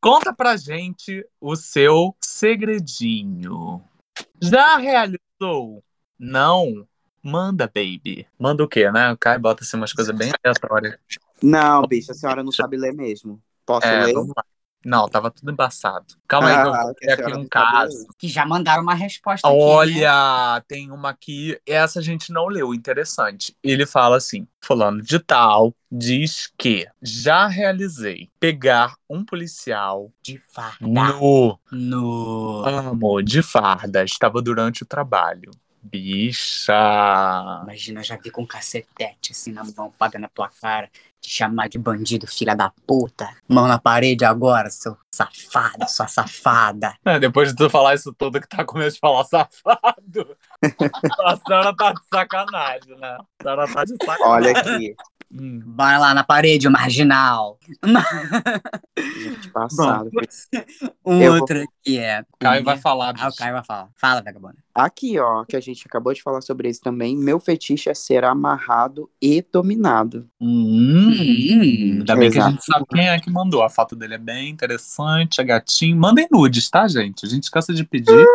Conta 0.00 0.32
pra 0.32 0.56
gente 0.56 1.26
o 1.38 1.54
seu 1.56 2.16
segredinho. 2.22 3.84
Já 4.40 4.78
realizou? 4.78 5.84
Não? 6.18 6.88
Manda, 7.22 7.66
baby. 7.66 8.26
Manda 8.38 8.64
o 8.64 8.68
quê, 8.68 8.90
né? 8.90 9.12
O 9.12 9.18
Caio 9.18 9.38
bota 9.38 9.62
assim 9.62 9.76
umas 9.76 9.92
coisas 9.92 10.16
bem 10.16 10.32
aleatórias. 10.42 10.98
Não, 11.42 11.82
bicho, 11.86 12.10
a 12.12 12.14
senhora 12.14 12.42
não 12.42 12.52
sabe 12.52 12.76
ler 12.76 12.92
mesmo. 12.94 13.42
Posso 13.64 13.86
É, 13.86 14.04
ler? 14.06 14.12
vamos 14.14 14.32
lá. 14.36 14.44
Não, 14.84 15.06
tava 15.08 15.30
tudo 15.30 15.50
embaçado. 15.52 16.06
Calma 16.26 16.48
aí, 16.48 16.54
que 16.62 16.66
eu 16.68 16.72
Ah, 16.74 16.84
vou 16.84 16.94
que 16.94 17.04
ter 17.04 17.12
a 17.12 17.14
aqui 17.14 17.32
um 17.34 17.42
sabe 17.42 17.48
caso. 17.50 18.06
Que 18.18 18.28
já 18.28 18.46
mandaram 18.46 18.82
uma 18.82 18.94
resposta 18.94 19.46
aqui, 19.46 19.58
né? 19.58 19.62
Olha, 19.66 20.64
tem 20.66 20.90
uma 20.90 21.10
aqui, 21.10 21.60
essa 21.66 21.98
a 21.98 22.02
gente 22.02 22.32
não 22.32 22.46
leu, 22.46 22.72
interessante. 22.74 23.54
Ele 23.62 23.84
fala 23.84 24.16
assim: 24.16 24.46
Fulano 24.64 25.02
de 25.02 25.18
Tal 25.18 25.74
diz 25.92 26.50
que 26.56 26.86
já 27.02 27.46
realizei 27.46 28.28
pegar 28.38 28.94
um 29.08 29.22
policial 29.24 30.10
De 30.22 30.38
farda. 30.38 30.86
no 30.86 31.58
No... 31.70 32.64
amo 32.64 33.22
de 33.22 33.42
farda, 33.42 34.02
estava 34.04 34.40
durante 34.40 34.82
o 34.82 34.86
trabalho. 34.86 35.50
Bicha. 35.82 36.72
Imagina, 37.62 38.00
eu 38.00 38.04
já 38.04 38.16
vi 38.16 38.30
com 38.30 38.42
um 38.42 38.46
cacetete 38.46 39.32
assim 39.32 39.52
na 39.52 39.62
mão, 39.64 39.90
paga 39.92 40.18
na 40.18 40.28
tua 40.28 40.48
cara, 40.48 40.90
te 41.20 41.28
chamar 41.30 41.68
de 41.68 41.78
bandido, 41.78 42.26
filha 42.26 42.54
da 42.56 42.72
puta. 42.86 43.28
Mão 43.48 43.66
na 43.68 43.78
parede 43.78 44.24
agora, 44.24 44.70
seu 44.70 44.96
safado, 45.10 45.88
sua 45.88 46.08
safada. 46.08 46.94
É, 47.04 47.18
depois 47.18 47.50
de 47.50 47.56
tu 47.56 47.68
falar 47.70 47.94
isso 47.94 48.12
tudo 48.16 48.40
que 48.40 48.48
tá 48.48 48.64
com 48.64 48.78
medo 48.78 48.92
de 48.92 48.98
falar 48.98 49.24
safado, 49.24 50.36
a 51.24 51.36
senhora 51.46 51.74
tá 51.76 51.92
de 51.92 52.00
sacanagem, 52.12 52.96
né? 52.98 53.18
A 53.18 53.42
senhora 53.42 53.66
tá 53.72 53.84
de 53.84 53.90
sacanagem. 54.04 54.26
Olha 54.26 54.50
aqui, 54.52 54.94
Hum. 55.32 55.60
Bora 55.64 55.96
lá 55.96 56.12
na 56.12 56.24
parede, 56.24 56.66
o 56.66 56.72
marginal. 56.72 57.56
gente, 58.98 59.48
passado. 59.52 60.10
Um 61.06 61.20
Eu 61.22 61.32
vou- 61.32 61.40
outro 61.42 61.62
aqui 61.62 61.98
é. 61.98 62.24
Caio 62.38 62.64
vai 62.64 62.76
falar, 62.78 63.14
Ah, 63.16 63.24
o 63.24 63.26
bicho. 63.26 63.38
Caio 63.38 63.52
vai 63.54 63.64
falar. 63.64 63.88
Fala, 63.96 64.22
vagabunda. 64.22 64.56
Aqui, 64.74 65.20
ó, 65.20 65.44
que 65.44 65.56
a 65.56 65.60
gente 65.60 65.84
acabou 65.86 66.12
de 66.12 66.20
falar 66.22 66.40
sobre 66.40 66.68
isso 66.68 66.80
também. 66.80 67.16
Meu 67.16 67.38
fetiche 67.38 67.88
é 67.90 67.94
ser 67.94 68.24
amarrado 68.24 69.08
e 69.22 69.40
dominado. 69.52 70.28
Hum, 70.40 71.09
ainda 71.12 72.16
bem 72.16 72.30
que 72.30 72.38
a 72.38 72.40
Exato. 72.40 72.50
gente 72.52 72.64
sabe 72.64 72.84
quem 72.90 73.08
é 73.08 73.18
que 73.20 73.30
mandou. 73.30 73.62
A 73.62 73.70
foto 73.70 73.94
dele 73.96 74.14
é 74.14 74.18
bem 74.18 74.48
interessante, 74.50 75.40
é 75.40 75.44
gatinho. 75.44 75.96
Mandem 75.96 76.26
nudes, 76.30 76.68
tá, 76.70 76.86
gente? 76.88 77.24
A 77.26 77.28
gente 77.28 77.50
cansa 77.50 77.72
de 77.74 77.84
pedir. 77.84 78.26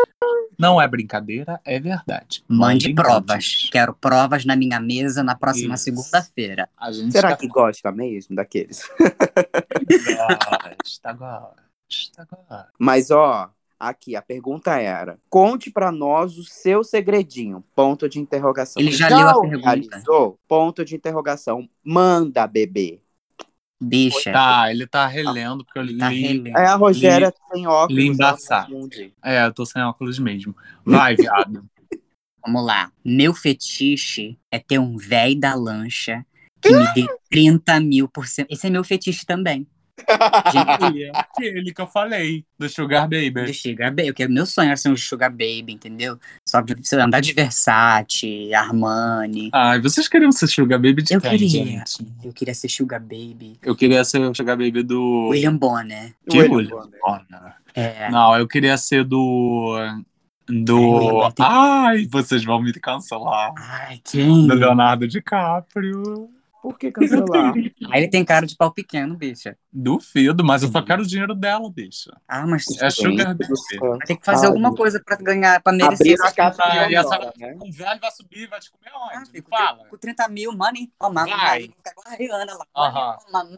Não 0.57 0.81
é 0.81 0.87
brincadeira, 0.87 1.59
é 1.65 1.79
verdade. 1.79 2.41
Mande 2.47 2.87
Mandem 2.87 2.95
provas. 2.95 3.35
nudes. 3.35 3.69
Quero 3.69 3.93
provas 3.93 4.45
na 4.45 4.55
minha 4.55 4.79
mesa 4.79 5.21
na 5.21 5.35
próxima 5.35 5.75
Isso. 5.75 5.83
segunda-feira. 5.85 6.69
Será 7.11 7.31
tá- 7.31 7.37
que 7.37 7.47
gosta 7.47 7.91
mesmo 7.91 8.35
daqueles? 8.37 8.83
gosta, 9.89 11.13
gosta, 11.13 12.25
gosta. 12.29 12.67
Mas, 12.79 13.11
ó, 13.11 13.49
Aqui, 13.79 14.15
a 14.15 14.21
pergunta 14.21 14.79
era: 14.79 15.19
conte 15.29 15.69
pra 15.69 15.91
nós 15.91 16.37
o 16.37 16.43
seu 16.43 16.83
segredinho. 16.83 17.63
Ponto 17.75 18.07
de 18.07 18.19
interrogação. 18.19 18.81
Ele 18.81 18.91
já 18.91 19.07
leu 19.09 19.27
a 19.27 19.41
pergunta. 19.41 19.69
realizou? 19.69 20.39
Ponto 20.47 20.85
de 20.85 20.95
interrogação. 20.95 21.69
Manda, 21.83 22.47
bebê. 22.47 23.01
Bicha. 23.81 24.31
Tá, 24.31 24.71
ele 24.71 24.87
tá 24.87 25.05
relendo, 25.05 25.65
porque 25.65 25.79
eu 25.79 25.83
li. 25.83 25.97
Tá 25.97 26.07
relendo. 26.07 26.57
É 26.57 26.65
a 26.65 26.75
Rogéria 26.75 27.33
sem 27.51 27.67
óculos. 27.67 28.01
li 28.01 28.07
embaçar. 28.07 28.67
É, 29.23 29.45
eu 29.45 29.53
tô 29.53 29.65
sem 29.65 29.81
óculos 29.81 30.17
mesmo. 30.17 30.55
Vai, 30.85 31.15
viado. 31.17 31.65
Vamos 32.45 32.65
lá. 32.65 32.91
Meu 33.03 33.33
fetiche 33.33 34.37
é 34.51 34.59
ter 34.59 34.79
um 34.79 34.97
véi 34.97 35.35
da 35.35 35.53
lancha 35.55 36.25
que 36.61 36.71
me 36.71 36.93
dê 36.93 37.07
30 37.29 37.79
mil 37.79 38.07
por 38.07 38.27
cento. 38.27 38.51
Esse 38.51 38.67
é 38.67 38.69
meu 38.69 38.83
fetiche 38.83 39.25
também. 39.25 39.67
E 39.97 41.03
é 41.03 41.11
aquele 41.13 41.73
que 41.73 41.81
eu 41.81 41.87
falei, 41.87 42.45
do 42.59 42.67
Sugar 42.67 43.03
Baby. 43.03 43.45
do 43.45 43.53
Sugar 43.53 43.91
Baby. 43.91 44.07
Porque 44.07 44.27
meu 44.27 44.45
sonho 44.45 44.67
era 44.67 44.77
ser 44.77 44.89
um 44.89 44.97
Sugar 44.97 45.31
Baby, 45.31 45.73
entendeu? 45.73 46.19
Só 46.45 46.59
lá, 46.59 47.05
andar 47.05 47.21
de 47.21 47.33
Versace, 47.33 48.53
Armani. 48.53 49.49
Ai, 49.53 49.79
vocês 49.79 50.07
queriam 50.07 50.31
ser 50.31 50.47
Sugar 50.47 50.79
Baby 50.79 51.01
de 51.01 51.13
Eu 51.13 51.21
quem, 51.21 51.31
queria. 51.31 51.49
gente? 51.49 52.05
Eu 52.23 52.33
queria 52.33 52.53
ser 52.53 52.69
Sugar 52.69 52.99
Baby. 52.99 53.57
Eu 53.63 53.75
queria 53.75 54.03
ser 54.03 54.19
o 54.19 54.35
Sugar 54.35 54.57
Baby 54.57 54.83
do... 54.83 55.29
William 55.29 55.55
Bonner. 55.55 56.13
Que 56.29 56.39
William 56.39 56.57
William 56.57 56.75
Bonner. 56.75 56.99
Bonner? 57.01 57.53
É. 57.73 58.09
Não, 58.09 58.37
eu 58.37 58.47
queria 58.47 58.77
ser 58.77 59.03
do... 59.03 59.77
Do... 60.47 61.21
Ai, 61.39 62.05
vocês 62.07 62.43
vão 62.43 62.61
me 62.61 62.71
cancelar. 62.73 63.53
Ai, 63.57 63.99
quem? 64.03 64.45
Do 64.45 64.53
Leonardo 64.53 65.07
DiCaprio. 65.07 66.29
Por 66.61 66.77
que 66.77 66.91
cancelar? 66.91 67.53
Aí 67.91 68.01
ele 68.01 68.07
tem 68.09 68.25
cara 68.25 68.45
de 68.45 68.55
pau 68.55 68.71
pequeno, 68.71 69.15
bicha. 69.15 69.55
Duvido, 69.77 70.41
mas 70.41 70.63
eu 70.63 70.69
só 70.69 70.81
quero 70.81 71.01
o 71.03 71.05
dinheiro 71.05 71.35
dela, 71.35 71.69
bicha. 71.69 72.15
Ah, 72.25 72.47
mas 72.47 72.65
É 72.81 72.89
Sugar 72.89 73.35
Baby. 73.35 74.05
ter 74.05 74.15
que 74.15 74.25
fazer 74.25 74.47
alguma 74.47 74.73
coisa 74.73 75.01
pra 75.05 75.17
ganhar, 75.17 75.61
pra 75.61 75.73
merecer. 75.73 75.95
Abrir 75.95 76.13
essas 76.13 76.31
a 76.31 76.33
casa 76.33 76.63
Ah, 76.63 76.89
e 76.89 77.39
né? 77.39 77.57
O 77.59 77.69
velho 77.69 77.99
vai 77.99 78.11
subir, 78.11 78.47
vai 78.47 78.59
te 78.61 78.71
comer 78.71 78.89
Ah, 78.95 79.19
onde? 79.19 79.31
fico 79.31 79.49
Fala. 79.49 79.85
Com 79.89 79.97
30 79.97 80.29
mil, 80.29 80.53
money. 80.53 80.89
Ó, 80.97 81.09
mano, 81.09 81.29
Vai. 81.29 81.69
Money, 82.03 83.57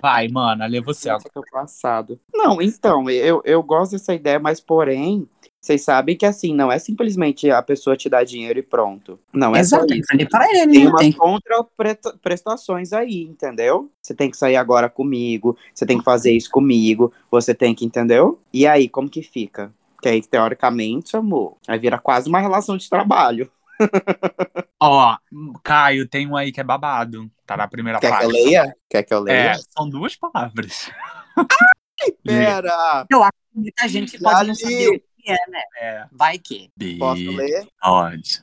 Vai, 0.00 0.28
mano, 0.28 0.62
ali 0.62 0.76
é 0.78 0.80
você. 0.80 1.10
Tô 1.34 1.42
passado. 1.50 2.20
Não, 2.32 2.62
então, 2.62 3.10
eu, 3.10 3.42
eu 3.44 3.60
gosto 3.62 3.92
dessa 3.92 4.14
ideia, 4.14 4.38
mas 4.38 4.60
porém, 4.60 5.28
vocês 5.60 5.82
sabem 5.82 6.16
que 6.16 6.24
assim, 6.24 6.54
não 6.54 6.70
é 6.70 6.78
simplesmente 6.78 7.50
a 7.50 7.60
pessoa 7.60 7.96
te 7.96 8.08
dar 8.08 8.22
dinheiro 8.24 8.58
e 8.58 8.62
pronto. 8.62 9.18
Não 9.32 9.56
é 9.56 9.58
Exato, 9.58 9.82
só 9.82 9.88
tem 9.88 9.98
isso. 9.98 10.06
vender 10.12 10.28
pra 10.28 10.48
ele, 10.48 10.70
Tem 10.72 10.84
né? 10.84 10.90
umas 10.90 11.00
Tem... 11.00 11.12
contraprestações 11.12 12.92
aí, 12.92 13.22
entendeu? 13.22 13.90
Você 14.00 14.14
tem 14.14 14.30
que 14.30 14.36
sair 14.36 14.54
agora 14.56 14.88
comigo, 14.88 15.55
você 15.74 15.84
tem 15.86 15.98
que 15.98 16.04
fazer 16.04 16.32
isso 16.32 16.50
comigo, 16.50 17.12
você 17.30 17.54
tem 17.54 17.74
que, 17.74 17.84
entendeu? 17.84 18.40
E 18.52 18.66
aí, 18.66 18.88
como 18.88 19.08
que 19.08 19.22
fica? 19.22 19.72
Que 20.02 20.08
aí, 20.08 20.22
teoricamente, 20.22 21.16
amor, 21.16 21.56
aí 21.66 21.78
vira 21.78 21.98
quase 21.98 22.28
uma 22.28 22.40
relação 22.40 22.76
de 22.76 22.88
trabalho. 22.88 23.50
Ó, 24.80 25.16
Caio, 25.62 26.08
tem 26.08 26.26
um 26.26 26.36
aí 26.36 26.52
que 26.52 26.60
é 26.60 26.64
babado. 26.64 27.30
Tá 27.46 27.56
na 27.56 27.68
primeira 27.68 27.98
Quer 28.00 28.08
que 28.08 28.14
eu 28.24 28.28
página. 28.28 28.32
leia? 28.44 28.76
Quer 28.88 29.02
que 29.02 29.14
eu 29.14 29.20
leia? 29.20 29.52
É, 29.52 29.54
são 29.76 29.88
duas 29.88 30.16
palavras. 30.16 30.90
Pera! 32.24 33.06
Muita 33.54 33.88
gente 33.88 34.18
Já 34.18 34.30
pode 34.30 34.46
não 34.48 34.54
li. 34.54 34.56
saber 34.56 34.88
o 34.88 35.00
que 35.00 35.30
é, 35.30 35.50
né? 35.50 35.62
É. 35.80 36.04
Vai 36.12 36.38
que. 36.38 36.70
Posso 36.98 37.30
ler? 37.30 37.66
Pode. 37.80 38.42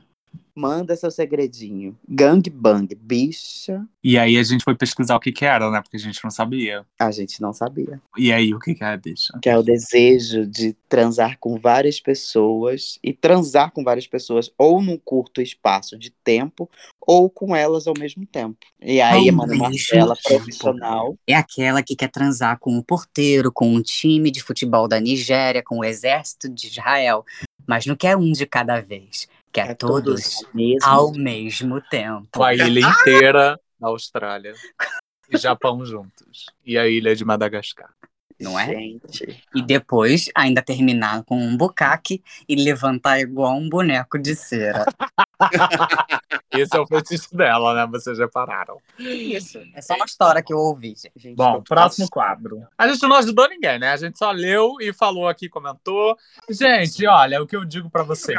Manda 0.56 0.96
seu 0.96 1.10
segredinho. 1.10 1.98
Gangbang, 2.08 2.88
bicha. 2.96 3.84
E 4.04 4.18
aí 4.18 4.38
a 4.38 4.44
gente 4.44 4.64
foi 4.64 4.76
pesquisar 4.76 5.16
o 5.16 5.20
que 5.20 5.32
que 5.32 5.46
era, 5.46 5.72
né? 5.72 5.82
Porque 5.82 5.98
a 5.98 6.00
gente 6.00 6.24
não 6.24 6.30
sabia. 6.30 6.86
A 7.00 7.10
gente 7.10 7.42
não 7.42 7.52
sabia. 7.52 8.00
E 8.18 8.32
aí, 8.32 8.54
o 8.54 8.60
que 8.60 8.76
que 8.76 8.84
é, 8.84 8.96
bicha? 8.96 9.34
Que 9.42 9.50
é 9.50 9.58
o 9.58 9.64
desejo 9.64 10.46
de 10.46 10.74
transar 10.88 11.38
com 11.40 11.58
várias 11.58 12.00
pessoas 12.00 13.00
e 13.02 13.12
transar 13.12 13.72
com 13.72 13.84
várias 13.84 14.06
pessoas 14.06 14.52
ou 14.56 14.80
num 14.80 14.98
curto 14.98 15.42
espaço 15.42 15.98
de 15.98 16.12
tempo 16.24 16.70
ou 17.02 17.30
com 17.30 17.56
elas 17.56 17.88
ao 17.88 17.94
mesmo 17.98 18.26
tempo. 18.26 18.58
E 18.80 19.02
aí, 19.02 19.26
Ai, 19.26 19.32
mano. 19.32 19.58
Marcela, 19.58 20.16
profissional. 20.24 21.18
É 21.28 21.34
aquela 21.34 21.82
que 21.82 21.96
quer 21.96 22.10
transar 22.10 22.60
com 22.60 22.78
o 22.78 22.84
porteiro, 22.84 23.52
com 23.52 23.74
um 23.74 23.82
time 23.82 24.30
de 24.30 24.44
futebol 24.44 24.88
da 24.88 25.00
Nigéria, 25.00 25.64
com 25.64 25.80
o 25.80 25.84
exército 25.84 26.48
de 26.48 26.68
Israel. 26.68 27.26
Mas 27.68 27.86
não 27.86 27.96
quer 27.96 28.16
um 28.18 28.32
de 28.32 28.46
cada 28.46 28.82
vez. 28.82 29.28
Quer 29.54 29.70
É 29.70 29.76
todos 29.76 30.44
mesmo. 30.52 30.90
ao 30.90 31.12
mesmo 31.12 31.80
tempo. 31.80 32.28
Com 32.34 32.44
a 32.44 32.56
ilha 32.56 32.82
inteira 32.82 33.60
da 33.80 33.88
Austrália 33.88 34.54
e 35.30 35.38
Japão 35.38 35.86
juntos. 35.86 36.48
E 36.66 36.76
a 36.76 36.88
ilha 36.88 37.16
de 37.16 37.24
Madagascar. 37.24 37.92
Não 38.40 38.60
é? 38.60 38.66
Gente. 38.66 39.44
E 39.54 39.62
depois 39.62 40.26
ainda 40.36 40.62
terminar 40.62 41.24
com 41.24 41.38
um 41.38 41.56
bucaque 41.56 42.24
e 42.50 42.56
levantar 42.56 43.20
igual 43.20 43.56
um 43.56 43.70
boneco 43.70 44.18
de 44.18 44.36
cera. 44.36 44.86
Esse 46.52 46.76
é 46.76 46.80
o 46.80 46.88
fetiche 46.88 47.36
dela, 47.36 47.74
né? 47.76 47.88
Vocês 47.92 48.18
já 48.18 48.28
pararam. 48.28 48.78
Isso. 48.98 49.60
É 49.76 49.82
só 49.82 49.96
uma 49.96 50.06
história 50.06 50.42
que 50.42 50.52
eu 50.52 50.58
ouvi, 50.58 50.96
gente. 51.16 51.36
Bom, 51.36 51.62
próximo 51.62 52.08
quadro. 52.10 52.66
A 52.78 52.88
gente 52.88 53.02
não 53.04 53.16
ajudou 53.18 53.48
ninguém, 53.48 53.80
né? 53.80 53.92
A 53.92 53.98
gente 53.98 54.18
só 54.18 54.32
leu 54.32 54.76
e 54.82 54.92
falou 54.92 55.28
aqui, 55.28 55.48
comentou. 55.48 56.18
Gente, 56.50 57.06
olha, 57.08 57.42
o 57.42 57.48
que 57.48 57.56
eu 57.56 57.64
digo 57.64 57.90
pra 57.90 58.04
vocês. 58.04 58.38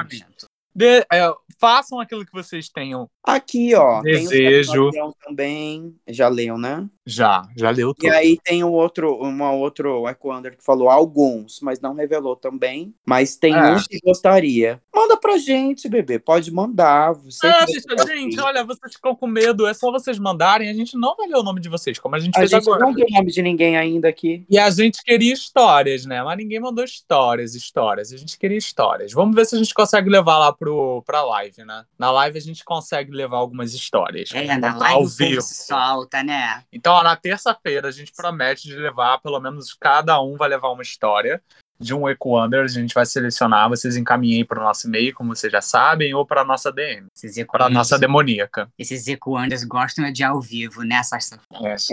De- 0.75 1.07
é, 1.13 1.33
façam 1.59 2.01
aquilo 2.01 2.25
que 2.27 2.33
vocês 2.33 2.69
tenham. 2.69 3.09
Aqui, 3.23 3.75
ó. 3.75 4.03
tem 4.03 4.15
Desejo. 4.15 4.91
Leão 4.91 5.15
também. 5.25 5.95
Já 6.09 6.29
leu, 6.29 6.59
né? 6.59 6.89
Já, 7.07 7.43
já 7.57 7.71
leu 7.71 7.93
tudo. 7.95 8.07
E 8.07 8.11
aí 8.11 8.39
tem 8.43 8.65
o 8.65 8.71
outro, 8.73 9.15
uma 9.19 9.53
outro 9.53 10.09
Equander 10.09 10.57
que 10.57 10.65
falou 10.65 10.89
alguns, 10.89 11.61
mas 11.61 11.79
não 11.81 11.93
revelou 11.95 12.35
também. 12.35 12.95
Mas 13.05 13.37
tem 13.37 13.55
É. 13.55 13.73
um 13.73 13.77
que 13.79 13.99
gostaria. 14.03 14.81
Manda 14.95 15.17
pra 15.19 15.37
gente, 15.37 15.89
bebê. 15.89 16.19
Pode 16.19 16.51
mandar. 16.51 17.13
Você 17.13 17.47
Ah, 17.47 17.67
gente, 17.67 17.93
assim. 18.39 18.41
olha, 18.41 18.65
vocês 18.65 18.95
ficam 18.95 19.15
com 19.15 19.27
medo, 19.27 19.67
é 19.67 19.75
só 19.75 19.91
vocês 19.93 20.19
mandarem, 20.19 20.69
a 20.71 20.73
gente 20.73 20.97
não 20.97 21.15
vai 21.15 21.27
ler 21.29 21.37
o 21.37 21.43
nome 21.43 21.61
de 21.61 21.69
vocês, 21.69 21.99
como 21.99 22.15
a 22.17 22.19
gente 22.19 22.35
A 22.37 22.39
fez 22.39 22.51
gente 22.51 22.63
agora. 22.63 22.85
não 22.87 22.93
deu 22.95 23.07
nome 23.11 23.31
de 23.31 23.43
ninguém 23.43 23.77
ainda 23.77 24.09
aqui. 24.09 24.47
E 24.49 24.59
a 24.59 24.71
gente 24.71 25.03
queria 25.05 25.35
histórias, 25.35 26.07
né? 26.07 26.23
Mas 26.23 26.39
ninguém 26.39 26.59
mandou 26.61 26.85
histórias, 26.85 27.55
histórias. 27.55 28.13
A 28.13 28.17
gente 28.17 28.39
queria 28.39 28.57
histórias. 28.57 29.13
Vamos 29.13 29.35
ver 29.37 29.45
se 29.45 29.55
a 29.55 29.59
gente 29.59 29.75
consegue 29.75 30.09
levar 30.09 30.39
lá 30.39 30.53
pro, 30.53 31.03
pra 31.07 31.23
live, 31.23 31.65
né? 31.65 31.85
Na 31.99 32.11
live 32.11 32.39
a 32.39 32.43
gente 32.43 32.65
consegue 32.65 33.11
levar 33.13 33.37
algumas 33.37 33.75
histórias. 33.75 34.31
É, 34.33 34.57
na 34.57 34.73
Ao 34.73 34.79
live 34.79 34.95
o 34.97 35.03
povo 35.03 35.15
vivo. 35.17 35.43
se 35.43 35.67
solta, 35.67 36.23
né? 36.23 36.63
Então, 36.73 36.94
ó, 36.95 37.03
na 37.03 37.17
terça-feira, 37.17 37.89
a 37.89 37.93
gente 37.93 38.13
promete 38.15 38.69
de 38.69 38.77
levar, 38.77 39.19
pelo 39.19 39.41
menos 39.41 39.75
cada 39.75 40.21
um 40.21 40.37
vai 40.37 40.49
levar 40.49 40.71
uma 40.71 40.83
história 40.83 41.43
de 41.79 41.93
um 41.93 42.09
Equander. 42.09 42.65
A 42.65 42.69
gente 42.69 42.95
vai 42.95 43.05
selecionar, 43.05 43.69
vocês 43.69 43.97
encaminhem 43.97 44.45
para 44.45 44.61
o 44.61 44.63
nosso 44.63 44.87
e-mail, 44.87 45.15
como 45.15 45.35
vocês 45.35 45.53
já 45.53 45.61
sabem, 45.61 46.15
ou 46.15 46.25
para 46.25 46.43
a 46.43 46.45
nossa 46.45 46.73
DM, 46.73 47.07
para 47.51 47.67
a 47.67 47.71
nossa 47.71 47.99
demoníaca. 47.99 48.69
esses 48.79 49.07
Equanders 49.07 49.65
gostam 49.65 50.05
é 50.05 50.13
de 50.13 50.23
ao 50.23 50.41
vivo, 50.41 50.83
né? 50.83 50.97
Essas 50.97 51.33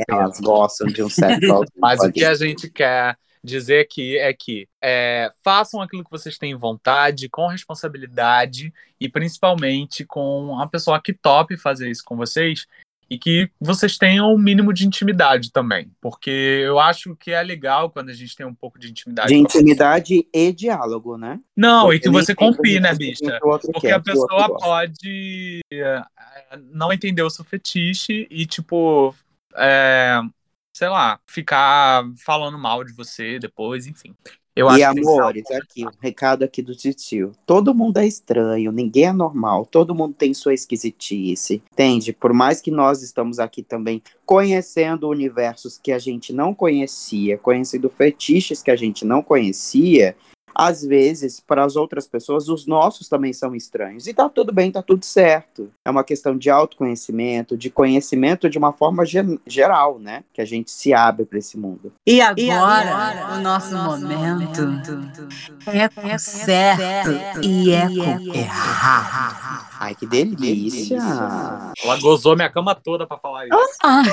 Elas 0.08 0.40
gostam 0.40 0.88
de 0.88 1.04
um 1.04 1.10
certo 1.10 1.66
Mas 1.78 2.00
o 2.00 2.12
que 2.12 2.24
a 2.24 2.34
gente 2.34 2.70
quer 2.70 3.18
dizer 3.44 3.82
aqui 3.82 4.18
é 4.18 4.34
que 4.34 4.68
é, 4.82 5.32
façam 5.44 5.82
aquilo 5.82 6.04
que 6.04 6.12
vocês 6.12 6.38
têm 6.38 6.56
vontade, 6.56 7.28
com 7.28 7.48
responsabilidade 7.48 8.72
e 9.00 9.10
principalmente 9.10 10.06
com 10.06 10.60
a 10.60 10.68
pessoa 10.68 11.02
que 11.02 11.14
tope 11.14 11.58
fazer 11.58 11.90
isso 11.90 12.04
com 12.06 12.16
vocês 12.16 12.68
e 13.12 13.20
que 13.20 13.52
vocês 13.60 13.98
tenham 13.98 14.34
o 14.34 14.38
mínimo 14.38 14.72
de 14.72 14.88
intimidade 14.88 15.52
também. 15.52 15.92
Porque 16.00 16.30
eu 16.64 16.80
acho 16.80 17.14
que 17.18 17.32
é 17.32 17.44
legal 17.44 17.90
quando 17.90 18.08
a 18.08 18.14
gente 18.14 18.38
tem 18.38 18.46
um 18.46 18.56
pouco 18.56 18.80
de 18.80 18.90
intimidade. 18.90 19.28
De 19.28 19.34
a 19.34 19.38
intimidade 19.38 20.26
e 20.34 20.54
diálogo, 20.54 21.18
né? 21.18 21.38
Não, 21.54 21.92
e 21.92 22.00
que 22.00 22.10
você 22.10 22.34
confie, 22.34 22.80
né, 22.80 22.96
bicha? 22.96 23.38
Porque 23.42 23.88
quer, 23.88 23.96
a 23.96 24.00
que 24.00 24.12
o 24.12 24.18
outro 24.18 24.30
pessoa 24.30 24.58
pode 24.58 25.60
é, 25.74 26.02
não 26.72 26.94
entender 26.94 27.22
o 27.22 27.30
seu 27.30 27.44
fetiche 27.44 28.26
e, 28.32 28.46
tipo, 28.46 29.14
é, 29.58 30.22
sei 30.74 30.88
lá, 30.88 31.20
ficar 31.28 32.06
falando 32.24 32.58
mal 32.58 32.82
de 32.86 32.94
você 32.94 33.38
depois, 33.40 33.88
enfim. 33.88 34.16
Eu 34.54 34.70
e 34.70 34.76
tem 34.76 34.84
amores, 34.84 35.50
aqui, 35.52 35.86
um 35.86 35.92
recado 36.02 36.44
aqui 36.44 36.62
do 36.62 36.76
titio. 36.76 37.32
Todo 37.46 37.74
mundo 37.74 37.98
é 37.98 38.06
estranho, 38.06 38.72
ninguém 38.72 39.06
é 39.06 39.14
normal, 39.14 39.66
todo 39.66 39.96
mundo 39.96 40.14
tem 40.14 40.34
sua 40.34 40.54
esquisitice, 40.54 41.64
entende? 41.72 42.12
Por 42.12 42.34
mais 42.34 42.60
que 42.60 42.70
nós 42.70 43.02
estamos 43.02 43.40
aqui 43.40 43.64
também 43.64 44.02
conhecendo 44.26 45.08
universos 45.08 45.80
que 45.82 45.92
a 45.92 46.00
gente 46.00 46.34
não 46.34 46.54
conhecia, 46.54 47.38
conhecendo 47.38 47.90
fetiches 47.90 48.62
que 48.62 48.72
a 48.72 48.76
gente 48.76 49.06
não 49.06 49.24
conhecia, 49.24 50.18
às 50.56 50.84
vezes, 50.84 51.40
para 51.40 51.64
as 51.64 51.76
outras 51.76 52.08
pessoas, 52.08 52.48
os 52.50 52.66
nossos 52.66 53.08
também 53.08 53.34
são 53.34 53.56
estranhos. 53.56 54.08
E 54.08 54.14
tá 54.14 54.28
tudo 54.30 54.52
bem, 54.52 54.72
tá 54.72 54.82
tudo 54.82 55.06
certo. 55.06 55.72
É 55.86 55.90
uma 55.90 56.04
questão 56.04 56.38
de 56.38 56.50
autoconhecimento, 56.50 57.58
de 57.58 57.70
conhecimento 57.70 58.50
de 58.50 58.58
uma 58.58 58.74
forma 58.74 59.06
gen- 59.06 59.40
geral, 59.46 60.00
né? 60.00 60.24
Que 60.34 60.42
a 60.42 60.46
gente 60.46 60.72
se 60.72 60.94
abre 60.94 61.26
para 61.26 61.40
esse 61.40 61.58
mundo. 61.58 61.92
E 62.06 62.22
agora, 62.22 62.96
agora, 62.96 63.38
o 63.38 63.42
nosso 63.42 63.70
o 63.70 63.74
nosso 63.74 64.02
momento, 64.02 64.62
momento 64.62 65.28
é 65.68 65.90
com 65.90 66.18
certo 66.20 67.42
e 67.44 67.72
é 67.72 67.88
com 67.88 68.34
errado. 68.36 69.68
Ai, 69.80 69.96
que 69.96 70.06
delícia! 70.06 70.98
Ela 71.84 72.00
gozou 72.00 72.36
minha 72.36 72.50
cama 72.50 72.76
toda 72.76 73.08
pra 73.08 73.18
falar 73.18 73.48
isso. 73.48 73.78
Ai. 73.84 74.06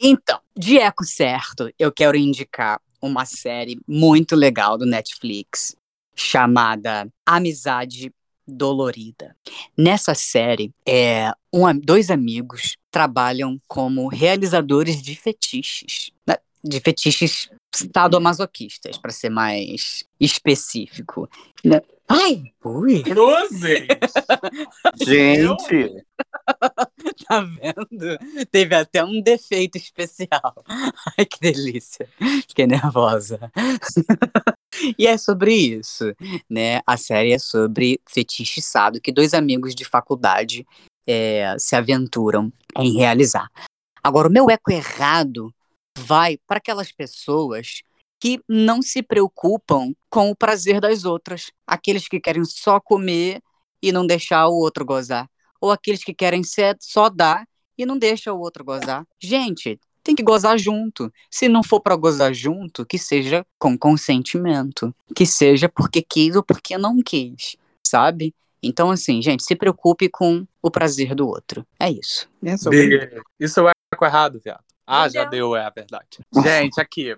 Então, 0.00 0.38
de 0.56 0.78
eco 0.78 1.04
certo, 1.04 1.70
eu 1.78 1.92
quero 1.92 2.16
indicar 2.16 2.80
uma 3.06 3.24
série 3.24 3.78
muito 3.86 4.34
legal 4.34 4.78
do 4.78 4.86
Netflix 4.86 5.76
chamada 6.14 7.08
Amizade 7.26 8.12
Dolorida. 8.46 9.34
Nessa 9.76 10.14
série, 10.14 10.72
é, 10.86 11.32
um, 11.52 11.72
dois 11.78 12.10
amigos 12.10 12.76
trabalham 12.90 13.60
como 13.66 14.08
realizadores 14.08 15.02
de 15.02 15.16
fetiches. 15.16 16.10
Né? 16.26 16.36
De 16.62 16.80
fetiches 16.80 17.50
sadomasoquistas, 17.92 18.96
para 18.98 19.10
ser 19.10 19.30
mais 19.30 20.04
específico. 20.20 21.28
Né? 21.64 21.80
Ai, 22.08 22.52
ui! 22.64 23.02
Cruzes! 23.02 23.86
Gente! 25.02 26.04
tá 27.26 27.40
vendo? 27.40 28.18
Teve 28.50 28.74
até 28.74 29.02
um 29.02 29.22
defeito 29.22 29.76
especial. 29.78 30.64
Ai, 31.18 31.24
que 31.24 31.40
delícia. 31.40 32.08
Fiquei 32.46 32.66
nervosa. 32.66 33.50
e 34.98 35.06
é 35.06 35.16
sobre 35.16 35.54
isso, 35.54 36.14
né? 36.48 36.80
A 36.86 36.96
série 36.96 37.32
é 37.32 37.38
sobre 37.38 38.00
fetichizado 38.06 39.00
que 39.00 39.12
dois 39.12 39.32
amigos 39.32 39.74
de 39.74 39.84
faculdade 39.84 40.66
é, 41.06 41.56
se 41.58 41.74
aventuram 41.74 42.52
em 42.76 42.96
realizar. 42.96 43.48
Agora, 44.02 44.28
o 44.28 44.32
meu 44.32 44.50
eco 44.50 44.70
errado 44.70 45.54
vai 45.98 46.38
para 46.46 46.58
aquelas 46.58 46.92
pessoas 46.92 47.82
que 48.24 48.40
não 48.48 48.80
se 48.80 49.02
preocupam 49.02 49.92
com 50.08 50.30
o 50.30 50.34
prazer 50.34 50.80
das 50.80 51.04
outras. 51.04 51.52
Aqueles 51.66 52.08
que 52.08 52.18
querem 52.18 52.42
só 52.42 52.80
comer 52.80 53.42
e 53.82 53.92
não 53.92 54.06
deixar 54.06 54.48
o 54.48 54.54
outro 54.54 54.82
gozar. 54.82 55.28
Ou 55.60 55.70
aqueles 55.70 56.02
que 56.02 56.14
querem 56.14 56.40
só 56.80 57.10
dar 57.10 57.46
e 57.76 57.84
não 57.84 57.98
deixam 57.98 58.34
o 58.34 58.40
outro 58.40 58.64
gozar. 58.64 59.06
Gente, 59.20 59.78
tem 60.02 60.14
que 60.14 60.22
gozar 60.22 60.58
junto. 60.58 61.12
Se 61.30 61.50
não 61.50 61.62
for 61.62 61.80
para 61.80 61.96
gozar 61.96 62.32
junto, 62.32 62.86
que 62.86 62.96
seja 62.96 63.44
com 63.58 63.76
consentimento. 63.76 64.94
Que 65.14 65.26
seja 65.26 65.68
porque 65.68 66.00
quis 66.00 66.34
ou 66.34 66.42
porque 66.42 66.78
não 66.78 67.02
quis, 67.02 67.56
sabe? 67.86 68.34
Então, 68.62 68.90
assim, 68.90 69.20
gente, 69.20 69.44
se 69.44 69.54
preocupe 69.54 70.08
com 70.08 70.46
o 70.62 70.70
prazer 70.70 71.14
do 71.14 71.28
outro. 71.28 71.66
É 71.78 71.90
isso. 71.90 72.26
É 72.42 72.56
sobre... 72.56 73.22
Isso 73.38 73.60
é 73.68 73.72
errado, 74.02 74.40
viado. 74.42 74.64
Ah, 74.86 75.08
já 75.08 75.24
deu, 75.24 75.56
é 75.56 75.64
a 75.64 75.70
verdade. 75.70 76.18
Gente, 76.42 76.80
aqui. 76.80 77.16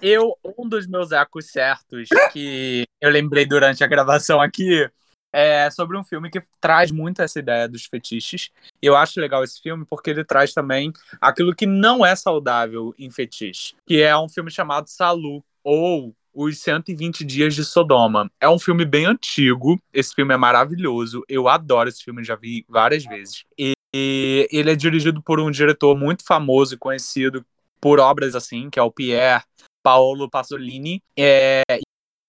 Eu, 0.00 0.36
um 0.58 0.68
dos 0.68 0.86
meus 0.86 1.12
ecos 1.12 1.50
certos 1.50 2.08
que 2.32 2.84
eu 3.00 3.10
lembrei 3.10 3.46
durante 3.46 3.82
a 3.82 3.86
gravação 3.86 4.40
aqui 4.40 4.88
é 5.32 5.70
sobre 5.70 5.98
um 5.98 6.04
filme 6.04 6.30
que 6.30 6.42
traz 6.60 6.90
muito 6.90 7.20
essa 7.20 7.38
ideia 7.38 7.68
dos 7.68 7.84
fetiches. 7.84 8.50
Eu 8.80 8.96
acho 8.96 9.20
legal 9.20 9.44
esse 9.44 9.60
filme 9.60 9.84
porque 9.88 10.10
ele 10.10 10.24
traz 10.24 10.54
também 10.54 10.92
aquilo 11.20 11.54
que 11.54 11.66
não 11.66 12.04
é 12.04 12.16
saudável 12.16 12.94
em 12.98 13.10
fetiche, 13.10 13.74
que 13.86 14.00
é 14.00 14.16
um 14.16 14.28
filme 14.28 14.50
chamado 14.50 14.88
Salu, 14.88 15.44
ou 15.62 16.14
Os 16.32 16.58
120 16.58 17.24
Dias 17.24 17.54
de 17.54 17.64
Sodoma. 17.64 18.30
É 18.40 18.48
um 18.48 18.58
filme 18.58 18.84
bem 18.84 19.04
antigo, 19.04 19.78
esse 19.92 20.14
filme 20.14 20.32
é 20.32 20.38
maravilhoso, 20.38 21.22
eu 21.28 21.48
adoro 21.48 21.88
esse 21.88 22.02
filme, 22.02 22.24
já 22.24 22.36
vi 22.36 22.64
várias 22.66 23.04
vezes. 23.04 23.44
E 23.58 23.75
e 23.98 24.46
ele 24.52 24.70
é 24.70 24.76
dirigido 24.76 25.22
por 25.22 25.40
um 25.40 25.50
diretor 25.50 25.96
muito 25.96 26.22
famoso 26.22 26.74
e 26.74 26.78
conhecido 26.78 27.44
por 27.80 27.98
obras 27.98 28.34
assim, 28.34 28.68
que 28.68 28.78
é 28.78 28.82
o 28.82 28.90
Pierre 28.90 29.42
Paolo 29.82 30.28
Pasolini, 30.28 31.02
é, 31.16 31.62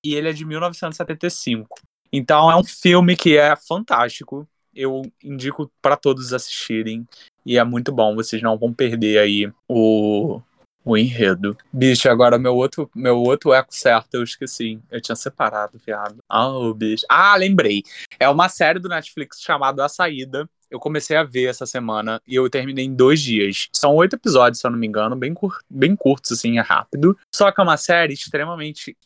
e 0.06 0.16
ele 0.16 0.30
é 0.30 0.34
de 0.34 0.46
1975. 0.46 1.78
Então 2.12 2.50
é 2.50 2.56
um 2.56 2.64
filme 2.64 3.18
que 3.18 3.38
é 3.38 3.54
fantástico. 3.56 4.48
Eu 4.74 5.02
indico 5.22 5.70
para 5.82 5.98
todos 5.98 6.34
assistirem 6.34 7.06
e 7.46 7.58
é 7.58 7.64
muito 7.64 7.92
bom. 7.92 8.16
Vocês 8.16 8.42
não 8.42 8.58
vão 8.58 8.74
perder 8.74 9.18
aí 9.18 9.52
o, 9.68 10.40
o 10.86 10.96
enredo. 10.96 11.58
Bicho, 11.74 12.10
agora 12.10 12.38
meu 12.38 12.56
outro, 12.56 12.90
meu 12.96 13.18
outro 13.18 13.52
eco 13.52 13.74
certo 13.74 14.14
eu 14.14 14.24
esqueci. 14.24 14.80
Eu 14.90 15.02
tinha 15.02 15.16
separado, 15.16 15.82
viado. 15.86 16.20
Ah, 16.30 16.48
oh, 16.48 16.74
bicho. 16.74 17.06
Ah, 17.10 17.36
lembrei. 17.36 17.84
É 18.20 18.30
uma 18.30 18.48
série 18.48 18.80
do 18.80 18.88
Netflix 18.88 19.42
chamada 19.42 19.84
A 19.84 19.90
Saída 19.90 20.50
eu 20.70 20.80
comecei 20.80 21.16
a 21.16 21.24
ver 21.24 21.46
essa 21.46 21.66
semana 21.66 22.22
e 22.28 22.36
eu 22.36 22.50
terminei 22.50 22.86
em 22.86 22.94
dois 22.94 23.22
dias. 23.22 23.68
São 23.74 23.96
oito 23.96 24.16
episódios, 24.16 24.60
se 24.60 24.68
eu 24.68 24.72
não 24.72 24.78
me 24.78 24.88
engano, 24.88 25.16
bem, 25.16 25.34
cur 25.34 25.58
bem 25.70 25.96
curtos, 25.96 26.32
assim, 26.32 26.58
é 26.58 26.62
rápido. 26.62 27.18
Só 27.34 27.52
que 27.52 27.60
é 27.60 27.64
uma 27.64 27.78
série 27.78 28.14
extremamente. 28.14 28.98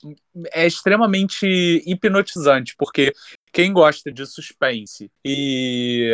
É 0.54 0.66
extremamente 0.66 1.84
hipnotizante, 1.86 2.76
porque 2.78 3.14
quem 3.52 3.74
gosta 3.74 4.12
de 4.12 4.26
suspense 4.26 5.12
e, 5.26 6.12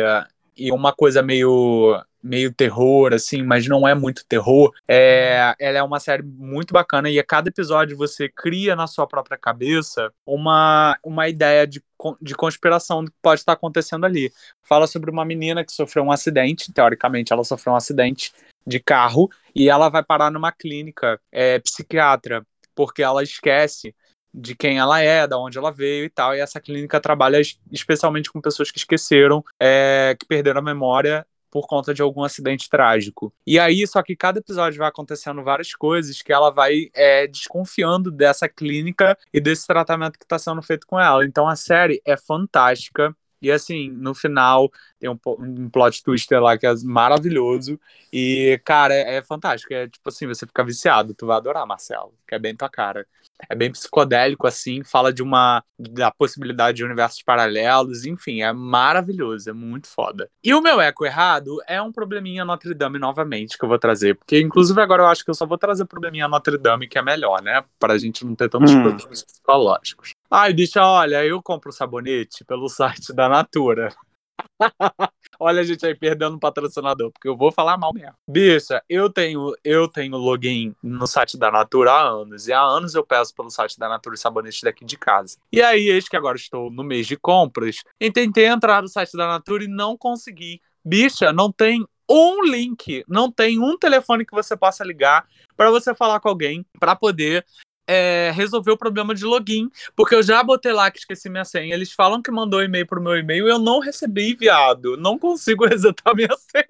e 0.56 0.72
uma 0.72 0.92
coisa 0.92 1.22
meio 1.22 2.02
meio 2.22 2.52
terror, 2.52 3.12
assim, 3.12 3.42
mas 3.42 3.66
não 3.66 3.86
é 3.86 3.94
muito 3.94 4.24
terror. 4.26 4.72
É, 4.86 5.54
ela 5.58 5.78
é 5.78 5.82
uma 5.82 6.00
série 6.00 6.22
muito 6.22 6.72
bacana 6.72 7.08
e 7.08 7.18
a 7.18 7.24
cada 7.24 7.48
episódio 7.48 7.96
você 7.96 8.28
cria 8.28 8.74
na 8.74 8.86
sua 8.86 9.06
própria 9.06 9.38
cabeça 9.38 10.12
uma, 10.26 10.98
uma 11.02 11.28
ideia 11.28 11.66
de, 11.66 11.82
de 12.20 12.34
conspiração 12.34 13.04
do 13.04 13.10
que 13.10 13.16
pode 13.22 13.40
estar 13.40 13.52
acontecendo 13.52 14.04
ali. 14.04 14.32
Fala 14.62 14.86
sobre 14.86 15.10
uma 15.10 15.24
menina 15.24 15.64
que 15.64 15.72
sofreu 15.72 16.04
um 16.04 16.12
acidente, 16.12 16.72
teoricamente 16.72 17.32
ela 17.32 17.44
sofreu 17.44 17.72
um 17.72 17.76
acidente 17.76 18.32
de 18.66 18.80
carro 18.80 19.30
e 19.54 19.68
ela 19.68 19.88
vai 19.88 20.02
parar 20.02 20.30
numa 20.30 20.52
clínica 20.52 21.20
é, 21.32 21.58
psiquiatra, 21.58 22.44
porque 22.74 23.02
ela 23.02 23.22
esquece 23.22 23.94
de 24.32 24.54
quem 24.54 24.78
ela 24.78 25.00
é, 25.00 25.26
da 25.26 25.38
onde 25.38 25.56
ela 25.56 25.72
veio 25.72 26.04
e 26.04 26.10
tal. 26.10 26.34
E 26.34 26.40
essa 26.40 26.60
clínica 26.60 27.00
trabalha 27.00 27.40
especialmente 27.72 28.30
com 28.30 28.40
pessoas 28.40 28.70
que 28.70 28.78
esqueceram, 28.78 29.42
é, 29.58 30.14
que 30.18 30.26
perderam 30.26 30.60
a 30.60 30.62
memória 30.62 31.26
por 31.50 31.66
conta 31.66 31.94
de 31.94 32.02
algum 32.02 32.22
acidente 32.22 32.68
trágico. 32.68 33.32
E 33.46 33.58
aí, 33.58 33.86
só 33.86 34.02
que 34.02 34.16
cada 34.16 34.38
episódio 34.38 34.78
vai 34.78 34.88
acontecendo 34.88 35.42
várias 35.42 35.74
coisas 35.74 36.20
que 36.22 36.32
ela 36.32 36.50
vai 36.50 36.90
é, 36.94 37.26
desconfiando 37.26 38.10
dessa 38.10 38.48
clínica 38.48 39.16
e 39.32 39.40
desse 39.40 39.66
tratamento 39.66 40.18
que 40.18 40.24
está 40.24 40.38
sendo 40.38 40.62
feito 40.62 40.86
com 40.86 40.98
ela. 40.98 41.24
Então 41.24 41.48
a 41.48 41.56
série 41.56 42.00
é 42.04 42.16
fantástica. 42.16 43.14
E 43.40 43.50
assim, 43.50 43.88
no 43.90 44.14
final 44.14 44.70
tem 44.98 45.08
um, 45.08 45.18
um 45.38 45.70
plot 45.70 46.02
twister 46.02 46.40
lá 46.40 46.56
que 46.58 46.66
é 46.66 46.74
maravilhoso. 46.84 47.78
E, 48.12 48.60
cara, 48.64 48.94
é, 48.94 49.16
é, 49.16 49.22
fantástico. 49.22 49.72
É 49.72 49.88
tipo 49.88 50.08
assim, 50.08 50.26
você 50.26 50.46
fica 50.46 50.64
viciado. 50.64 51.14
Tu 51.14 51.26
vai 51.26 51.36
adorar, 51.36 51.66
Marcelo, 51.66 52.14
que 52.26 52.34
é 52.34 52.38
bem 52.38 52.56
tua 52.56 52.68
cara. 52.68 53.06
É 53.48 53.54
bem 53.54 53.70
psicodélico, 53.70 54.46
assim, 54.48 54.82
fala 54.82 55.12
de 55.12 55.22
uma. 55.22 55.62
da 55.78 56.10
possibilidade 56.10 56.78
de 56.78 56.84
universos 56.84 57.22
paralelos, 57.22 58.04
enfim, 58.04 58.42
é 58.42 58.52
maravilhoso, 58.52 59.48
é 59.48 59.52
muito 59.52 59.86
foda. 59.86 60.28
E 60.42 60.52
o 60.52 60.60
meu 60.60 60.80
eco 60.80 61.06
errado 61.06 61.58
é 61.68 61.80
um 61.80 61.92
probleminha 61.92 62.44
Notre 62.44 62.74
Dame 62.74 62.98
novamente 62.98 63.56
que 63.56 63.64
eu 63.64 63.68
vou 63.68 63.78
trazer. 63.78 64.16
Porque, 64.16 64.40
inclusive, 64.40 64.80
agora 64.80 65.04
eu 65.04 65.06
acho 65.06 65.24
que 65.24 65.30
eu 65.30 65.34
só 65.34 65.46
vou 65.46 65.56
trazer 65.56 65.84
probleminha 65.84 66.26
Notre 66.26 66.58
Dame, 66.58 66.88
que 66.88 66.98
é 66.98 67.02
melhor, 67.02 67.40
né? 67.40 67.62
Pra 67.78 67.96
gente 67.96 68.24
não 68.24 68.34
ter 68.34 68.48
tantos 68.48 68.72
hum. 68.72 68.82
problemas 68.82 69.22
psicológicos. 69.22 70.10
Ai, 70.28 70.52
bicha, 70.52 70.84
olha, 70.84 71.24
eu 71.24 71.40
compro 71.40 71.72
sabonete 71.72 72.44
pelo 72.44 72.68
site 72.68 73.12
da 73.12 73.28
Natura. 73.28 73.94
Olha 75.40 75.60
a 75.60 75.64
gente 75.64 75.86
aí 75.86 75.94
perdendo 75.94 76.34
um 76.34 76.38
patrocinador, 76.38 77.12
porque 77.12 77.28
eu 77.28 77.36
vou 77.36 77.52
falar 77.52 77.76
mal 77.76 77.92
mesmo. 77.92 78.14
Bicha, 78.28 78.82
eu 78.88 79.08
tenho, 79.08 79.54
eu 79.62 79.86
tenho 79.86 80.16
login 80.16 80.74
no 80.82 81.06
site 81.06 81.38
da 81.38 81.50
Natura 81.50 81.92
há 81.92 82.08
anos. 82.08 82.48
E 82.48 82.52
há 82.52 82.60
anos 82.60 82.94
eu 82.94 83.04
peço 83.06 83.34
pelo 83.34 83.50
site 83.50 83.78
da 83.78 83.88
Natura 83.88 84.16
sabonete 84.16 84.62
daqui 84.62 84.84
de 84.84 84.96
casa. 84.96 85.36
E 85.52 85.62
aí, 85.62 85.88
eis 85.88 86.08
que 86.08 86.16
agora 86.16 86.36
estou 86.36 86.70
no 86.70 86.82
mês 86.82 87.06
de 87.06 87.16
compras, 87.16 87.82
e 88.00 88.10
tentei 88.10 88.46
entrar 88.46 88.82
no 88.82 88.88
site 88.88 89.16
da 89.16 89.28
Natura 89.28 89.64
e 89.64 89.68
não 89.68 89.96
consegui. 89.96 90.60
Bicha, 90.84 91.32
não 91.32 91.52
tem 91.52 91.86
um 92.10 92.42
link, 92.42 93.04
não 93.06 93.30
tem 93.30 93.58
um 93.58 93.76
telefone 93.76 94.24
que 94.24 94.32
você 94.32 94.56
possa 94.56 94.82
ligar 94.82 95.26
para 95.56 95.70
você 95.70 95.94
falar 95.94 96.20
com 96.20 96.28
alguém 96.28 96.64
para 96.80 96.96
poder 96.96 97.44
é, 97.88 98.30
resolver 98.34 98.70
o 98.70 98.76
problema 98.76 99.14
de 99.14 99.24
login, 99.24 99.70
porque 99.96 100.14
eu 100.14 100.22
já 100.22 100.42
botei 100.42 100.74
lá 100.74 100.90
que 100.90 100.98
esqueci 100.98 101.30
minha 101.30 101.44
senha. 101.44 101.74
Eles 101.74 101.90
falam 101.90 102.20
que 102.20 102.30
mandou 102.30 102.62
e-mail 102.62 102.86
pro 102.86 103.00
meu 103.00 103.16
e-mail 103.16 103.48
eu 103.48 103.58
não 103.58 103.80
recebi, 103.80 104.34
viado. 104.34 104.98
Não 104.98 105.18
consigo 105.18 105.64
resetar 105.66 106.14
minha 106.14 106.36
senha. 106.36 106.66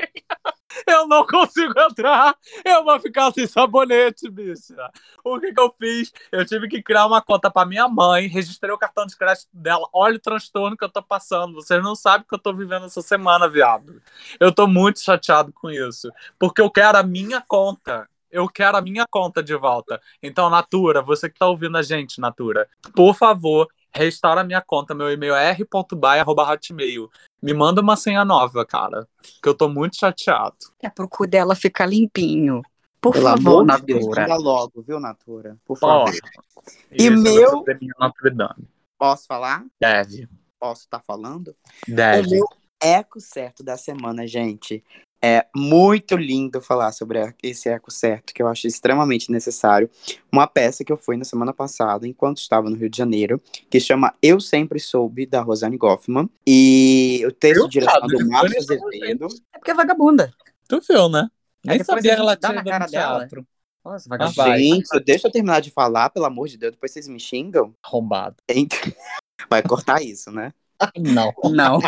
Eu 0.87 1.09
não 1.09 1.27
consigo 1.27 1.73
entrar. 1.81 2.37
Eu 2.64 2.85
vou 2.85 3.01
ficar 3.01 3.33
sem 3.33 3.47
sabonete, 3.47 4.31
bicha. 4.31 4.77
O 5.25 5.41
que 5.41 5.53
que 5.53 5.61
eu 5.61 5.75
fiz? 5.77 6.12
Eu 6.31 6.47
tive 6.47 6.69
que 6.69 6.83
criar 6.83 7.07
uma 7.07 7.21
conta 7.21 7.51
para 7.51 7.66
minha 7.66 7.89
mãe, 7.89 8.29
registrei 8.29 8.73
o 8.73 8.79
cartão 8.79 9.05
de 9.05 9.16
crédito 9.16 9.49
dela. 9.53 9.89
Olha 9.93 10.16
o 10.16 10.21
transtorno 10.21 10.77
que 10.77 10.85
eu 10.85 10.89
tô 10.89 11.03
passando. 11.03 11.55
Vocês 11.55 11.83
não 11.83 11.97
sabem 11.97 12.23
o 12.23 12.29
que 12.29 12.35
eu 12.35 12.39
tô 12.39 12.55
vivendo 12.55 12.87
essa 12.87 13.03
semana, 13.03 13.49
viado. 13.49 14.01
Eu 14.39 14.53
tô 14.53 14.69
muito 14.69 15.01
chateado 15.01 15.53
com 15.53 15.71
isso, 15.71 16.12
porque 16.39 16.61
eu 16.61 16.71
quero 16.71 16.99
a 16.99 17.03
minha 17.03 17.41
conta 17.41 18.09
eu 18.31 18.49
quero 18.49 18.76
a 18.76 18.81
minha 18.81 19.07
conta 19.11 19.43
de 19.43 19.55
volta. 19.57 20.01
Então, 20.22 20.51
Natura, 20.51 21.03
você 21.03 21.29
que 21.29 21.37
está 21.37 21.47
ouvindo 21.47 21.76
a 21.76 21.83
gente, 21.83 22.20
Natura, 22.20 22.68
por 22.95 23.14
favor, 23.14 23.68
restaura 23.93 24.41
a 24.41 24.45
minha 24.45 24.61
conta. 24.61 24.95
Meu 24.95 25.11
e-mail 25.11 25.35
é 25.35 25.51
r.by.hotmail. 25.51 27.11
Me 27.43 27.55
manda 27.55 27.81
uma 27.81 27.97
senha 27.97 28.24
nova, 28.24 28.64
cara. 28.64 29.07
Que 29.43 29.49
eu 29.49 29.55
tô 29.55 29.68
muito 29.68 29.97
chateado. 29.97 30.57
É 30.83 30.89
pro 30.89 31.09
cu 31.09 31.26
dela 31.26 31.55
ficar 31.55 31.87
limpinho. 31.87 32.62
Por 33.01 33.12
Pelo 33.12 33.24
favor, 33.24 33.64
Natura. 33.64 34.26
Deus, 34.26 34.43
logo, 34.43 34.83
viu, 34.83 34.99
Natura? 34.99 35.57
Por 35.64 35.79
favor. 35.79 36.12
e 36.91 37.11
meu. 37.11 37.64
Posso 38.99 39.26
falar? 39.26 39.64
Deve. 39.81 40.29
Posso 40.59 40.83
estar 40.83 40.99
tá 40.99 41.05
falando? 41.07 41.55
Deve. 41.87 42.26
O 42.26 42.31
meu 42.31 42.49
eco 42.81 43.20
certo 43.20 43.62
da 43.62 43.76
semana, 43.76 44.26
gente, 44.26 44.85
É 45.23 45.47
muito 45.55 46.16
lindo 46.16 46.61
falar 46.61 46.93
sobre 46.93 47.35
esse 47.43 47.69
eco 47.69 47.91
certo, 47.91 48.33
que 48.33 48.41
eu 48.41 48.47
acho 48.47 48.66
extremamente 48.69 49.33
necessário. 49.33 49.91
Uma 50.31 50.47
peça 50.47 50.85
que 50.85 50.93
eu 50.93 50.97
fui 50.97 51.16
na 51.16 51.25
semana 51.25 51.53
passada, 51.53 52.07
enquanto 52.07 52.39
estava 52.39 52.71
no 52.71 52.77
Rio 52.77 52.89
de 52.89 52.97
Janeiro, 52.97 53.43
que 53.69 53.81
chama 53.81 54.14
Eu 54.23 54.39
Sempre 54.41 54.79
Soube, 54.79 55.27
da 55.27 55.41
Rosane 55.41 55.77
Goffman. 55.77 56.31
E 56.47 57.25
o 57.27 57.33
texto 57.33 57.62
Eu 57.62 57.66
de 57.69 57.73
direção 57.81 58.01
sabe, 58.01 58.16
do 58.16 58.29
Márcio 58.29 58.59
Azevedo. 58.59 59.27
É 59.53 59.59
porque 59.59 59.73
é 59.73 59.75
vagabunda. 59.75 60.33
Tu 60.69 60.81
viu, 60.89 61.09
né? 61.09 61.29
Nem 61.64 61.79
depois 61.79 61.97
sabia 61.99 62.12
ela 62.12 62.37
dá 62.37 62.49
tinha 62.51 62.62
na 62.62 62.71
cara 62.71 62.87
dela. 62.87 63.19
teatro. 63.21 63.47
Nossa, 63.85 64.07
Ah, 64.07 64.11
vagabunda. 64.11 64.37
vai. 64.37 64.59
Gente, 64.61 65.01
deixa 65.05 65.27
eu 65.27 65.33
terminar 65.33 65.61
de 65.61 65.71
falar, 65.73 66.11
pelo 66.11 66.27
amor 66.27 66.47
de 66.47 66.57
Deus, 66.57 66.73
depois 66.73 66.93
vocês 66.93 67.09
me 67.09 67.19
xingam. 67.19 67.75
Arrombado. 67.83 68.37
Então- 68.49 68.79
Vai 69.51 69.62
cortar 69.62 70.03
isso, 70.03 70.31
né? 70.31 70.53
Não. 70.97 71.33
Não. 71.51 71.79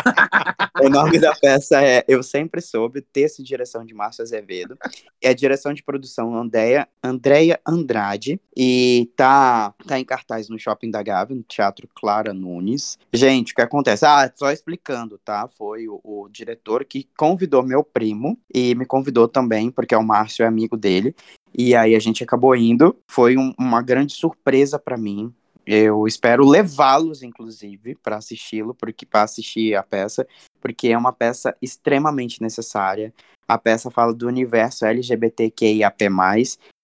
O 0.81 0.89
nome 0.89 1.19
da 1.19 1.33
peça 1.35 1.81
é 1.81 2.03
Eu 2.07 2.21
Sempre 2.23 2.61
Soube, 2.61 3.01
texto 3.01 3.39
e 3.39 3.43
direção 3.43 3.85
de 3.85 3.93
Márcio 3.93 4.21
Azevedo. 4.23 4.77
É 5.21 5.29
a 5.29 5.33
direção 5.33 5.73
de 5.73 5.83
produção 5.83 6.35
Andréia, 6.35 6.87
Andréia 7.03 7.59
Andrade. 7.65 8.39
E 8.55 9.09
tá, 9.15 9.73
tá 9.87 9.99
em 9.99 10.03
cartaz 10.05 10.49
no 10.49 10.59
Shopping 10.59 10.91
da 10.91 11.01
Gávea, 11.01 11.35
no 11.35 11.43
Teatro 11.43 11.87
Clara 11.95 12.33
Nunes. 12.33 12.97
Gente, 13.13 13.53
o 13.53 13.55
que 13.55 13.61
acontece? 13.61 14.05
Ah, 14.05 14.31
só 14.35 14.51
explicando, 14.51 15.17
tá? 15.23 15.47
Foi 15.57 15.87
o, 15.87 15.99
o 16.03 16.27
diretor 16.29 16.83
que 16.85 17.07
convidou 17.17 17.63
meu 17.63 17.83
primo 17.83 18.37
e 18.53 18.75
me 18.75 18.85
convidou 18.85 19.27
também, 19.27 19.71
porque 19.71 19.95
o 19.95 20.03
Márcio 20.03 20.43
é 20.43 20.47
amigo 20.47 20.75
dele. 20.75 21.15
E 21.57 21.75
aí 21.75 21.95
a 21.95 21.99
gente 21.99 22.23
acabou 22.23 22.55
indo. 22.55 22.95
Foi 23.07 23.37
um- 23.37 23.53
uma 23.59 23.81
grande 23.81 24.13
surpresa 24.13 24.79
pra 24.79 24.97
mim. 24.97 25.33
Eu 25.73 26.05
espero 26.05 26.45
levá-los, 26.45 27.23
inclusive, 27.23 27.95
para 27.95 28.17
assisti-lo, 28.17 28.75
porque 28.75 29.05
para 29.05 29.21
assistir 29.21 29.73
a 29.73 29.81
peça, 29.81 30.27
porque 30.59 30.89
é 30.89 30.97
uma 30.97 31.13
peça 31.13 31.55
extremamente 31.61 32.41
necessária. 32.41 33.13
A 33.47 33.57
peça 33.57 33.89
fala 33.89 34.13
do 34.13 34.27
universo 34.27 34.85
LGBTQIAP+, 34.85 36.09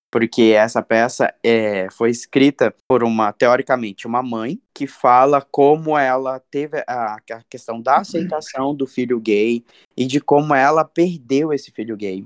porque 0.10 0.54
essa 0.56 0.82
peça 0.82 1.34
é, 1.44 1.90
foi 1.92 2.12
escrita 2.12 2.74
por 2.88 3.04
uma, 3.04 3.34
teoricamente, 3.34 4.08
uma 4.08 4.24
mãe 4.24 4.58
que 4.74 4.88
fala 4.88 5.42
como 5.42 5.98
ela 5.98 6.40
teve 6.50 6.82
a, 6.88 7.16
a 7.16 7.44
questão 7.50 7.82
da 7.82 7.98
aceitação 7.98 8.74
do 8.74 8.88
filho 8.88 9.20
gay 9.20 9.66
e 9.98 10.06
de 10.06 10.22
como 10.22 10.56
ela 10.56 10.86
perdeu 10.86 11.52
esse 11.52 11.72
filho 11.72 11.98
gay. 11.98 12.26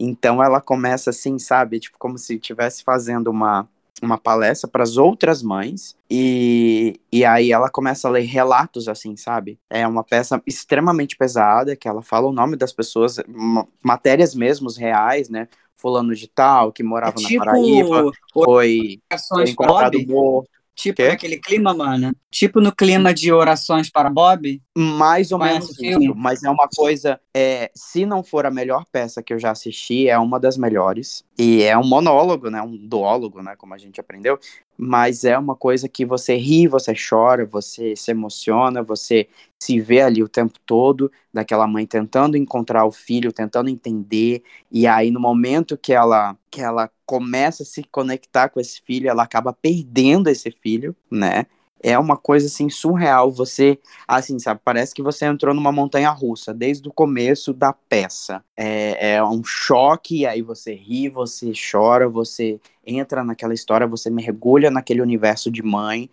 Então 0.00 0.42
ela 0.42 0.58
começa 0.58 1.10
assim, 1.10 1.38
sabe? 1.38 1.80
Tipo, 1.80 1.98
como 1.98 2.16
se 2.16 2.36
estivesse 2.36 2.82
fazendo 2.82 3.30
uma, 3.30 3.68
uma 4.02 4.18
palestra 4.18 4.68
para 4.68 4.82
as 4.82 4.96
outras 4.96 5.42
mães 5.42 5.96
e, 6.10 7.00
e 7.12 7.24
aí 7.24 7.52
ela 7.52 7.68
começa 7.70 8.08
a 8.08 8.10
ler 8.10 8.22
relatos 8.22 8.88
assim, 8.88 9.16
sabe? 9.16 9.58
É 9.68 9.86
uma 9.86 10.04
peça 10.04 10.42
extremamente 10.46 11.16
pesada 11.16 11.76
que 11.76 11.88
ela 11.88 12.02
fala 12.02 12.26
o 12.28 12.32
nome 12.32 12.56
das 12.56 12.72
pessoas, 12.72 13.16
ma- 13.26 13.66
matérias 13.82 14.34
mesmo 14.34 14.70
reais, 14.70 15.28
né? 15.28 15.48
Fulano 15.76 16.14
de 16.14 16.26
tal, 16.26 16.72
que 16.72 16.82
morava 16.82 17.18
É 17.18 17.22
na 17.22 17.28
tipo 17.28 17.44
Paraíba, 17.44 18.12
foi, 18.32 18.44
foi 18.44 19.00
encontrado 19.46 20.00
morto. 20.06 20.48
Tipo 20.78 20.94
Quê? 20.96 21.08
naquele 21.08 21.38
clima, 21.38 21.74
mano. 21.74 22.14
Tipo 22.30 22.60
no 22.60 22.72
clima 22.72 23.12
de 23.12 23.32
orações 23.32 23.90
para 23.90 24.08
Bob. 24.08 24.62
Mais 24.76 25.32
ou 25.32 25.38
menos 25.38 25.76
isso, 25.76 26.14
mas 26.14 26.44
é 26.44 26.48
uma 26.48 26.68
coisa, 26.68 27.20
é, 27.34 27.68
se 27.74 28.06
não 28.06 28.22
for 28.22 28.46
a 28.46 28.50
melhor 28.50 28.84
peça 28.92 29.20
que 29.20 29.34
eu 29.34 29.40
já 29.40 29.50
assisti, 29.50 30.08
é 30.08 30.16
uma 30.16 30.38
das 30.38 30.56
melhores. 30.56 31.24
E 31.40 31.62
é 31.62 31.78
um 31.78 31.86
monólogo, 31.86 32.50
né? 32.50 32.60
Um 32.60 32.76
duólogo, 32.76 33.40
né? 33.40 33.54
Como 33.56 33.72
a 33.72 33.78
gente 33.78 34.00
aprendeu. 34.00 34.40
Mas 34.76 35.24
é 35.24 35.38
uma 35.38 35.54
coisa 35.54 35.88
que 35.88 36.04
você 36.04 36.34
ri, 36.36 36.66
você 36.66 36.92
chora, 36.94 37.46
você 37.46 37.94
se 37.94 38.10
emociona, 38.10 38.82
você 38.82 39.28
se 39.58 39.80
vê 39.80 40.00
ali 40.00 40.20
o 40.22 40.28
tempo 40.28 40.58
todo, 40.66 41.10
daquela 41.32 41.66
mãe 41.68 41.86
tentando 41.86 42.36
encontrar 42.36 42.84
o 42.84 42.90
filho, 42.90 43.32
tentando 43.32 43.68
entender. 43.70 44.42
E 44.70 44.86
aí, 44.86 45.12
no 45.12 45.20
momento 45.20 45.78
que 45.78 45.92
ela, 45.92 46.36
que 46.50 46.60
ela 46.60 46.90
começa 47.06 47.62
a 47.62 47.66
se 47.66 47.84
conectar 47.84 48.48
com 48.48 48.58
esse 48.58 48.82
filho, 48.82 49.08
ela 49.08 49.22
acaba 49.22 49.52
perdendo 49.52 50.28
esse 50.28 50.50
filho, 50.50 50.94
né? 51.10 51.46
É 51.82 51.98
uma 51.98 52.16
coisa 52.16 52.46
assim 52.46 52.68
surreal. 52.68 53.30
Você 53.32 53.78
assim, 54.06 54.38
sabe? 54.38 54.60
Parece 54.64 54.94
que 54.94 55.02
você 55.02 55.26
entrou 55.26 55.54
numa 55.54 55.72
montanha 55.72 56.10
russa 56.10 56.52
desde 56.52 56.88
o 56.88 56.92
começo 56.92 57.52
da 57.52 57.72
peça. 57.72 58.42
É, 58.56 59.14
é 59.14 59.24
um 59.24 59.44
choque, 59.44 60.26
aí 60.26 60.42
você 60.42 60.74
ri, 60.74 61.08
você 61.08 61.52
chora, 61.70 62.08
você 62.08 62.60
entra 62.84 63.22
naquela 63.22 63.54
história, 63.54 63.86
você 63.86 64.10
mergulha 64.10 64.70
naquele 64.70 65.02
universo 65.02 65.50
de 65.50 65.62
mãe. 65.62 66.10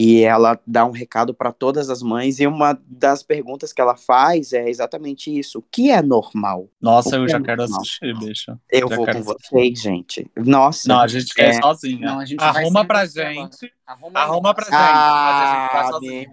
E 0.00 0.22
ela 0.22 0.60
dá 0.64 0.84
um 0.86 0.92
recado 0.92 1.34
para 1.34 1.50
todas 1.50 1.90
as 1.90 2.02
mães, 2.02 2.38
e 2.38 2.46
uma 2.46 2.78
das 2.86 3.20
perguntas 3.24 3.72
que 3.72 3.80
ela 3.80 3.96
faz 3.96 4.52
é 4.52 4.68
exatamente 4.70 5.36
isso: 5.36 5.58
o 5.58 5.62
que 5.72 5.90
é 5.90 6.00
normal? 6.00 6.68
Nossa, 6.80 7.16
eu 7.16 7.26
que 7.26 7.32
já 7.32 7.38
é 7.38 7.42
quero 7.42 7.62
normal? 7.62 7.80
assistir, 7.80 8.16
bicho. 8.16 8.56
Eu 8.70 8.88
Já 8.88 8.94
vou 8.96 9.04
com 9.04 9.10
assistir. 9.10 9.26
vocês, 9.50 9.80
gente. 9.80 10.30
Nossa. 10.36 10.88
Não, 10.88 11.00
a 11.00 11.08
gente 11.08 11.34
quer 11.34 11.48
É. 11.48 11.60
sozinha. 11.60 12.06
Não, 12.06 12.20
a 12.20 12.24
gente 12.24 12.40
Arruma 12.40 12.84
pra 12.84 13.04
gente. 13.06 13.72
Arruma, 13.84 14.20
Arruma 14.20 14.54
pra 14.54 14.64
gente. 14.66 14.74
Ah, 14.74 15.70
mas 15.74 15.94
a 15.96 15.98
gente. 16.00 16.30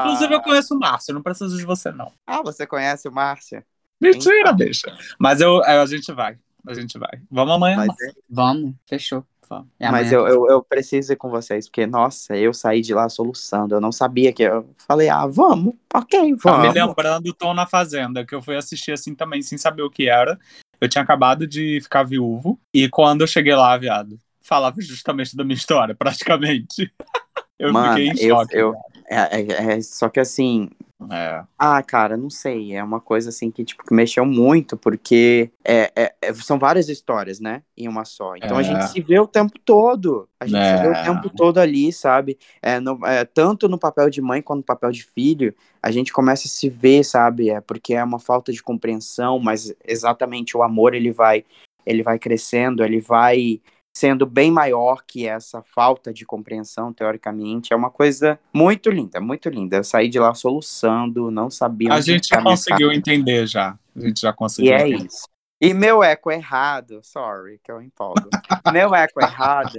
Inclusive, 0.00 0.34
eu 0.34 0.42
conheço 0.42 0.74
o 0.74 0.78
Márcio, 0.80 1.14
não 1.14 1.22
preciso 1.22 1.56
de 1.56 1.64
você, 1.64 1.92
não. 1.92 2.10
Ah, 2.26 2.42
você 2.42 2.66
conhece 2.66 3.06
o 3.08 3.12
Márcia? 3.12 3.64
Mentira, 4.00 4.52
bicha. 4.52 4.92
Mas 5.20 5.40
eu, 5.40 5.62
é, 5.62 5.78
a 5.78 5.86
gente 5.86 6.12
vai. 6.12 6.36
A 6.66 6.74
gente 6.74 6.98
vai. 6.98 7.20
Vamos 7.30 7.54
amanhã. 7.54 7.76
Mas, 7.76 7.86
Márcio. 7.88 8.14
Vamos, 8.28 8.74
fechou. 8.88 9.24
Vamos. 9.58 9.68
É 9.80 9.90
mas 9.90 10.12
eu, 10.12 10.26
eu, 10.26 10.46
eu 10.48 10.62
preciso 10.62 11.12
ir 11.12 11.16
com 11.16 11.28
vocês, 11.30 11.66
porque, 11.68 11.86
nossa, 11.86 12.36
eu 12.36 12.52
saí 12.52 12.80
de 12.80 12.92
lá 12.94 13.08
soluçando. 13.08 13.74
Eu 13.74 13.80
não 13.80 13.92
sabia 13.92 14.32
que. 14.32 14.42
Eu 14.42 14.68
falei, 14.86 15.08
ah, 15.08 15.26
vamos, 15.26 15.74
ok, 15.94 16.18
Tá 16.20 16.24
me 16.26 16.36
vamos. 16.36 16.74
lembrando 16.74 17.26
o 17.28 17.34
Tom 17.34 17.54
na 17.54 17.66
Fazenda, 17.66 18.24
que 18.24 18.34
eu 18.34 18.42
fui 18.42 18.56
assistir 18.56 18.92
assim 18.92 19.14
também, 19.14 19.42
sem 19.42 19.56
saber 19.58 19.82
o 19.82 19.90
que 19.90 20.08
era. 20.08 20.38
Eu 20.80 20.88
tinha 20.88 21.02
acabado 21.02 21.46
de 21.46 21.80
ficar 21.82 22.02
viúvo. 22.02 22.58
E 22.72 22.88
quando 22.88 23.20
eu 23.22 23.26
cheguei 23.26 23.54
lá, 23.54 23.76
viado, 23.76 24.18
falava 24.42 24.76
justamente 24.80 25.36
da 25.36 25.44
minha 25.44 25.54
história, 25.56 25.94
praticamente. 25.94 26.92
Eu 27.58 27.72
Mano, 27.72 27.94
fiquei 27.96 28.08
em 28.08 28.28
eu- 28.28 28.36
choque. 28.36 28.56
eu- 28.56 28.74
É, 29.08 29.40
é- 29.40 29.74
é- 29.76 29.80
só 29.80 30.08
que 30.08 30.18
assim, 30.18 30.68
É. 31.10 31.42
ah, 31.58 31.82
cara, 31.82 32.16
não 32.16 32.30
sei, 32.30 32.74
é 32.74 32.82
uma 32.82 33.00
coisa 33.00 33.28
assim 33.30 33.50
que, 33.50 33.64
tipo, 33.64 33.84
que 33.84 33.94
mexeu 33.94 34.24
muito, 34.24 34.76
porque 34.76 35.50
é, 35.64 35.90
é- 35.96 36.14
é- 36.22 36.34
são 36.34 36.58
várias 36.58 36.88
histórias, 36.88 37.40
né, 37.40 37.62
em 37.76 37.88
uma 37.88 38.04
só. 38.04 38.36
Então 38.36 38.56
a 38.56 38.60
É. 38.60 38.64
gente 38.64 38.84
se 38.88 39.00
vê 39.00 39.18
o 39.18 39.26
tempo 39.26 39.58
todo, 39.64 40.28
a 40.38 40.46
gente 40.46 40.64
se 40.64 40.82
vê 40.82 40.88
o 40.88 40.92
É. 40.94 41.02
tempo 41.04 41.30
todo 41.30 41.58
ali, 41.58 41.92
sabe? 41.92 42.38
No- 42.82 42.98
é, 43.06 43.24
tanto 43.24 43.68
no 43.68 43.78
papel 43.78 44.08
de 44.10 44.20
mãe 44.20 44.40
quanto 44.42 44.58
no 44.58 44.64
papel 44.64 44.90
de 44.92 45.04
filho, 45.04 45.54
a 45.82 45.90
gente 45.90 46.12
começa 46.12 46.46
a 46.46 46.50
se 46.50 46.68
ver, 46.68 47.04
sabe? 47.04 47.50
É 47.50 47.60
porque 47.60 47.94
é 47.94 48.02
uma 48.04 48.18
falta 48.18 48.52
de 48.52 48.62
compreensão, 48.62 49.38
mas 49.38 49.74
exatamente 49.86 50.56
o 50.56 50.62
amor, 50.62 50.94
ele 50.94 51.10
vai, 51.12 51.44
ele 51.86 52.02
vai 52.02 52.18
crescendo, 52.18 52.82
ele 52.84 53.00
vai 53.00 53.60
sendo 53.96 54.26
bem 54.26 54.50
maior 54.50 55.04
que 55.06 55.26
essa 55.26 55.62
falta 55.62 56.12
de 56.12 56.26
compreensão, 56.26 56.92
teoricamente. 56.92 57.72
É 57.72 57.76
uma 57.76 57.90
coisa 57.90 58.38
muito 58.52 58.90
linda, 58.90 59.20
muito 59.20 59.48
linda. 59.48 59.76
Eu 59.76 59.84
saí 59.84 60.08
de 60.08 60.18
lá 60.18 60.34
soluçando, 60.34 61.30
não 61.30 61.48
sabia 61.48 61.92
A 61.92 62.00
gente 62.00 62.28
já 62.28 62.42
conseguiu 62.42 62.92
entender 62.92 63.46
já. 63.46 63.78
A 63.96 64.00
gente 64.00 64.20
já 64.20 64.32
conseguiu 64.32 64.72
E 64.72 64.74
é 64.74 64.88
entender. 64.88 65.06
isso. 65.06 65.28
E 65.60 65.72
meu 65.72 66.02
eco 66.02 66.30
errado, 66.30 67.00
sorry, 67.02 67.60
que 67.62 67.70
eu 67.70 67.80
empolgo. 67.80 68.28
meu 68.72 68.94
eco 68.94 69.20
errado 69.22 69.78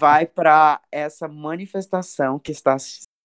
vai 0.00 0.26
para 0.26 0.80
essa 0.90 1.28
manifestação 1.28 2.38
que 2.38 2.50
está, 2.50 2.76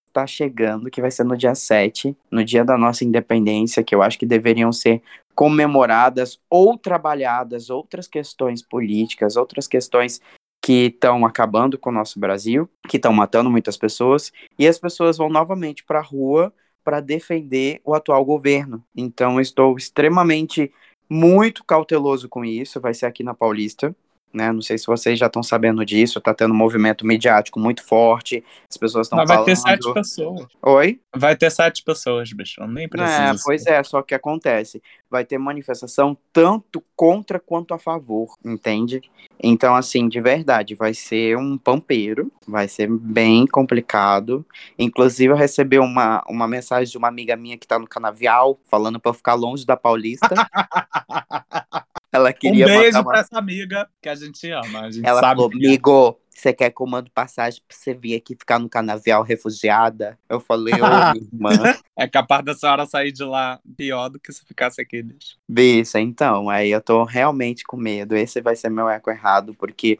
está 0.10 0.28
chegando, 0.28 0.90
que 0.90 1.02
vai 1.02 1.12
ser 1.12 1.24
no 1.24 1.38
dia 1.38 1.56
7, 1.56 2.16
no 2.30 2.44
dia 2.44 2.64
da 2.64 2.78
nossa 2.78 3.06
independência, 3.06 3.84
que 3.84 3.96
eu 3.96 4.02
acho 4.02 4.20
que 4.20 4.26
deveriam 4.26 4.72
ser 4.72 5.02
comemoradas 5.34 6.40
ou 6.50 6.78
trabalhadas 6.78 7.70
outras 7.70 8.08
questões 8.08 8.62
políticas, 8.62 9.38
outras 9.38 9.68
questões 9.68 10.22
que 10.62 10.88
estão 10.88 11.26
acabando 11.26 11.78
com 11.78 11.90
o 11.90 11.94
nosso 11.94 12.20
Brasil, 12.20 12.70
que 12.88 12.98
estão 12.98 13.14
matando 13.14 13.50
muitas 13.50 13.78
pessoas, 13.78 14.34
e 14.58 14.68
as 14.68 14.78
pessoas 14.78 15.18
vão 15.18 15.30
novamente 15.30 15.84
para 15.84 16.00
a 16.00 16.04
rua 16.04 16.54
para 16.84 17.00
defender 17.00 17.80
o 17.86 17.94
atual 17.94 18.24
governo. 18.26 18.84
Então, 18.96 19.40
estou 19.40 19.78
extremamente 19.78 20.72
muito 21.10 21.64
cauteloso 21.64 22.28
com 22.28 22.44
isso. 22.44 22.80
Vai 22.80 22.94
ser 22.94 23.06
aqui 23.06 23.24
na 23.24 23.34
Paulista. 23.34 23.96
Né? 24.32 24.52
Não 24.52 24.62
sei 24.62 24.78
se 24.78 24.86
vocês 24.86 25.18
já 25.18 25.26
estão 25.26 25.42
sabendo 25.42 25.84
disso, 25.84 26.22
tá 26.22 26.34
tendo 26.34 26.54
um 26.54 26.58
movimento 26.58 27.06
midiático 27.06 27.60
muito 27.60 27.84
forte, 27.84 28.44
as 28.70 28.78
pessoas 28.78 29.08
estão 29.08 29.18
Mas 29.18 29.28
falando. 29.28 29.46
vai 29.46 29.56
ter 29.56 29.60
sete 29.60 29.94
pessoas. 29.94 30.48
Oi? 30.62 31.00
Vai 31.16 31.36
ter 31.36 31.50
sete 31.50 31.84
pessoas, 31.84 32.32
bicho. 32.32 32.66
Nem 32.68 32.88
precisa. 32.88 33.12
É, 33.12 33.34
pois 33.44 33.66
é, 33.66 33.84
só 33.84 34.02
que 34.04 34.14
acontece. 34.14 34.82
Vai 35.10 35.26
ter 35.26 35.40
manifestação 35.40 36.16
tanto 36.32 36.84
contra 36.96 37.40
quanto 37.40 37.74
a 37.74 37.80
favor, 37.80 38.36
entende? 38.46 39.02
Então, 39.42 39.74
assim, 39.74 40.08
de 40.08 40.22
verdade, 40.22 40.76
vai 40.76 40.94
ser 40.94 41.36
um 41.38 41.58
pampeiro, 41.58 42.32
vai 42.48 42.68
ser 42.68 42.88
bem 42.88 43.48
complicado. 43.48 44.46
Inclusive, 44.78 45.32
eu 45.32 45.38
recebi 45.38 45.80
uma, 45.80 46.24
uma 46.28 46.48
mensagem 46.48 46.92
de 46.92 46.98
uma 46.98 47.08
amiga 47.08 47.36
minha 47.36 47.58
que 47.58 47.66
tá 47.66 47.80
no 47.80 47.88
canavial, 47.88 48.60
falando 48.70 49.00
pra 49.00 49.10
eu 49.10 49.14
ficar 49.14 49.34
longe 49.34 49.66
da 49.66 49.76
Paulista. 49.76 50.30
Ela 52.12 52.30
Um 52.30 52.34
queria 52.34 52.66
beijo 52.66 52.86
mandar 52.86 53.02
uma 53.02 53.12
pra 53.12 53.20
essa 53.20 53.38
amiga 53.38 53.88
que 54.02 54.10
a 54.10 54.16
gente 54.16 54.50
ama. 54.52 54.82
A 54.82 54.92
gente 54.92 55.06
Ela 55.06 55.20
sabe 55.20 55.42
falou, 55.42 55.52
amigo, 55.54 56.20
Você 56.40 56.54
quer 56.54 56.72
que 56.72 56.82
eu 56.82 56.88
mando 56.88 57.12
passagem 57.12 57.62
pra 57.68 57.76
você 57.76 57.94
vir 57.94 58.16
aqui 58.16 58.34
ficar 58.34 58.60
no 58.60 58.70
canavial 58.70 59.22
refugiada? 59.24 60.18
Eu 60.30 60.40
falei, 60.40 60.74
ô, 60.76 60.78
irmã. 61.34 61.76
É 61.98 62.08
capaz 62.08 62.46
da 62.46 62.56
senhora 62.56 62.86
sair 62.86 63.12
de 63.12 63.24
lá 63.24 63.60
pior 63.76 64.10
do 64.10 64.20
que 64.20 64.32
se 64.32 64.46
ficasse 64.46 64.82
aqui, 64.82 65.04
bicho. 65.04 65.38
Bicha, 65.48 66.00
então, 66.00 66.50
aí 66.50 66.72
eu 66.72 66.82
tô 66.82 67.04
realmente 67.04 67.64
com 67.66 67.76
medo. 67.76 68.16
Esse 68.16 68.42
vai 68.42 68.56
ser 68.56 68.70
meu 68.70 68.90
eco 68.90 69.12
errado, 69.12 69.54
porque 69.54 70.00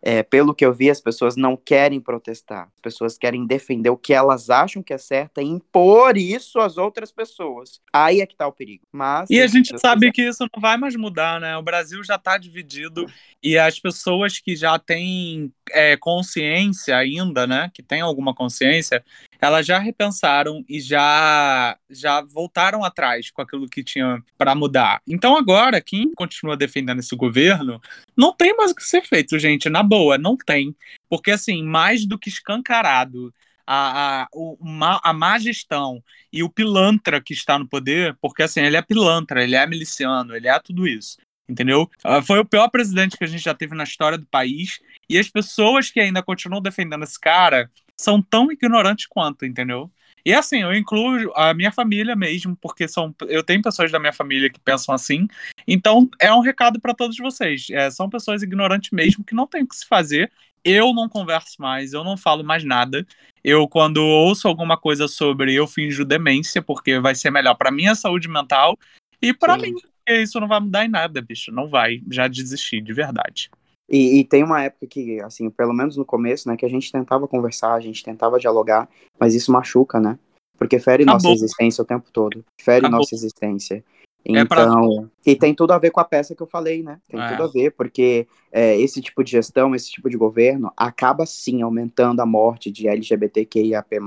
é, 0.00 0.22
pelo 0.22 0.54
que 0.54 0.64
eu 0.64 0.72
vi, 0.72 0.90
as 0.90 1.00
pessoas 1.00 1.36
não 1.36 1.56
querem 1.56 2.00
protestar. 2.00 2.70
As 2.76 2.80
pessoas 2.80 3.18
querem 3.18 3.46
defender 3.46 3.90
o 3.90 3.96
que 3.96 4.12
elas 4.14 4.48
acham 4.48 4.82
que 4.82 4.92
é 4.92 4.98
certo 4.98 5.40
e 5.40 5.44
impor 5.44 6.16
isso 6.16 6.60
às 6.60 6.76
outras 6.76 7.10
pessoas. 7.10 7.80
Aí 7.92 8.20
é 8.20 8.26
que 8.26 8.36
tá 8.36 8.46
o 8.46 8.52
perigo. 8.52 8.84
Mas, 8.92 9.28
e 9.28 9.40
a 9.40 9.46
gente 9.46 9.78
sabe 9.78 10.10
quiser. 10.10 10.12
que 10.12 10.30
isso 10.30 10.46
não 10.54 10.60
vai 10.60 10.76
mais 10.76 10.94
mudar, 10.94 11.40
né? 11.40 11.56
O 11.56 11.62
Brasil 11.62 12.02
já 12.04 12.16
tá 12.16 12.38
dividido 12.38 13.06
e 13.42 13.58
as 13.58 13.78
pessoas 13.78 14.38
que 14.38 14.54
já 14.54 14.78
têm 14.78 15.52
é, 15.70 15.96
consciência 15.96 16.96
ainda, 16.96 17.46
né? 17.46 17.70
Que 17.74 17.82
têm 17.82 18.00
alguma 18.00 18.34
consciência, 18.34 19.04
elas 19.40 19.66
já 19.66 19.78
repensaram 19.78 20.64
e 20.68 20.80
já 20.80 21.76
já 21.88 22.20
voltaram 22.22 22.84
atrás 22.84 23.30
com 23.30 23.40
aquilo 23.40 23.68
que 23.68 23.84
tinha 23.84 24.22
para 24.36 24.54
mudar. 24.54 25.00
Então 25.06 25.36
agora, 25.36 25.80
quem 25.80 26.12
continua 26.14 26.56
defendendo 26.56 26.98
esse 26.98 27.14
governo, 27.14 27.80
não 28.16 28.32
tem 28.32 28.56
mais 28.56 28.72
o 28.72 28.74
que 28.74 28.82
ser 28.82 29.02
feito, 29.02 29.38
gente. 29.38 29.68
Na 29.68 29.82
boa, 29.82 30.18
não 30.18 30.36
tem. 30.36 30.74
Porque, 31.08 31.30
assim, 31.30 31.62
mais 31.62 32.04
do 32.04 32.18
que 32.18 32.28
escancarado, 32.28 33.32
a, 33.66 34.22
a, 34.22 34.28
o, 34.32 34.56
a 35.02 35.12
má 35.12 35.38
gestão 35.38 36.02
e 36.32 36.42
o 36.42 36.50
pilantra 36.50 37.20
que 37.20 37.32
está 37.32 37.58
no 37.58 37.68
poder, 37.68 38.16
porque, 38.20 38.42
assim, 38.42 38.60
ele 38.60 38.76
é 38.76 38.82
pilantra, 38.82 39.42
ele 39.42 39.54
é 39.54 39.66
miliciano, 39.66 40.34
ele 40.34 40.48
é 40.48 40.58
tudo 40.58 40.86
isso. 40.86 41.18
Entendeu? 41.48 41.90
Ah, 42.04 42.20
foi 42.20 42.38
o 42.38 42.44
pior 42.44 42.68
presidente 42.68 43.16
que 43.16 43.24
a 43.24 43.26
gente 43.26 43.42
já 43.42 43.54
teve 43.54 43.74
na 43.74 43.84
história 43.84 44.18
do 44.18 44.26
país. 44.26 44.80
E 45.08 45.18
as 45.18 45.30
pessoas 45.30 45.90
que 45.90 45.98
ainda 45.98 46.22
continuam 46.22 46.60
defendendo 46.60 47.04
esse 47.04 47.18
cara 47.18 47.70
são 48.00 48.22
tão 48.22 48.50
ignorantes 48.52 49.06
quanto, 49.06 49.44
entendeu? 49.44 49.90
E 50.24 50.32
assim, 50.32 50.62
eu 50.62 50.74
incluo 50.74 51.32
a 51.34 51.54
minha 51.54 51.72
família 51.72 52.14
mesmo, 52.14 52.56
porque 52.56 52.86
são, 52.86 53.14
eu 53.28 53.42
tenho 53.42 53.62
pessoas 53.62 53.90
da 53.90 53.98
minha 53.98 54.12
família 54.12 54.50
que 54.50 54.60
pensam 54.60 54.94
assim. 54.94 55.26
Então, 55.66 56.08
é 56.20 56.32
um 56.32 56.40
recado 56.40 56.80
para 56.80 56.94
todos 56.94 57.16
vocês. 57.16 57.68
É, 57.70 57.90
são 57.90 58.10
pessoas 58.10 58.42
ignorantes 58.42 58.90
mesmo 58.90 59.24
que 59.24 59.34
não 59.34 59.46
tem 59.46 59.62
o 59.62 59.66
que 59.68 59.76
se 59.76 59.86
fazer. 59.86 60.30
Eu 60.64 60.92
não 60.92 61.08
converso 61.08 61.56
mais, 61.60 61.92
eu 61.92 62.04
não 62.04 62.16
falo 62.16 62.44
mais 62.44 62.64
nada. 62.64 63.06
Eu, 63.42 63.66
quando 63.68 64.04
ouço 64.04 64.48
alguma 64.48 64.76
coisa 64.76 65.08
sobre, 65.08 65.54
eu 65.54 65.66
finjo 65.66 66.04
demência, 66.04 66.60
porque 66.60 66.98
vai 66.98 67.14
ser 67.14 67.30
melhor 67.30 67.54
para 67.54 67.70
minha 67.70 67.94
saúde 67.94 68.28
mental 68.28 68.76
e 69.22 69.32
para 69.32 69.56
mim. 69.56 69.74
Isso 70.06 70.40
não 70.40 70.48
vai 70.48 70.60
mudar 70.60 70.84
em 70.84 70.88
nada, 70.88 71.22
bicho. 71.22 71.52
Não 71.52 71.68
vai. 71.68 72.02
Já 72.10 72.28
desisti, 72.28 72.80
de 72.80 72.92
verdade. 72.92 73.50
E, 73.88 74.18
e, 74.18 74.24
tem 74.24 74.44
uma 74.44 74.62
época 74.62 74.86
que, 74.86 75.20
assim, 75.20 75.48
pelo 75.48 75.72
menos 75.72 75.96
no 75.96 76.04
começo, 76.04 76.48
né, 76.48 76.56
que 76.56 76.66
a 76.66 76.68
gente 76.68 76.92
tentava 76.92 77.26
conversar, 77.26 77.72
a 77.72 77.80
gente 77.80 78.04
tentava 78.04 78.38
dialogar, 78.38 78.88
mas 79.18 79.34
isso 79.34 79.50
machuca, 79.50 79.98
né? 79.98 80.18
Porque 80.58 80.78
fere 80.78 81.04
Acabou. 81.04 81.22
nossa 81.22 81.28
existência 81.32 81.82
o 81.82 81.86
tempo 81.86 82.10
todo. 82.12 82.44
Fere 82.60 82.80
Acabou. 82.80 82.98
nossa 82.98 83.14
existência. 83.14 83.82
Então, 84.24 84.40
é. 84.40 84.42
Então, 84.42 85.10
e 85.24 85.36
tem 85.36 85.54
tudo 85.54 85.72
a 85.72 85.78
ver 85.78 85.90
com 85.90 86.00
a 86.00 86.04
peça 86.04 86.34
que 86.34 86.42
eu 86.42 86.46
falei, 86.46 86.82
né? 86.82 87.00
Tem 87.08 87.18
é. 87.18 87.30
tudo 87.30 87.44
a 87.44 87.46
ver, 87.46 87.70
porque 87.70 88.26
é, 88.52 88.78
esse 88.78 89.00
tipo 89.00 89.24
de 89.24 89.30
gestão, 89.30 89.74
esse 89.74 89.90
tipo 89.90 90.10
de 90.10 90.18
governo, 90.18 90.70
acaba 90.76 91.24
sim 91.24 91.62
aumentando 91.62 92.20
a 92.20 92.26
morte 92.26 92.70
de 92.70 92.88
LGBTQIAP+, 92.88 93.98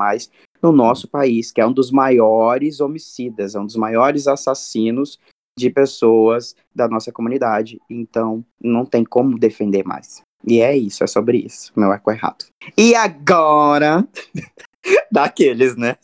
no 0.61 0.71
nosso 0.71 1.07
país, 1.07 1.51
que 1.51 1.59
é 1.59 1.65
um 1.65 1.73
dos 1.73 1.89
maiores 1.89 2.79
homicidas, 2.81 3.55
é 3.55 3.59
um 3.59 3.65
dos 3.65 3.75
maiores 3.75 4.27
assassinos 4.27 5.19
de 5.61 5.69
pessoas 5.69 6.55
da 6.75 6.87
nossa 6.87 7.11
comunidade. 7.11 7.79
Então, 7.89 8.43
não 8.61 8.85
tem 8.85 9.03
como 9.03 9.39
defender 9.39 9.83
mais. 9.85 10.21
E 10.45 10.59
é 10.59 10.75
isso, 10.75 11.03
é 11.03 11.07
sobre 11.07 11.37
isso. 11.37 11.71
Meu 11.75 11.93
eco 11.93 12.11
errado. 12.11 12.45
E 12.77 12.95
agora, 12.95 14.07
daqueles, 15.11 15.75
né? 15.75 15.95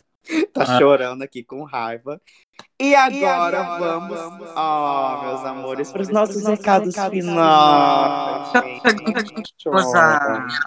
Tá 0.54 0.64
ah. 0.64 0.78
chorando 0.78 1.22
aqui 1.24 1.44
com 1.44 1.64
raiva. 1.64 2.22
E 2.80 2.94
agora, 2.94 3.16
e 3.16 3.26
agora 3.26 3.64
vamos, 3.80 4.18
vamos, 4.20 4.50
oh, 4.56 5.22
meus 5.24 5.46
amores, 5.46 5.92
para 5.92 6.02
os 6.02 6.10
nossos 6.10 6.46
recados, 6.46 6.96
recados 6.96 7.18
finais. 7.18 8.52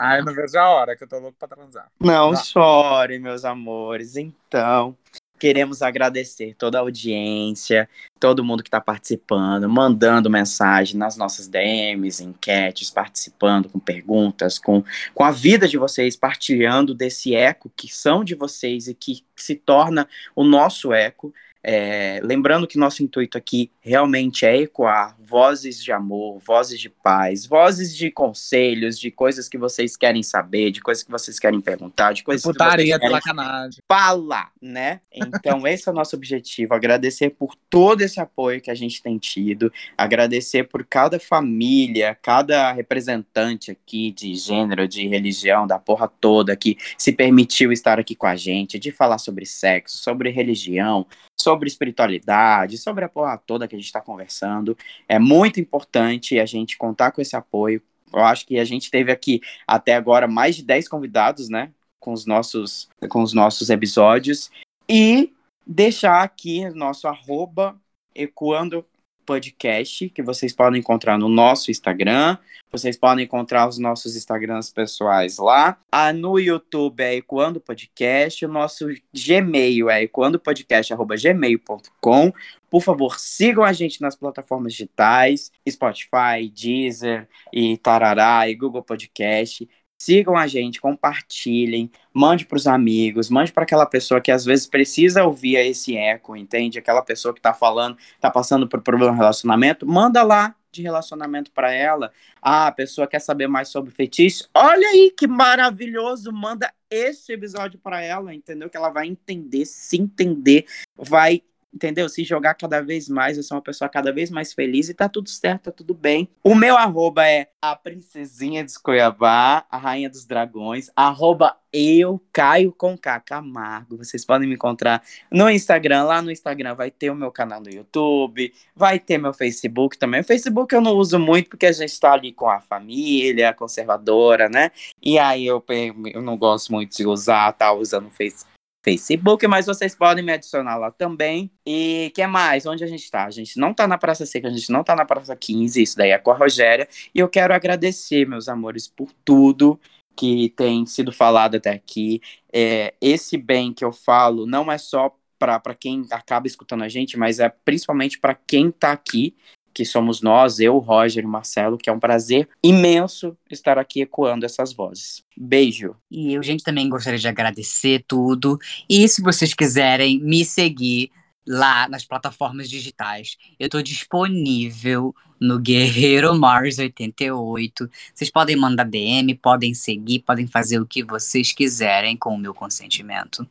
Ai, 0.00 0.22
não 0.22 0.34
vejo 0.34 0.58
a 0.58 0.68
hora 0.70 0.96
que 0.96 1.04
eu 1.04 1.08
tô 1.08 1.20
louco 1.20 1.36
pra 1.38 1.46
transar. 1.46 1.86
Não 2.00 2.32
tá. 2.32 2.42
chore, 2.42 3.20
meus 3.20 3.44
amores. 3.44 4.16
Então, 4.16 4.96
Queremos 5.40 5.80
agradecer 5.80 6.54
toda 6.54 6.76
a 6.76 6.82
audiência, 6.82 7.88
todo 8.20 8.44
mundo 8.44 8.62
que 8.62 8.68
está 8.68 8.78
participando, 8.78 9.70
mandando 9.70 10.28
mensagem 10.28 10.98
nas 10.98 11.16
nossas 11.16 11.48
DMs, 11.48 12.22
enquetes, 12.22 12.90
participando 12.90 13.70
com 13.70 13.78
perguntas, 13.78 14.58
com, 14.58 14.84
com 15.14 15.24
a 15.24 15.30
vida 15.30 15.66
de 15.66 15.78
vocês, 15.78 16.14
partilhando 16.14 16.94
desse 16.94 17.34
eco 17.34 17.72
que 17.74 17.88
são 17.88 18.22
de 18.22 18.34
vocês 18.34 18.86
e 18.86 18.94
que 18.94 19.24
se 19.34 19.54
torna 19.54 20.06
o 20.36 20.44
nosso 20.44 20.92
eco. 20.92 21.32
É, 21.62 22.20
lembrando 22.22 22.66
que 22.66 22.78
nosso 22.78 23.02
intuito 23.02 23.36
aqui 23.36 23.70
realmente 23.80 24.46
é 24.46 24.56
ecoar 24.56 25.14
vozes 25.30 25.82
de 25.82 25.92
amor, 25.92 26.40
vozes 26.44 26.80
de 26.80 26.88
paz, 26.88 27.46
vozes 27.46 27.96
de 27.96 28.10
conselhos, 28.10 28.98
de 28.98 29.10
coisas 29.10 29.48
que 29.48 29.56
vocês 29.56 29.96
querem 29.96 30.22
saber, 30.22 30.72
de 30.72 30.80
coisas 30.80 31.04
que 31.04 31.10
vocês 31.10 31.38
querem 31.38 31.60
perguntar, 31.60 32.12
de 32.12 32.24
coisas 32.24 32.42
Putaria 32.42 32.98
que 32.98 33.08
vocês 33.08 33.22
querem 33.22 33.70
falar, 33.86 34.50
né? 34.60 35.00
Então 35.12 35.64
esse 35.68 35.88
é 35.88 35.92
o 35.92 35.94
nosso 35.94 36.16
objetivo, 36.16 36.74
agradecer 36.74 37.30
por 37.30 37.54
todo 37.68 38.00
esse 38.00 38.18
apoio 38.18 38.60
que 38.60 38.70
a 38.70 38.74
gente 38.74 39.02
tem 39.02 39.18
tido, 39.18 39.72
agradecer 39.96 40.64
por 40.64 40.84
cada 40.84 41.20
família, 41.20 42.18
cada 42.20 42.72
representante 42.72 43.70
aqui 43.70 44.10
de 44.10 44.34
gênero, 44.34 44.88
de 44.88 45.06
religião, 45.06 45.66
da 45.66 45.78
porra 45.78 46.08
toda 46.08 46.56
que 46.56 46.76
se 46.98 47.12
permitiu 47.12 47.70
estar 47.70 48.00
aqui 48.00 48.16
com 48.16 48.26
a 48.26 48.34
gente, 48.34 48.78
de 48.78 48.90
falar 48.90 49.18
sobre 49.18 49.46
sexo, 49.46 49.98
sobre 49.98 50.30
religião, 50.30 51.06
sobre 51.40 51.49
espiritualidade, 51.68 52.78
sobre 52.78 53.04
a 53.04 53.08
porra 53.08 53.38
toda 53.38 53.66
que 53.68 53.74
a 53.74 53.78
gente 53.78 53.86
está 53.86 54.00
conversando. 54.00 54.76
É 55.08 55.18
muito 55.18 55.60
importante 55.60 56.38
a 56.38 56.46
gente 56.46 56.76
contar 56.76 57.12
com 57.12 57.20
esse 57.20 57.36
apoio. 57.36 57.82
Eu 58.12 58.20
acho 58.20 58.46
que 58.46 58.58
a 58.58 58.64
gente 58.64 58.90
teve 58.90 59.12
aqui 59.12 59.40
até 59.66 59.94
agora 59.94 60.26
mais 60.26 60.56
de 60.56 60.64
10 60.64 60.88
convidados, 60.88 61.48
né? 61.48 61.70
Com 61.98 62.12
os 62.12 62.26
nossos, 62.26 62.88
com 63.08 63.22
os 63.22 63.32
nossos 63.32 63.70
episódios. 63.70 64.50
E 64.88 65.32
deixar 65.66 66.22
aqui 66.22 66.68
nosso 66.70 67.06
arroba 67.06 67.80
ecoando 68.14 68.84
podcast, 69.30 70.08
que 70.08 70.24
vocês 70.24 70.52
podem 70.52 70.80
encontrar 70.80 71.16
no 71.16 71.28
nosso 71.28 71.70
Instagram. 71.70 72.36
Vocês 72.68 72.96
podem 72.96 73.26
encontrar 73.26 73.68
os 73.68 73.78
nossos 73.78 74.16
Instagrams 74.16 74.70
pessoais 74.70 75.38
lá. 75.38 75.78
Ah, 75.92 76.12
no 76.12 76.36
YouTube 76.36 77.00
é 77.00 77.14
Ecoando 77.14 77.60
Podcast. 77.60 78.44
O 78.44 78.48
nosso 78.48 78.88
Gmail 79.14 79.88
é 79.88 80.02
ecoandopodcast.gmail.com. 80.02 82.32
Por 82.68 82.82
favor, 82.82 83.20
sigam 83.20 83.62
a 83.62 83.72
gente 83.72 84.00
nas 84.00 84.16
plataformas 84.16 84.72
digitais, 84.72 85.52
Spotify, 85.68 86.50
Deezer 86.52 87.28
e 87.52 87.78
Tarará 87.78 88.48
e 88.48 88.56
Google 88.56 88.82
Podcast. 88.82 89.68
Sigam 90.00 90.34
a 90.34 90.46
gente, 90.46 90.80
compartilhem, 90.80 91.90
mande 92.10 92.46
para 92.46 92.56
os 92.56 92.66
amigos, 92.66 93.28
mande 93.28 93.52
para 93.52 93.64
aquela 93.64 93.84
pessoa 93.84 94.18
que 94.18 94.30
às 94.30 94.46
vezes 94.46 94.66
precisa 94.66 95.24
ouvir 95.24 95.56
esse 95.56 95.94
eco, 95.94 96.34
entende? 96.34 96.78
Aquela 96.78 97.02
pessoa 97.02 97.34
que 97.34 97.38
está 97.38 97.52
falando, 97.52 97.98
está 98.14 98.30
passando 98.30 98.66
por 98.66 98.80
problema 98.80 99.12
de 99.12 99.18
relacionamento, 99.18 99.86
manda 99.86 100.22
lá 100.22 100.56
de 100.72 100.80
relacionamento 100.80 101.50
para 101.50 101.70
ela. 101.70 102.10
Ah, 102.40 102.68
a 102.68 102.72
pessoa 102.72 103.06
quer 103.06 103.18
saber 103.18 103.46
mais 103.46 103.68
sobre 103.68 103.90
fetiche. 103.90 104.46
Olha 104.54 104.88
aí 104.88 105.12
que 105.14 105.26
maravilhoso, 105.26 106.32
manda 106.32 106.72
esse 106.88 107.34
episódio 107.34 107.78
para 107.78 108.00
ela, 108.00 108.34
entendeu? 108.34 108.70
Que 108.70 108.78
ela 108.78 108.88
vai 108.88 109.06
entender, 109.06 109.66
se 109.66 110.00
entender, 110.00 110.64
vai 110.96 111.42
entendeu? 111.72 112.08
Se 112.08 112.24
jogar 112.24 112.54
cada 112.54 112.80
vez 112.80 113.08
mais, 113.08 113.36
eu 113.36 113.42
sou 113.42 113.56
uma 113.56 113.62
pessoa 113.62 113.88
cada 113.88 114.12
vez 114.12 114.30
mais 114.30 114.52
feliz 114.52 114.88
e 114.88 114.94
tá 114.94 115.08
tudo 115.08 115.28
certo, 115.28 115.64
tá 115.64 115.72
tudo 115.72 115.94
bem. 115.94 116.28
O 116.42 116.54
meu 116.54 116.76
arroba 116.76 117.26
é 117.26 117.48
a 117.62 117.76
princesinha 117.76 118.64
de 118.64 118.70
Escoiabá, 118.70 119.64
a 119.70 119.76
rainha 119.76 120.10
dos 120.10 120.24
dragões, 120.24 120.90
arroba 120.96 121.56
eu, 121.72 122.20
Caio 122.32 122.72
com 122.72 122.98
K, 122.98 123.20
Camargo. 123.20 123.96
Vocês 123.96 124.24
podem 124.24 124.48
me 124.48 124.54
encontrar 124.54 125.02
no 125.30 125.48
Instagram. 125.48 126.04
Lá 126.04 126.20
no 126.20 126.30
Instagram 126.30 126.74
vai 126.74 126.90
ter 126.90 127.10
o 127.10 127.14
meu 127.14 127.30
canal 127.30 127.60
no 127.60 127.70
YouTube, 127.70 128.52
vai 128.74 128.98
ter 128.98 129.18
meu 129.18 129.32
Facebook 129.32 129.96
também. 129.96 130.20
O 130.20 130.24
Facebook 130.24 130.74
eu 130.74 130.80
não 130.80 130.92
uso 130.96 131.18
muito 131.18 131.50
porque 131.50 131.66
a 131.66 131.72
gente 131.72 131.98
tá 132.00 132.12
ali 132.12 132.32
com 132.32 132.48
a 132.48 132.60
família 132.60 133.54
conservadora, 133.54 134.48
né? 134.48 134.72
E 135.00 135.18
aí 135.18 135.46
eu, 135.46 135.64
eu 136.12 136.22
não 136.22 136.36
gosto 136.36 136.72
muito 136.72 136.96
de 136.96 137.06
usar, 137.06 137.52
tá 137.52 137.72
usando 137.72 138.08
o 138.08 138.10
Facebook 138.10 138.50
Facebook, 138.82 139.46
mas 139.46 139.66
vocês 139.66 139.94
podem 139.94 140.24
me 140.24 140.32
adicionar 140.32 140.76
lá 140.76 140.90
também. 140.90 141.50
E 141.66 142.10
que 142.14 142.26
mais? 142.26 142.66
Onde 142.66 142.82
a 142.82 142.86
gente 142.86 143.04
está? 143.04 143.24
A 143.24 143.30
gente 143.30 143.58
não 143.58 143.72
está 143.72 143.86
na 143.86 143.98
Praça 143.98 144.24
Seca, 144.24 144.48
a 144.48 144.50
gente 144.50 144.70
não 144.72 144.80
está 144.80 144.96
na 144.96 145.04
Praça 145.04 145.36
15, 145.36 145.82
isso 145.82 145.96
daí 145.96 146.10
é 146.10 146.18
com 146.18 146.30
a 146.30 146.36
Rogéria. 146.36 146.88
E 147.14 147.18
eu 147.18 147.28
quero 147.28 147.54
agradecer, 147.54 148.26
meus 148.26 148.48
amores, 148.48 148.88
por 148.88 149.12
tudo 149.24 149.78
que 150.16 150.50
tem 150.50 150.84
sido 150.86 151.12
falado 151.12 151.56
até 151.56 151.70
aqui. 151.70 152.20
É, 152.52 152.94
esse 153.00 153.36
bem 153.36 153.72
que 153.72 153.84
eu 153.84 153.92
falo 153.92 154.46
não 154.46 154.70
é 154.70 154.78
só 154.78 155.14
para 155.38 155.74
quem 155.74 156.06
acaba 156.10 156.46
escutando 156.46 156.84
a 156.84 156.88
gente, 156.88 157.16
mas 157.16 157.40
é 157.40 157.48
principalmente 157.48 158.18
para 158.18 158.34
quem 158.34 158.68
está 158.68 158.92
aqui, 158.92 159.34
que 159.80 159.84
somos 159.86 160.20
nós, 160.20 160.60
eu, 160.60 160.76
Roger 160.76 161.24
e 161.24 161.26
Marcelo, 161.26 161.78
que 161.78 161.88
é 161.88 161.92
um 161.92 161.98
prazer 161.98 162.46
imenso 162.62 163.34
estar 163.50 163.78
aqui 163.78 164.02
ecoando 164.02 164.44
essas 164.44 164.74
vozes. 164.74 165.24
Beijo. 165.34 165.96
E 166.10 166.34
eu, 166.34 166.42
gente, 166.42 166.62
também 166.62 166.86
gostaria 166.86 167.18
de 167.18 167.26
agradecer 167.26 168.04
tudo. 168.06 168.58
E 168.86 169.08
se 169.08 169.22
vocês 169.22 169.54
quiserem 169.54 170.20
me 170.20 170.44
seguir 170.44 171.10
lá 171.46 171.88
nas 171.88 172.04
plataformas 172.04 172.68
digitais, 172.68 173.38
eu 173.58 173.68
estou 173.68 173.80
disponível 173.80 175.14
no 175.40 175.58
Guerreiro 175.58 176.38
Mars 176.38 176.78
88. 176.78 177.88
Vocês 178.14 178.30
podem 178.30 178.56
mandar 178.56 178.84
DM, 178.84 179.34
podem 179.36 179.72
seguir, 179.72 180.18
podem 180.18 180.46
fazer 180.46 180.78
o 180.78 180.84
que 180.84 181.02
vocês 181.02 181.54
quiserem 181.54 182.18
com 182.18 182.34
o 182.34 182.38
meu 182.38 182.52
consentimento. 182.52 183.48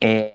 É, 0.00 0.34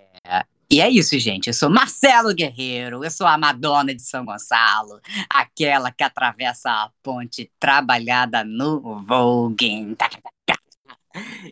e 0.71 0.81
é 0.81 0.89
isso, 0.89 1.17
gente. 1.17 1.47
Eu 1.47 1.53
sou 1.53 1.69
Marcelo 1.69 2.33
Guerreiro, 2.33 3.03
eu 3.03 3.09
sou 3.11 3.25
a 3.25 3.37
Madonna 3.37 3.93
de 3.93 4.01
São 4.01 4.23
Gonçalo, 4.23 4.99
aquela 5.29 5.91
que 5.91 6.03
atravessa 6.03 6.69
a 6.69 6.91
ponte 7.01 7.51
trabalhada 7.59 8.43
no 8.43 9.03
Vogue. 9.03 9.95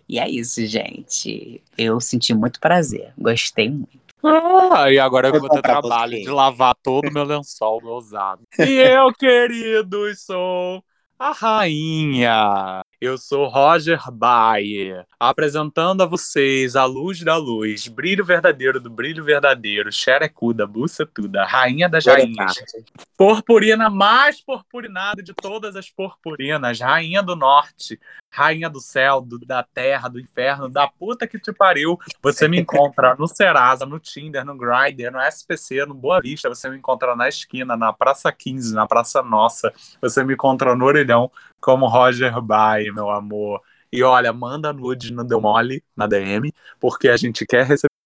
E 0.07 0.19
é 0.19 0.29
isso, 0.29 0.65
gente. 0.65 1.63
Eu 1.77 1.99
senti 1.99 2.33
muito 2.33 2.59
prazer, 2.59 3.11
gostei 3.17 3.69
muito. 3.69 4.07
Ah, 4.23 4.91
e 4.91 4.99
agora 4.99 5.29
eu 5.29 5.39
vou 5.39 5.49
ter 5.49 5.61
trabalho 5.61 6.19
de 6.19 6.29
lavar 6.29 6.75
todo 6.83 7.07
o 7.07 7.13
meu 7.13 7.23
lençol 7.23 7.81
usado. 7.83 8.41
E 8.59 8.73
eu, 8.73 9.13
queridos, 9.13 10.21
sou 10.25 10.83
a 11.17 11.31
rainha. 11.31 12.81
Eu 12.99 13.15
sou 13.15 13.47
Roger 13.47 14.01
Bayer, 14.11 15.05
apresentando 15.19 16.01
a 16.01 16.05
vocês 16.07 16.75
a 16.75 16.83
luz 16.85 17.21
da 17.21 17.35
luz, 17.35 17.87
brilho 17.87 18.25
verdadeiro 18.25 18.79
do 18.79 18.89
brilho 18.89 19.23
verdadeiro, 19.23 19.91
xerecuda, 19.91 20.65
bucetuda, 20.65 21.45
rainha 21.45 21.87
das 21.87 22.07
rainhas, 22.07 22.55
purpurina 23.15 23.87
mais 23.87 24.41
purpurinada 24.41 25.21
de 25.21 25.31
todas 25.31 25.75
as 25.75 25.91
purpurinas, 25.91 26.79
rainha 26.79 27.21
do 27.21 27.35
norte, 27.35 27.99
rainha 28.37 28.69
do 28.69 28.79
céu, 28.79 29.19
do, 29.19 29.39
da 29.39 29.63
terra, 29.63 30.07
do 30.07 30.19
inferno, 30.19 30.69
da 30.69 30.87
puta 30.87 31.25
que 31.25 31.39
te 31.39 31.51
pariu. 31.51 31.97
Você 32.21 32.47
me 32.47 32.59
encontra 32.59 33.15
no 33.17 33.27
Serasa, 33.27 33.83
no 33.83 33.99
Tinder, 33.99 34.45
no 34.45 34.55
Grindr, 34.55 35.11
no 35.11 35.19
SPC, 35.19 35.87
no 35.87 35.95
Boa 35.95 36.21
Vista, 36.21 36.47
você 36.47 36.69
me 36.69 36.77
encontra 36.77 37.15
na 37.15 37.27
esquina, 37.27 37.75
na 37.75 37.91
Praça 37.91 38.31
15, 38.31 38.75
na 38.75 38.85
Praça 38.85 39.23
Nossa, 39.23 39.73
você 39.99 40.23
me 40.23 40.35
encontra 40.35 40.75
no 40.75 40.85
Orelhão 40.85 41.31
como 41.59 41.87
Roger 41.87 42.39
Bay, 42.39 42.91
meu 42.91 43.09
amor. 43.09 43.59
E 43.91 44.03
olha, 44.03 44.31
manda 44.31 44.71
nude 44.71 45.11
no 45.11 45.23
Deu 45.23 45.41
Mole, 45.41 45.83
na 45.95 46.05
DM, 46.05 46.53
porque 46.79 47.09
a 47.09 47.17
gente 47.17 47.43
quer 47.43 47.65
receber 47.65 47.96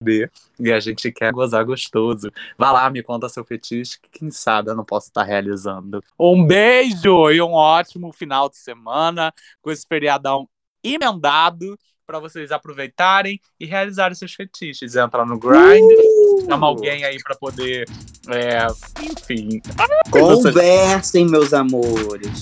e 0.59 0.71
a 0.71 0.79
gente 0.79 1.11
quer 1.11 1.31
gozar 1.31 1.65
gostoso. 1.65 2.31
Vá 2.57 2.71
lá, 2.71 2.89
me 2.89 3.03
conta 3.03 3.29
seu 3.29 3.43
fetiche, 3.43 3.99
que 4.01 4.19
quem 4.19 4.31
sabe 4.31 4.69
eu 4.69 4.75
não 4.75 4.85
posso 4.85 5.07
estar 5.07 5.23
realizando. 5.23 6.03
Um 6.19 6.45
beijo 6.45 7.29
e 7.31 7.41
um 7.41 7.53
ótimo 7.53 8.11
final 8.11 8.49
de 8.49 8.57
semana 8.57 9.33
com 9.61 9.71
esse 9.71 9.85
feriadão 9.87 10.47
emendado 10.83 11.77
para 12.05 12.19
vocês 12.19 12.51
aproveitarem 12.51 13.39
e 13.59 13.65
realizarem 13.65 14.15
seus 14.15 14.33
fetiches. 14.33 14.95
Entra 14.95 15.25
no 15.25 15.39
grind, 15.39 15.81
uh! 15.81 16.45
chama 16.45 16.67
alguém 16.67 17.05
aí 17.05 17.17
para 17.23 17.35
poder. 17.35 17.87
É, 18.27 18.67
enfim. 19.01 19.61
Conversem, 20.09 21.25
meus 21.29 21.53
amores. 21.53 22.41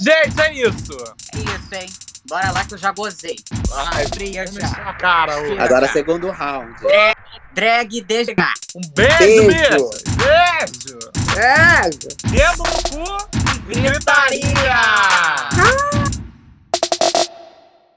Gente, 0.00 0.40
é 0.40 0.54
isso. 0.54 0.96
É 1.32 1.38
isso, 1.38 1.74
hein? 1.74 2.13
Bora 2.26 2.50
lá 2.52 2.64
que 2.64 2.74
eu 2.74 2.78
já 2.78 2.90
gozei. 2.92 3.36
Ai, 3.72 4.06
Fria. 4.06 4.44
Cara. 4.98 5.34
Agora 5.62 5.86
é 5.86 5.88
segundo 5.90 6.30
round. 6.30 6.74
É, 6.86 7.12
drag 7.52 8.00
de. 8.00 8.34
Um 8.74 8.80
beijo, 8.94 9.46
beijo. 9.46 9.90
Beijo. 10.16 10.98
Beijo. 11.34 12.08
Dedo 12.30 12.62
no 12.62 13.04
cu 13.04 13.28
e 13.70 13.80
gritaria. 13.80 14.74
Ah. 14.74 16.13